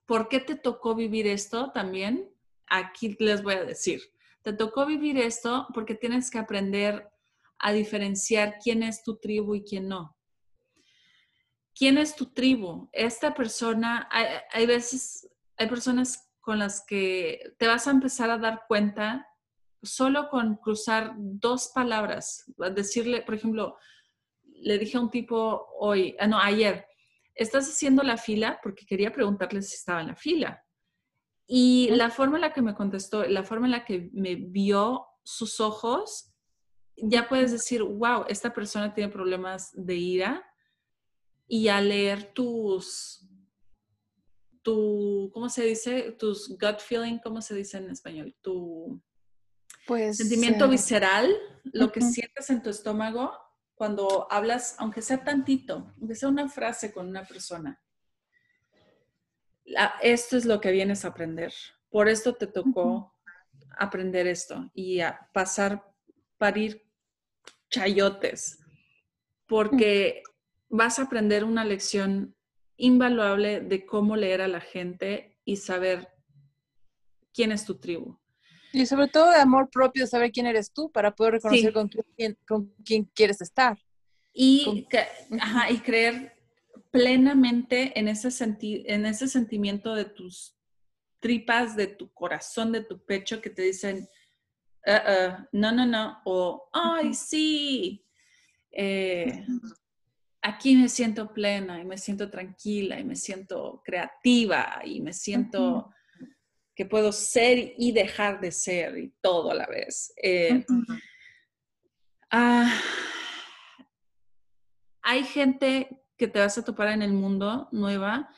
¿por 0.07 0.29
qué 0.29 0.41
te 0.41 0.57
tocó 0.57 0.95
vivir 0.95 1.27
esto 1.27 1.71
también? 1.73 2.29
Aquí 2.67 3.17
les 3.19 3.43
voy 3.43 3.55
a 3.55 3.65
decir, 3.65 4.01
te 4.43 4.53
tocó 4.53 4.87
vivir 4.87 5.19
esto 5.19 5.67
porque 5.75 5.95
tienes 5.95 6.31
que 6.31 6.39
aprender 6.39 7.11
a 7.59 7.73
diferenciar 7.73 8.57
quién 8.63 8.83
es 8.83 9.03
tu 9.03 9.19
tribu 9.19 9.55
y 9.55 9.65
quién 9.65 9.89
no. 9.89 10.17
¿Quién 11.75 11.99
es 11.99 12.17
tu 12.17 12.33
tribu? 12.33 12.89
Esta 12.93 13.35
persona, 13.35 14.09
hay, 14.11 14.67
veces, 14.67 15.29
hay 15.57 15.69
personas 15.69 16.29
con 16.41 16.59
las 16.59 16.85
que 16.87 17.55
te 17.59 17.67
vas 17.67 17.87
a 17.87 17.91
empezar 17.91 18.31
a 18.31 18.39
dar 18.39 18.65
cuenta 18.67 19.27
solo 19.83 20.29
con 20.29 20.57
cruzar 20.57 21.15
dos 21.17 21.71
palabras, 21.75 22.45
decirle, 22.75 23.23
por 23.23 23.35
ejemplo, 23.35 23.77
le 24.43 24.79
dije 24.79 24.99
a 24.99 25.01
un 25.01 25.11
tipo 25.11 25.69
hoy, 25.79 26.17
ah, 26.19 26.27
no, 26.27 26.39
ayer, 26.39 26.87
estás 27.35 27.69
haciendo 27.69 28.03
la 28.03 28.19
fila 28.19 28.61
porque 28.63 28.85
quería 28.85 29.13
preguntarle 29.13 29.63
si 29.63 29.75
estaba 29.75 30.03
en 30.03 30.09
la 30.09 30.17
fila. 30.17 30.63
Y 31.53 31.91
la 31.91 32.11
forma 32.11 32.37
en 32.37 32.43
la 32.43 32.53
que 32.53 32.63
me 32.63 32.77
contestó, 32.77 33.25
la 33.25 33.43
forma 33.43 33.67
en 33.67 33.73
la 33.73 33.85
que 33.85 34.09
me 34.13 34.37
vio 34.37 35.05
sus 35.25 35.59
ojos, 35.59 36.33
ya 36.97 37.29
puedes 37.29 37.51
decir, 37.51 37.83
wow, 37.83 38.25
esta 38.29 38.55
persona 38.55 38.95
tiene 38.95 39.11
problemas 39.11 39.73
de 39.75 39.97
ira 39.97 40.47
y 41.49 41.67
a 41.67 41.81
leer 41.81 42.33
tus, 42.35 43.29
tu, 44.63 45.29
¿cómo 45.35 45.49
se 45.49 45.65
dice? 45.65 46.13
Tus 46.13 46.57
gut 46.57 46.79
feeling, 46.79 47.19
¿cómo 47.19 47.43
se 47.43 47.57
dice 47.57 47.79
en 47.79 47.91
español? 47.91 48.37
Tu, 48.41 49.03
Pues, 49.89 50.19
Sentimiento 50.19 50.67
eh, 50.67 50.69
visceral, 50.69 51.37
lo 51.65 51.91
que 51.91 52.01
sientes 52.01 52.49
en 52.51 52.63
tu 52.63 52.71
estómago 52.71 53.33
cuando 53.75 54.29
hablas, 54.31 54.77
aunque 54.79 55.03
sea 55.03 55.25
tantito, 55.25 55.93
aunque 55.99 56.15
sea 56.15 56.29
una 56.29 56.49
frase 56.49 56.93
con 56.93 57.09
una 57.09 57.25
persona. 57.25 57.83
Esto 60.03 60.37
es 60.37 60.45
lo 60.45 60.61
que 60.61 60.71
vienes 60.71 61.05
a 61.05 61.09
aprender. 61.09 61.53
Por 61.91 62.09
esto 62.09 62.35
te 62.35 62.47
tocó 62.47 63.15
aprender 63.79 64.27
esto 64.27 64.71
y 64.75 65.01
a 65.01 65.29
pasar, 65.33 65.85
parir 66.39 66.87
chayotes, 67.71 68.59
porque 69.47 70.23
vas 70.69 70.99
a 70.99 71.03
aprender 71.03 71.45
una 71.45 71.65
lección 71.65 72.35
invaluable 72.77 73.61
de 73.61 73.85
cómo 73.85 74.17
leer 74.17 74.41
a 74.41 74.49
la 74.49 74.61
gente 74.61 75.39
y 75.45 75.57
saber 75.57 76.09
quién 77.33 77.53
es 77.53 77.65
tu 77.65 77.77
tribu. 77.77 78.19
Y 78.73 78.87
sobre 78.87 79.09
todo 79.09 79.31
de 79.31 79.39
amor 79.39 79.69
propio, 79.71 80.07
saber 80.07 80.31
quién 80.31 80.47
eres 80.47 80.73
tú 80.73 80.91
para 80.91 81.15
poder 81.15 81.35
reconocer 81.35 81.73
con, 81.73 81.89
quién, 81.89 82.39
con 82.47 82.73
quién 82.85 83.05
quieres 83.15 83.41
estar. 83.41 83.79
Y, 84.33 84.87
y 85.71 85.79
creer 85.81 86.40
plenamente 86.91 87.99
en 87.99 88.09
ese, 88.09 88.29
en 88.61 89.07
ese 89.07 89.29
sentimiento 89.29 89.95
de 89.95 90.05
tus 90.07 90.57
tripas, 91.21 91.77
de 91.77 91.87
tu 91.87 92.13
corazón, 92.13 92.73
de 92.73 92.83
tu 92.83 93.05
pecho 93.05 93.41
que 93.41 93.51
te 93.51 93.63
dicen, 93.63 94.09
uh 94.87 95.47
no, 95.53 95.73
no, 95.73 95.87
no, 95.87 96.21
o, 96.25 96.69
ay, 96.73 97.15
sí, 97.15 98.05
eh, 98.73 99.45
aquí 100.43 100.77
me 100.77 100.89
siento 100.89 101.33
plena 101.33 101.81
y 101.81 101.85
me 101.85 101.99
siento 101.99 102.31
tranquila 102.31 102.99
y 102.99 103.05
me 103.05 103.17
siento 103.17 103.83
creativa 103.85 104.81
y 104.85 105.01
me 105.01 105.13
siento 105.13 105.93
que 106.75 106.87
puedo 106.87 107.13
ser 107.13 107.75
y 107.77 107.93
dejar 107.93 108.41
de 108.41 108.51
ser 108.53 108.97
y 108.97 109.13
todo 109.21 109.51
a 109.51 109.55
la 109.55 109.67
vez. 109.67 110.15
Eh, 110.17 110.65
ah, 112.31 112.81
hay 115.03 115.25
gente 115.25 116.00
que 116.21 116.29
te 116.29 116.39
vas 116.39 116.59
a 116.59 116.65
topar 116.65 116.89
en 116.89 117.01
el 117.01 117.15
mundo 117.15 117.67
nueva 117.73 118.31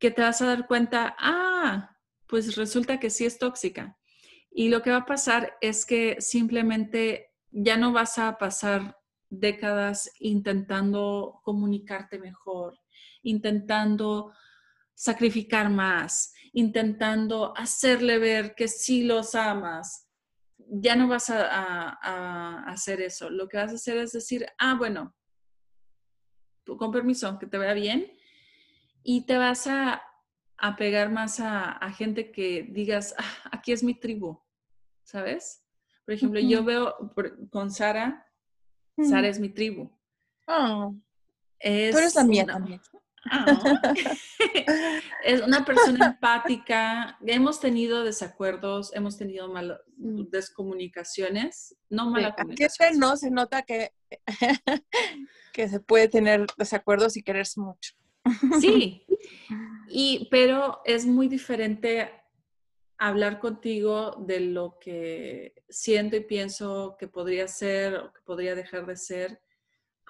que 0.00 0.10
te 0.10 0.22
vas 0.22 0.40
a 0.40 0.46
dar 0.46 0.66
cuenta, 0.66 1.14
ah, 1.18 1.94
pues 2.26 2.56
resulta 2.56 2.98
que 2.98 3.10
sí 3.10 3.26
es 3.26 3.38
tóxica. 3.38 3.98
Y 4.50 4.70
lo 4.70 4.80
que 4.80 4.90
va 4.90 4.96
a 4.96 5.06
pasar 5.06 5.58
es 5.60 5.84
que 5.84 6.16
simplemente 6.20 7.34
ya 7.50 7.76
no 7.76 7.92
vas 7.92 8.18
a 8.18 8.38
pasar 8.38 8.96
décadas 9.28 10.10
intentando 10.18 11.40
comunicarte 11.44 12.18
mejor, 12.18 12.80
intentando 13.22 14.32
sacrificar 14.94 15.68
más, 15.68 16.32
intentando 16.52 17.52
hacerle 17.56 18.18
ver 18.18 18.54
que 18.54 18.68
sí 18.68 19.04
los 19.04 19.34
amas. 19.34 20.08
Ya 20.56 20.96
no 20.96 21.08
vas 21.08 21.28
a, 21.28 22.62
hacer 22.70 23.02
eso. 23.02 23.28
Lo 23.28 23.48
que 23.48 23.58
vas 23.58 23.72
a 23.72 23.74
hacer 23.74 23.98
es 23.98 24.12
decir, 24.12 24.46
ah, 24.58 24.76
bueno, 24.78 25.14
con 26.76 26.90
permiso, 26.90 27.38
que 27.38 27.46
te 27.46 27.58
vea 27.58 27.74
bien. 27.74 28.12
Y 29.02 29.26
te 29.26 29.38
vas 29.38 29.66
a, 29.66 30.02
pegar 30.76 31.10
más 31.10 31.40
a, 31.40 31.78
gente 31.96 32.30
que 32.32 32.66
digas, 32.70 33.14
ah, 33.18 33.24
aquí 33.52 33.72
es 33.72 33.82
mi 33.82 33.94
tribu, 33.94 34.40
¿sabes? 35.04 35.64
Por 36.04 36.14
ejemplo, 36.14 36.40
yo 36.40 36.64
veo 36.64 36.94
con 37.50 37.70
Sara, 37.70 38.26
Sara 39.08 39.28
es 39.28 39.38
mi 39.38 39.48
tribu. 39.48 39.90
Oh. 40.46 40.94
Es 41.58 41.92
Tú 41.92 41.98
eres 41.98 42.14
la 42.14 42.24
mía 42.24 42.46
también. 42.46 42.80
Ah. 43.30 43.94
es 45.24 45.42
una 45.42 45.64
persona 45.64 46.06
empática. 46.06 47.18
Hemos 47.26 47.60
tenido 47.60 48.04
desacuerdos, 48.04 48.94
hemos 48.94 49.18
tenido 49.18 49.48
mal, 49.48 49.80
mm. 49.96 50.30
descomunicaciones, 50.30 51.76
no 51.88 52.10
mala 52.10 52.34
comunicación. 52.34 52.98
no 52.98 53.16
se 53.16 53.30
nota 53.30 53.62
que, 53.62 53.92
que 55.52 55.68
se 55.68 55.80
puede 55.80 56.08
tener 56.08 56.46
desacuerdos 56.56 57.16
y 57.16 57.22
quererse 57.22 57.60
mucho. 57.60 57.94
Sí, 58.60 59.06
y, 59.88 60.28
pero 60.30 60.80
es 60.84 61.06
muy 61.06 61.28
diferente 61.28 62.10
hablar 62.98 63.40
contigo 63.40 64.16
de 64.26 64.40
lo 64.40 64.78
que 64.78 65.54
siento 65.70 66.16
y 66.16 66.20
pienso 66.20 66.96
que 66.98 67.08
podría 67.08 67.48
ser 67.48 67.94
o 67.94 68.12
que 68.12 68.20
podría 68.20 68.54
dejar 68.54 68.86
de 68.86 68.96
ser 68.96 69.40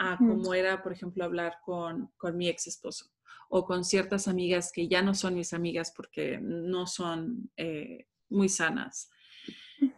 a 0.03 0.17
como 0.17 0.55
era, 0.55 0.83
por 0.83 0.93
ejemplo, 0.93 1.23
hablar 1.23 1.59
con, 1.63 2.11
mi 2.35 2.49
ex 2.49 2.67
esposo 2.67 3.11
o 3.51 3.67
con 3.67 3.85
ciertas 3.85 4.29
amigas 4.29 4.73
que 4.73 4.89
ya 4.89 5.03
no 5.03 5.15
son 5.15 5.35
mis 5.35 5.53
amigas 5.53 5.93
porque 5.95 6.39
no 6.41 6.87
son 6.87 7.51
eh, 7.57 8.07
muy 8.31 8.49
sanas. 8.49 9.11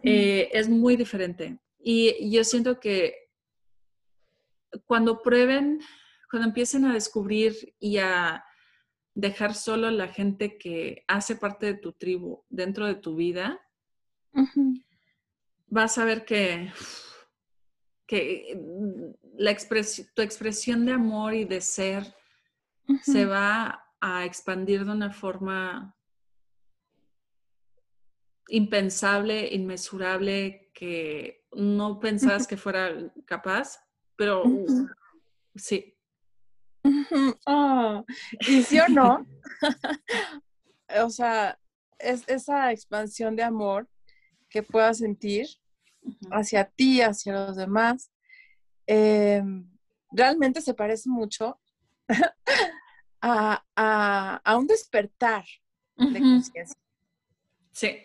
Eh, 0.02 0.50
es 0.52 0.68
muy 0.68 0.96
diferente. 0.96 1.58
Y 1.78 2.30
yo 2.30 2.42
siento 2.42 2.80
que 2.80 3.14
cuando 4.86 5.22
prueben, 5.22 5.80
cuando 6.28 6.48
empiecen 6.48 6.84
a 6.84 6.94
descubrir 6.94 7.74
y 7.78 7.98
a 7.98 8.44
dejar 9.14 9.54
solo 9.54 9.86
a 9.86 9.92
la 9.92 10.08
gente 10.08 10.58
que 10.58 11.04
hace 11.06 11.36
parte 11.36 11.66
de 11.66 11.74
tu 11.74 11.92
tribu 11.92 12.44
dentro 12.48 12.86
de 12.86 12.96
tu 12.96 13.14
vida, 13.14 13.60
vas 15.68 15.98
a 15.98 16.04
ver 16.04 16.24
que 16.24 16.72
que 18.12 18.54
mm, 18.54 19.38
la 19.38 19.56
tu 20.14 20.20
expresión 20.20 20.84
de 20.84 20.92
amor 20.92 21.32
y 21.32 21.46
de 21.46 21.62
ser 21.62 22.14
se 23.02 23.24
va 23.24 23.88
a 24.02 24.26
expandir 24.26 24.84
de 24.84 24.92
una 24.92 25.10
forma 25.10 25.96
impensable, 28.48 29.48
inmesurable, 29.54 30.70
que 30.74 31.46
no 31.52 32.00
pensabas 32.00 32.46
que 32.46 32.58
fuera 32.58 32.92
capaz, 33.24 33.78
pero 34.14 34.42
sí. 35.54 35.96
Ah, 37.46 38.04
y 38.46 38.62
sí 38.62 38.78
o 38.78 38.88
no, 38.88 39.24
o 41.02 41.08
sea, 41.08 41.58
es 41.98 42.28
esa 42.28 42.72
expansión 42.72 43.36
de 43.36 43.44
amor 43.44 43.88
que 44.50 44.62
puedas 44.62 44.98
sentir 44.98 45.46
hacia 46.30 46.64
ti, 46.64 47.00
hacia 47.00 47.32
los 47.32 47.56
demás, 47.56 48.10
em, 48.86 49.68
realmente 50.10 50.60
se 50.60 50.74
parece 50.74 51.08
mucho 51.08 51.60
a, 53.20 54.56
un 54.58 54.66
despertar 54.66 55.44
de 55.96 56.20
conciencia. 56.20 56.76
Sí. 57.72 57.98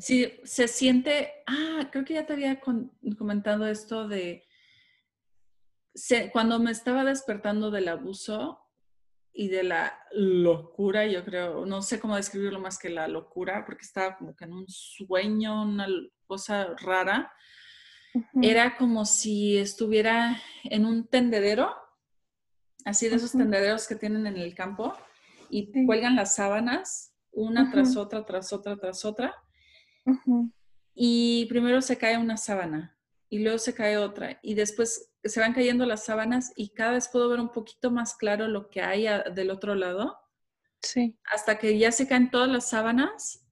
sí. 0.00 0.40
se 0.44 0.68
siente, 0.68 1.42
ah, 1.46 1.88
creo 1.90 2.04
que 2.04 2.14
ya 2.14 2.26
te 2.26 2.32
había 2.32 2.60
comentado 3.18 3.66
esto 3.66 4.08
de, 4.08 4.44
cuando 6.32 6.58
me 6.58 6.70
estaba 6.70 7.04
despertando 7.04 7.70
del 7.70 7.88
abuso 7.88 8.60
y 9.32 9.48
de 9.48 9.62
la 9.62 9.98
locura, 10.12 11.06
yo 11.06 11.24
creo, 11.24 11.66
no 11.66 11.82
sé 11.82 12.00
cómo 12.00 12.16
describirlo 12.16 12.60
más 12.60 12.78
que 12.78 12.90
la 12.90 13.08
locura, 13.08 13.64
porque 13.64 13.84
estaba 13.84 14.16
como 14.16 14.34
que 14.34 14.44
en 14.44 14.52
un 14.52 14.68
sueño, 14.68 15.62
una 15.62 15.86
cosa 16.30 16.76
rara. 16.80 17.32
Era 18.40 18.76
como 18.76 19.04
si 19.04 19.58
estuviera 19.58 20.40
en 20.62 20.86
un 20.86 21.08
tendedero, 21.08 21.74
así 22.84 23.08
de 23.08 23.16
esos 23.16 23.32
tendederos 23.32 23.88
que 23.88 23.96
tienen 23.96 24.28
en 24.28 24.36
el 24.36 24.54
campo, 24.54 24.96
y 25.48 25.72
cuelgan 25.86 26.14
las 26.14 26.36
sábanas 26.36 27.12
una 27.32 27.70
tras 27.72 27.96
otra, 27.96 28.24
tras 28.24 28.52
otra, 28.52 28.76
tras 28.76 29.04
otra. 29.04 29.34
Y 30.94 31.46
primero 31.46 31.82
se 31.82 31.98
cae 31.98 32.16
una 32.16 32.36
sábana 32.36 32.96
y 33.28 33.40
luego 33.40 33.58
se 33.58 33.74
cae 33.74 33.96
otra 33.96 34.38
y 34.42 34.54
después 34.54 35.12
se 35.22 35.40
van 35.40 35.52
cayendo 35.52 35.84
las 35.86 36.04
sábanas 36.04 36.52
y 36.56 36.70
cada 36.70 36.92
vez 36.92 37.08
puedo 37.08 37.28
ver 37.28 37.40
un 37.40 37.50
poquito 37.50 37.90
más 37.90 38.14
claro 38.14 38.48
lo 38.48 38.70
que 38.70 38.82
hay 38.82 39.06
del 39.34 39.50
otro 39.50 39.74
lado. 39.74 40.16
Sí. 40.82 41.18
Hasta 41.32 41.58
que 41.58 41.78
ya 41.78 41.92
se 41.92 42.06
caen 42.08 42.30
todas 42.30 42.48
las 42.48 42.70
sábanas, 42.70 43.46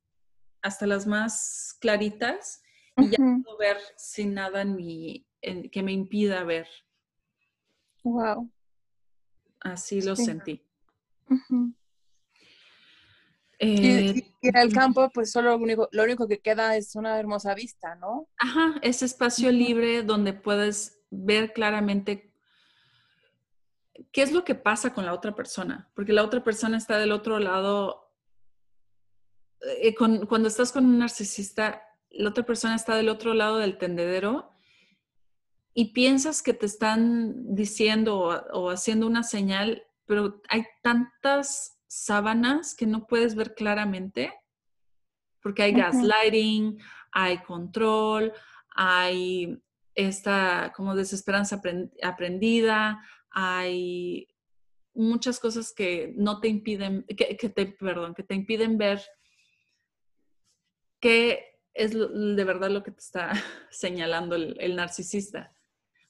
hasta 0.63 0.87
las 0.87 1.07
más 1.07 1.77
claritas 1.81 2.63
y 2.99 3.11
ya 3.11 3.17
puedo 3.45 3.57
ver 3.59 3.79
sin 3.97 4.35
nada 4.35 4.63
en 4.63 4.77
mi, 4.77 5.27
que 5.41 5.83
me 5.83 5.93
impida 5.93 6.45
ver. 6.45 6.67
Wow. 8.03 8.51
Así 9.61 10.01
lo 10.03 10.17
sentí. 10.17 10.63
Eh, 13.61 14.15
y, 14.41 14.49
en 14.49 14.57
el 14.57 14.73
campo, 14.73 15.11
pues 15.13 15.33
solo 15.33 15.51
lo 15.51 15.57
único, 15.57 15.89
lo 15.91 16.05
único 16.05 16.29
que 16.29 16.39
queda 16.39 16.77
es 16.77 16.95
una 16.95 17.19
hermosa 17.19 17.55
vista, 17.55 17.97
¿no? 17.97 18.29
Ajá, 18.39 18.77
ese 18.83 19.05
espacio 19.05 19.51
libre 19.51 20.05
donde 20.05 20.33
puedes 20.33 21.01
ver 21.11 21.53
claramente 21.53 22.33
qué 24.13 24.23
es 24.23 24.33
lo 24.33 24.45
que 24.45 24.55
pasa 24.55 24.95
con 24.95 25.05
la 25.05 25.13
otra 25.13 25.35
persona, 25.35 25.91
porque 25.95 26.13
la 26.13 26.23
otra 26.23 26.45
persona 26.45 26.77
está 26.77 26.99
del 26.99 27.13
otro 27.13 27.41
lado. 27.41 28.13
Eh, 29.83 29.95
cuando 29.95 30.47
estás 30.47 30.71
con 30.71 30.87
un 30.87 30.99
narcisista, 30.99 31.83
la 32.19 32.31
otra 32.31 32.45
persona 32.45 32.75
está 32.75 32.97
del 32.97 33.09
otro 33.09 33.33
lado 33.33 33.59
del 33.59 33.79
tendedero 33.79 34.53
y 35.73 35.93
piensas 35.93 36.43
que 36.43 36.53
te 36.53 36.67
están 36.67 37.55
diciendo 37.55 38.45
o, 38.53 38.71
haciendo 38.71 39.07
una 39.07 39.23
señal, 39.23 39.85
pero 40.05 40.43
hay 40.49 40.65
tantas 40.83 41.79
sábanas 41.87 42.75
que 42.75 42.87
no 42.87 43.07
puedes 43.07 43.37
ver 43.37 43.55
claramente 43.55 44.35
porque 45.41 45.63
hay 45.63 45.73
gaslighting, 45.73 46.81
hay 47.13 47.39
control, 47.39 48.33
hay 48.71 49.57
esta 49.95 50.73
como 50.75 50.97
desesperanza 50.97 51.61
aprendida, 52.03 53.01
hay 53.31 54.27
muchas 54.93 55.39
cosas 55.39 55.73
que 55.73 56.13
no 56.17 56.41
te 56.41 56.49
impiden, 56.49 57.05
que, 57.05 57.49
te, 57.49 57.67
perdón, 57.67 58.15
que 58.15 58.25
te 58.25 58.35
impiden 58.35 58.77
ver 58.77 59.01
qué 60.99 61.58
es 61.79 61.93
de 61.93 62.45
verdad 62.45 62.71
lo 62.71 62.83
que 62.83 62.91
te 62.91 63.01
está 63.01 63.33
señalando 63.71 64.35
el, 64.35 64.77
narcisista. 64.77 65.55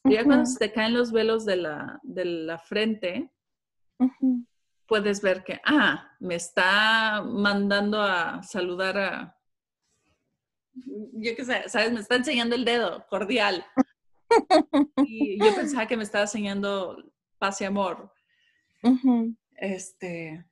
ya 0.05 0.25
cuando 0.25 0.47
se 0.47 0.59
te 0.59 0.73
caen 0.73 0.95
los 0.95 1.12
velos 1.12 1.45
de 1.45 1.57
la, 1.57 2.01
de 2.03 2.25
la 2.25 2.59
frente, 2.59 3.31
puedes 4.87 5.21
ver 5.21 5.45
que, 5.45 5.61
ah, 5.64 6.11
me 6.19 6.35
está 6.35 7.23
mandando 7.23 8.01
a 8.01 8.43
saludar 8.43 8.99
a, 8.99 9.37
yo 10.75 11.37
qué 11.37 11.45
sé, 11.45 11.69
¿sabes? 11.69 11.93
Me 11.93 12.01
está 12.01 12.16
enseñando 12.16 12.55
el 12.55 12.64
dedo, 12.64 13.07
cordial. 13.09 13.64
Y 15.07 15.43
yo 15.43 15.55
pensaba 15.55 15.87
que 15.87 15.97
me 15.97 16.03
estaba 16.03 16.25
enseñando 16.25 17.03
paz 17.39 17.62
y 17.62 17.64
amor. 17.64 18.12
Este, 19.57 20.45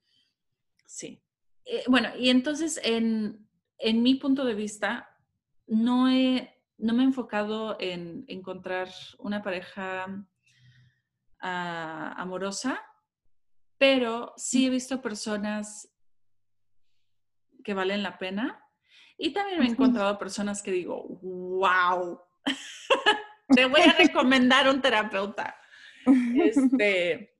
sí. 0.86 1.22
Eh, 1.66 1.84
bueno, 1.88 2.08
y 2.18 2.30
entonces 2.30 2.80
en, 2.82 3.45
en, 3.78 4.02
mi 4.02 4.14
punto 4.16 4.44
de 4.44 4.54
vista, 4.54 5.08
no, 5.66 6.08
he, 6.08 6.54
no 6.78 6.94
me 6.94 7.02
he 7.02 7.06
enfocado 7.06 7.76
en 7.80 8.24
encontrar 8.28 8.88
una 9.18 9.42
pareja 9.42 10.06
ah, 11.40 12.14
amorosa, 12.16 12.82
pero 13.78 14.32
sí 14.36 14.66
he 14.66 14.70
visto 14.70 15.02
personas 15.02 15.92
que 17.62 17.74
valen 17.74 18.02
la 18.02 18.16
pena 18.18 18.62
y 19.18 19.32
también 19.32 19.58
me 19.58 19.66
he 19.66 19.70
encontrado 19.70 20.18
personas 20.18 20.62
que 20.62 20.70
digo, 20.70 21.02
wow, 21.20 22.20
te 23.48 23.64
voy 23.66 23.80
a 23.80 23.92
recomendar 23.98 24.68
un 24.68 24.80
terapeuta. 24.80 25.56
Este, 26.36 27.35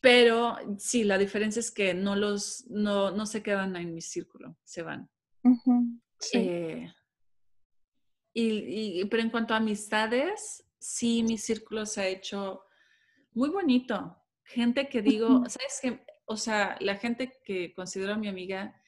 pero 0.00 0.56
sí, 0.78 1.04
la 1.04 1.18
diferencia 1.18 1.60
es 1.60 1.70
que 1.70 1.94
no 1.94 2.16
los, 2.16 2.66
no, 2.68 3.10
no 3.10 3.26
se 3.26 3.42
quedan 3.42 3.76
en 3.76 3.94
mi 3.94 4.00
círculo, 4.00 4.56
se 4.64 4.82
van. 4.82 5.10
sí. 6.18 6.38
Eh, 6.38 6.92
y, 8.38 9.04
pero 9.06 9.22
en 9.22 9.30
cuanto 9.30 9.54
a 9.54 9.56
amistades, 9.56 10.64
sí, 10.78 11.22
mi 11.22 11.38
círculo 11.38 11.86
se 11.86 12.02
ha 12.02 12.06
hecho 12.06 12.64
muy 13.32 13.48
bonito. 13.48 14.22
Gente 14.44 14.88
que 14.88 15.00
digo, 15.00 15.42
¿sabes 15.48 15.78
qué? 15.80 16.04
O 16.26 16.36
sea, 16.36 16.76
la 16.80 16.96
gente 16.96 17.32
que 17.42 17.72
considero 17.72 18.16
mi 18.18 18.28
amiga, 18.28 18.78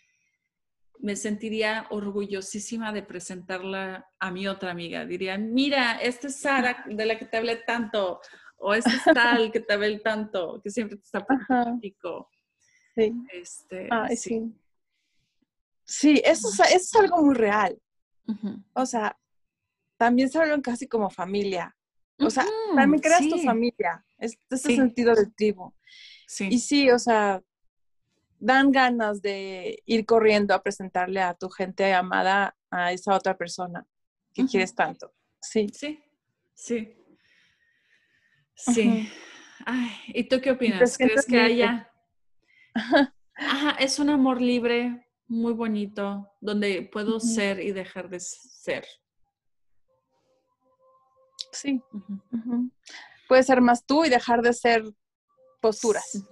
me 1.00 1.16
sentiría 1.16 1.86
orgullosísima 1.90 2.92
de 2.92 3.02
presentarla 3.02 4.10
a 4.18 4.30
mi 4.30 4.48
otra 4.48 4.72
amiga. 4.72 5.06
Diría, 5.06 5.38
mira, 5.38 5.92
esta 5.92 6.26
es 6.26 6.40
Sara 6.40 6.84
de 6.86 7.06
la 7.06 7.18
que 7.18 7.26
te 7.26 7.36
hablé 7.36 7.56
tanto, 7.56 8.20
o 8.58 8.74
esta 8.74 8.90
es 8.90 9.04
tal 9.04 9.50
que 9.52 9.60
te 9.60 9.72
hablé 9.72 9.98
tanto, 10.00 10.60
que 10.62 10.70
siempre 10.70 10.96
te 10.96 11.04
está 11.04 11.24
práctico. 11.26 12.28
Sí. 12.94 13.14
Este, 13.32 13.88
sí. 14.16 14.52
sí. 15.84 16.22
eso 16.24 16.48
es, 16.64 16.94
algo 16.94 17.22
muy 17.22 17.34
real. 17.34 17.80
O 18.74 18.84
sea, 18.84 19.16
también 19.96 20.28
se 20.28 20.38
hablan 20.38 20.60
casi 20.60 20.86
como 20.86 21.08
familia. 21.08 21.74
O 22.18 22.30
sea, 22.30 22.44
también 22.74 23.00
creas 23.00 23.28
tu 23.28 23.38
familia. 23.38 24.04
Es, 24.18 24.36
ese 24.50 24.74
sentido 24.74 25.14
del 25.14 25.32
tribu. 25.34 25.72
Sí. 26.26 26.48
Y 26.50 26.58
sí, 26.58 26.90
o 26.90 26.98
sea, 26.98 27.40
dan 28.38 28.72
ganas 28.72 29.22
de 29.22 29.82
ir 29.86 30.04
corriendo 30.04 30.54
a 30.54 30.62
presentarle 30.62 31.22
a 31.22 31.34
tu 31.34 31.48
gente 31.48 31.94
amada 31.94 32.56
a 32.70 32.92
esa 32.92 33.14
otra 33.14 33.36
persona 33.36 33.86
que 34.34 34.44
quieres 34.46 34.74
tanto. 34.74 35.14
Sí. 35.40 35.68
Sí, 35.72 36.02
sí. 36.54 36.97
Sí. 38.58 39.08
¿Y 40.08 40.24
tú 40.24 40.40
qué 40.40 40.50
opinas? 40.50 40.98
¿Crees 40.98 41.26
que 41.26 41.38
haya? 41.38 41.90
Ajá, 43.34 43.76
es 43.78 43.98
un 43.98 44.10
amor 44.10 44.40
libre, 44.40 45.06
muy 45.28 45.52
bonito, 45.52 46.28
donde 46.40 46.88
puedo 46.90 47.20
ser 47.20 47.60
y 47.60 47.72
dejar 47.72 48.08
de 48.08 48.18
ser. 48.20 48.84
Sí. 51.52 51.80
Puede 53.28 53.42
ser 53.42 53.60
más 53.60 53.84
tú 53.84 54.04
y 54.04 54.08
dejar 54.08 54.42
de 54.42 54.52
ser 54.52 54.82
posturas. 55.60 56.24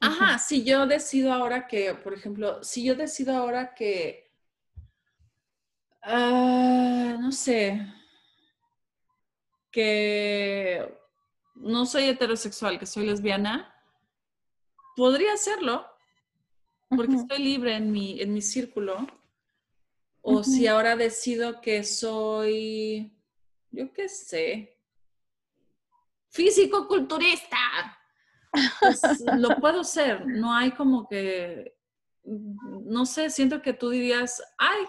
Ajá, 0.00 0.38
si 0.38 0.64
yo 0.64 0.86
decido 0.86 1.32
ahora 1.32 1.66
que, 1.66 1.94
por 1.94 2.14
ejemplo, 2.14 2.62
si 2.62 2.84
yo 2.84 2.94
decido 2.94 3.34
ahora 3.36 3.74
que, 3.74 4.30
ah, 6.02 7.16
no 7.20 7.32
sé, 7.32 7.86
que 9.70 11.03
no 11.54 11.86
soy 11.86 12.04
heterosexual, 12.04 12.78
que 12.78 12.86
soy 12.86 13.06
lesbiana, 13.06 13.74
podría 14.96 15.32
hacerlo, 15.32 15.86
porque 16.88 17.14
estoy 17.14 17.38
libre 17.38 17.74
en 17.74 17.90
mi, 17.90 18.20
en 18.20 18.32
mi 18.32 18.42
círculo. 18.42 19.06
O 20.22 20.42
si 20.42 20.66
ahora 20.66 20.96
decido 20.96 21.60
que 21.60 21.84
soy, 21.84 23.12
yo 23.70 23.92
qué 23.92 24.08
sé, 24.08 24.78
físico-culturista 26.30 27.58
pues, 28.80 29.02
lo 29.38 29.56
puedo 29.56 29.84
ser. 29.84 30.26
No 30.26 30.52
hay 30.54 30.72
como 30.72 31.08
que, 31.08 31.76
no 32.24 33.06
sé, 33.06 33.30
siento 33.30 33.62
que 33.62 33.72
tú 33.72 33.90
dirías, 33.90 34.42
ay, 34.58 34.84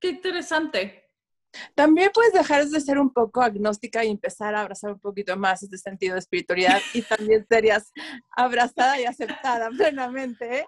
qué 0.00 0.10
interesante. 0.10 1.07
También 1.74 2.10
puedes 2.12 2.32
dejar 2.32 2.66
de 2.66 2.80
ser 2.80 2.98
un 2.98 3.12
poco 3.12 3.42
agnóstica 3.42 4.04
y 4.04 4.10
empezar 4.10 4.54
a 4.54 4.60
abrazar 4.60 4.92
un 4.92 5.00
poquito 5.00 5.36
más 5.36 5.62
este 5.62 5.78
sentido 5.78 6.14
de 6.14 6.20
espiritualidad 6.20 6.80
y 6.94 7.02
también 7.02 7.46
serías 7.48 7.92
abrazada 8.30 9.00
y 9.00 9.04
aceptada 9.04 9.70
plenamente. 9.76 10.60
¿eh? 10.60 10.66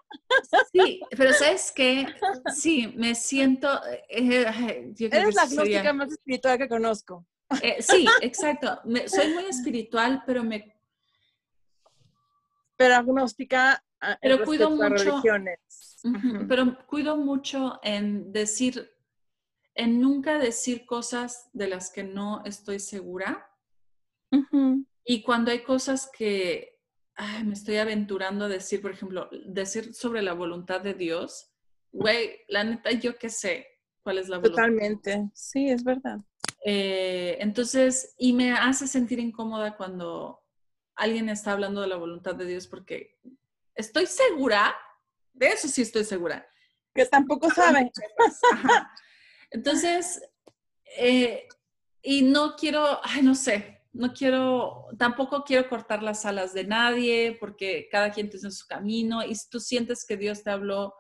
Sí, 0.72 1.00
pero 1.16 1.32
sabes 1.32 1.72
que 1.72 2.06
sí, 2.54 2.92
me 2.96 3.14
siento... 3.14 3.68
Eh, 4.08 4.44
eh, 4.46 4.94
Eres 4.98 5.34
la 5.34 5.42
agnóstica 5.42 5.92
más 5.92 6.12
espiritual 6.12 6.58
que 6.58 6.68
conozco. 6.68 7.26
sí, 7.80 8.06
exacto. 8.20 8.80
soy 9.06 9.34
muy 9.34 9.44
espiritual, 9.46 10.22
pero 10.26 10.44
me 10.44 10.76
pero 12.80 12.94
agnóstica 12.94 13.84
ah, 14.00 14.18
pero 14.22 14.42
cuido 14.42 14.70
mucho, 14.70 14.88
religiones. 14.88 15.58
Pero 16.48 16.78
cuido 16.86 17.18
mucho 17.18 17.78
en 17.82 18.32
decir, 18.32 18.90
en 19.74 20.00
nunca 20.00 20.38
decir 20.38 20.86
cosas 20.86 21.48
de 21.52 21.68
las 21.68 21.90
que 21.90 22.04
no 22.04 22.42
estoy 22.44 22.80
segura. 22.80 23.46
Y 25.04 25.22
cuando 25.22 25.50
hay 25.50 25.62
cosas 25.62 26.10
que 26.16 26.78
me 27.44 27.54
estoy 27.54 27.76
aventurando 27.76 28.44
a 28.44 28.48
decir, 28.48 28.80
por 28.80 28.92
ejemplo, 28.92 29.28
decir 29.46 29.94
sobre 29.94 30.22
la 30.22 30.32
voluntad 30.32 30.80
de 30.80 30.94
Dios, 30.94 31.52
güey, 31.92 32.40
la 32.48 32.64
neta, 32.64 32.92
yo 32.92 33.16
qué 33.18 33.28
sé 33.30 33.66
cuál 34.02 34.18
es 34.18 34.28
la 34.28 34.38
voluntad. 34.38 34.62
Totalmente, 34.62 35.30
sí, 35.34 35.68
es 35.68 35.84
verdad. 35.84 36.18
Eh, 36.64 37.38
entonces, 37.40 38.14
y 38.18 38.32
me 38.32 38.52
hace 38.52 38.86
sentir 38.86 39.18
incómoda 39.18 39.76
cuando 39.76 40.40
alguien 40.94 41.28
está 41.28 41.52
hablando 41.52 41.80
de 41.80 41.88
la 41.88 41.96
voluntad 41.96 42.34
de 42.34 42.46
Dios 42.46 42.66
porque 42.66 43.18
estoy 43.74 44.06
segura, 44.06 44.74
de 45.32 45.48
eso 45.48 45.68
sí 45.68 45.82
estoy 45.82 46.04
segura. 46.04 46.46
Que 46.94 47.06
tampoco 47.06 47.50
sabe. 47.50 47.90
Entonces, 49.50 50.22
eh, 50.96 51.48
y 52.02 52.22
no 52.22 52.56
quiero, 52.56 53.00
ay, 53.02 53.22
no 53.22 53.34
sé, 53.34 53.82
no 53.92 54.12
quiero, 54.12 54.86
tampoco 54.98 55.44
quiero 55.44 55.68
cortar 55.68 56.02
las 56.02 56.24
alas 56.24 56.54
de 56.54 56.64
nadie 56.64 57.36
porque 57.38 57.88
cada 57.90 58.10
quien 58.10 58.30
tiene 58.30 58.50
su 58.50 58.66
camino 58.66 59.24
y 59.24 59.34
si 59.34 59.48
tú 59.50 59.58
sientes 59.60 60.06
que 60.06 60.16
Dios 60.16 60.42
te 60.42 60.50
habló 60.50 60.94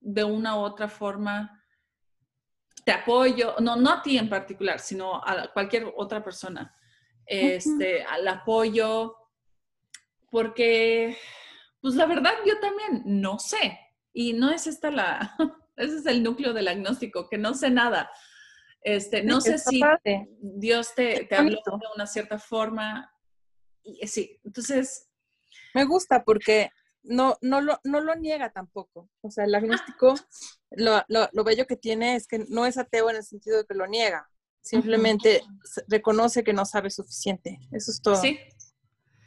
de 0.00 0.24
una 0.24 0.56
u 0.56 0.60
otra 0.60 0.88
forma, 0.88 1.64
te 2.84 2.92
apoyo, 2.92 3.56
no, 3.60 3.76
no 3.76 3.90
a 3.90 4.02
ti 4.02 4.18
en 4.18 4.28
particular, 4.28 4.78
sino 4.78 5.16
a 5.16 5.50
cualquier 5.52 5.90
otra 5.96 6.22
persona 6.22 6.72
este, 7.26 8.02
al 8.02 8.26
apoyo, 8.28 9.16
porque, 10.30 11.16
pues 11.80 11.94
la 11.94 12.06
verdad 12.06 12.34
yo 12.44 12.58
también 12.60 13.02
no 13.04 13.38
sé. 13.38 13.78
Y 14.12 14.32
no 14.32 14.50
es 14.50 14.66
esta 14.66 14.90
la, 14.90 15.36
ese 15.76 15.98
es 15.98 16.06
el 16.06 16.22
núcleo 16.22 16.52
del 16.52 16.68
agnóstico, 16.68 17.28
que 17.28 17.38
no 17.38 17.54
sé 17.54 17.70
nada. 17.70 18.10
Este, 18.82 19.22
no 19.22 19.40
sé 19.40 19.58
si 19.58 19.80
Dios 20.38 20.94
te, 20.94 21.24
te 21.24 21.36
habló 21.36 21.56
de 21.64 21.86
una 21.94 22.06
cierta 22.06 22.38
forma. 22.38 23.10
Y, 23.82 24.06
sí, 24.06 24.40
entonces... 24.44 25.08
Me 25.74 25.84
gusta 25.84 26.22
porque 26.24 26.70
no, 27.02 27.36
no, 27.40 27.60
lo, 27.60 27.80
no 27.84 28.00
lo 28.00 28.14
niega 28.14 28.50
tampoco. 28.50 29.10
O 29.22 29.30
sea, 29.30 29.44
el 29.44 29.54
agnóstico, 29.54 30.14
lo, 30.70 31.02
lo, 31.08 31.28
lo, 31.32 31.44
bello 31.44 31.66
que 31.66 31.76
tiene 31.76 32.16
es 32.16 32.26
que 32.26 32.44
no 32.48 32.66
es 32.66 32.78
ateo 32.78 33.10
en 33.10 33.16
el 33.16 33.24
sentido 33.24 33.58
de 33.58 33.64
que 33.64 33.74
lo 33.74 33.86
niega. 33.86 34.28
Simplemente 34.60 35.42
reconoce 35.88 36.44
que 36.44 36.52
no 36.52 36.64
sabe 36.64 36.90
suficiente. 36.90 37.58
Eso 37.72 37.90
es 37.90 38.00
todo. 38.00 38.16
Sí. 38.16 38.38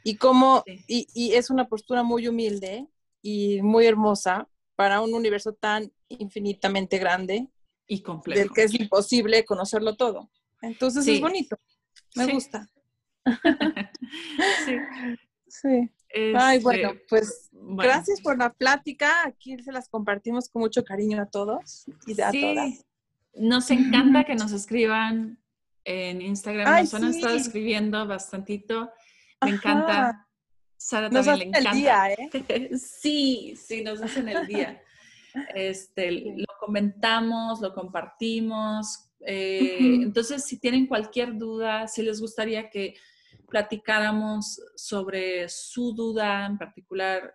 Y 0.04 0.16
como, 0.16 0.64
y, 0.66 1.06
y, 1.14 1.34
es 1.34 1.50
una 1.50 1.68
postura 1.68 2.02
muy 2.02 2.26
humilde 2.26 2.88
y 3.22 3.62
muy 3.62 3.86
hermosa 3.86 4.48
para 4.78 5.00
un 5.00 5.12
universo 5.12 5.54
tan 5.54 5.92
infinitamente 6.08 6.98
grande 6.98 7.48
Y 7.88 8.00
complejo. 8.00 8.38
Del 8.38 8.52
que 8.52 8.62
es 8.62 8.74
imposible 8.74 9.44
conocerlo 9.44 9.96
todo. 9.96 10.30
Entonces 10.62 11.04
es 11.08 11.20
bonito. 11.20 11.58
Me 12.14 12.32
gusta. 12.32 12.68
sí. 14.64 14.76
Sí. 15.48 15.90
Ay, 16.36 16.60
bueno, 16.60 16.90
este, 16.90 17.04
pues 17.08 17.50
gracias 17.52 18.20
por 18.20 18.38
la 18.38 18.52
plática. 18.52 19.26
Aquí 19.26 19.58
se 19.58 19.72
las 19.72 19.88
compartimos 19.88 20.48
con 20.48 20.62
mucho 20.62 20.84
cariño 20.84 21.20
a 21.20 21.26
todos 21.26 21.86
y 22.06 22.20
a 22.20 22.30
todas. 22.30 22.86
Nos 23.34 23.72
encanta 23.72 24.22
que 24.22 24.36
nos 24.36 24.52
escriban 24.60 25.42
en 25.82 26.22
Instagram. 26.22 26.84
nos 26.84 26.94
han 26.94 27.04
estado 27.04 27.34
escribiendo 27.34 28.06
bastantito. 28.06 28.92
Me 29.44 29.50
encanta. 29.50 30.27
Sara 30.78 31.10
también 31.10 31.38
le 31.38 31.44
encanta. 31.46 31.70
El 31.70 31.76
día, 31.76 32.12
¿eh? 32.12 32.78
sí, 32.78 33.54
sí, 33.56 33.82
nos 33.82 34.00
hacen 34.00 34.28
el 34.28 34.46
día. 34.46 34.80
Este, 35.54 36.10
Lo 36.10 36.46
comentamos, 36.58 37.60
lo 37.60 37.74
compartimos. 37.74 39.10
Eh, 39.20 39.78
entonces, 39.80 40.44
si 40.44 40.58
tienen 40.58 40.86
cualquier 40.86 41.36
duda, 41.36 41.88
si 41.88 42.02
les 42.02 42.20
gustaría 42.20 42.70
que 42.70 42.94
platicáramos 43.48 44.60
sobre 44.76 45.48
su 45.48 45.94
duda 45.94 46.46
en 46.46 46.58
particular 46.58 47.34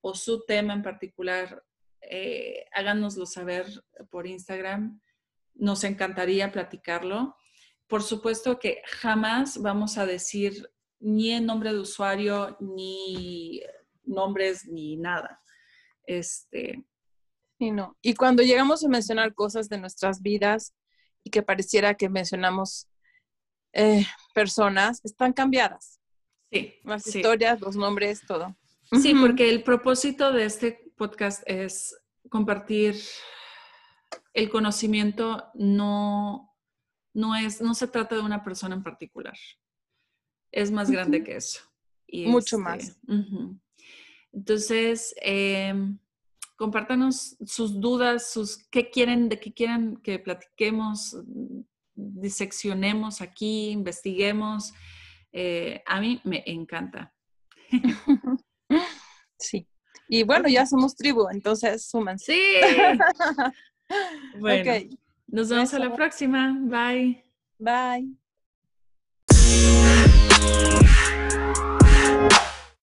o 0.00 0.14
su 0.14 0.44
tema 0.44 0.72
en 0.72 0.82
particular, 0.82 1.64
eh, 2.00 2.66
háganoslo 2.72 3.26
saber 3.26 3.66
por 4.10 4.28
Instagram. 4.28 5.00
Nos 5.54 5.82
encantaría 5.82 6.52
platicarlo. 6.52 7.36
Por 7.88 8.02
supuesto 8.02 8.58
que 8.60 8.82
jamás 8.86 9.60
vamos 9.60 9.98
a 9.98 10.06
decir 10.06 10.70
ni 11.00 11.32
el 11.32 11.46
nombre 11.46 11.72
de 11.72 11.80
usuario, 11.80 12.56
ni 12.60 13.62
nombres, 14.04 14.66
ni 14.66 14.96
nada. 14.96 15.40
Este. 16.06 16.84
Y 17.58 17.70
no. 17.70 17.96
Y 18.02 18.14
cuando 18.14 18.42
llegamos 18.42 18.84
a 18.84 18.88
mencionar 18.88 19.34
cosas 19.34 19.68
de 19.68 19.78
nuestras 19.78 20.22
vidas 20.22 20.74
y 21.22 21.30
que 21.30 21.42
pareciera 21.42 21.94
que 21.94 22.08
mencionamos 22.08 22.88
eh, 23.72 24.06
personas, 24.34 25.00
están 25.04 25.32
cambiadas. 25.32 26.00
Sí. 26.50 26.74
Las 26.84 27.06
historias, 27.06 27.60
los 27.60 27.76
nombres, 27.76 28.22
todo. 28.26 28.56
Sí, 29.02 29.14
porque 29.14 29.50
el 29.50 29.64
propósito 29.64 30.32
de 30.32 30.44
este 30.44 30.92
podcast 30.96 31.42
es 31.46 31.98
compartir 32.30 32.96
el 34.32 34.48
conocimiento, 34.48 35.50
no, 35.54 36.54
no, 37.12 37.34
es, 37.34 37.60
no 37.60 37.74
se 37.74 37.88
trata 37.88 38.14
de 38.14 38.20
una 38.20 38.44
persona 38.44 38.76
en 38.76 38.84
particular 38.84 39.34
es 40.56 40.70
más 40.70 40.90
grande 40.90 41.22
que 41.22 41.36
eso. 41.36 41.60
Mucho 42.10 42.58
más. 42.58 42.88
Este, 42.88 42.98
Entonces, 44.32 45.14
em, 45.20 45.98
compártanos 46.56 47.36
sus 47.44 47.78
dudas, 47.78 48.32
sus 48.32 48.66
qué 48.70 48.88
quieren, 48.88 49.28
de 49.28 49.38
qué 49.38 49.52
quieren 49.52 49.98
que 49.98 50.18
platiquemos, 50.18 51.14
diseccionemos 51.94 53.20
aquí, 53.20 53.68
investiguemos. 53.68 54.72
Eh, 55.32 55.82
a 55.84 56.00
mí 56.00 56.20
me 56.24 56.42
encanta. 56.46 57.14
Sí. 59.38 59.68
Y 60.08 60.22
bueno, 60.22 60.48
ya 60.48 60.64
somos 60.64 60.96
tribu, 60.96 61.28
entonces 61.30 61.86
súmanse. 61.86 62.32
Sí. 62.32 62.40
bueno, 64.40 64.72
nos 65.26 65.50
vemos 65.50 65.74
a 65.74 65.78
la 65.78 65.94
próxima. 65.94 66.56
Bye. 66.58 67.22
Bye. 67.58 68.16
Bye. 70.46 70.95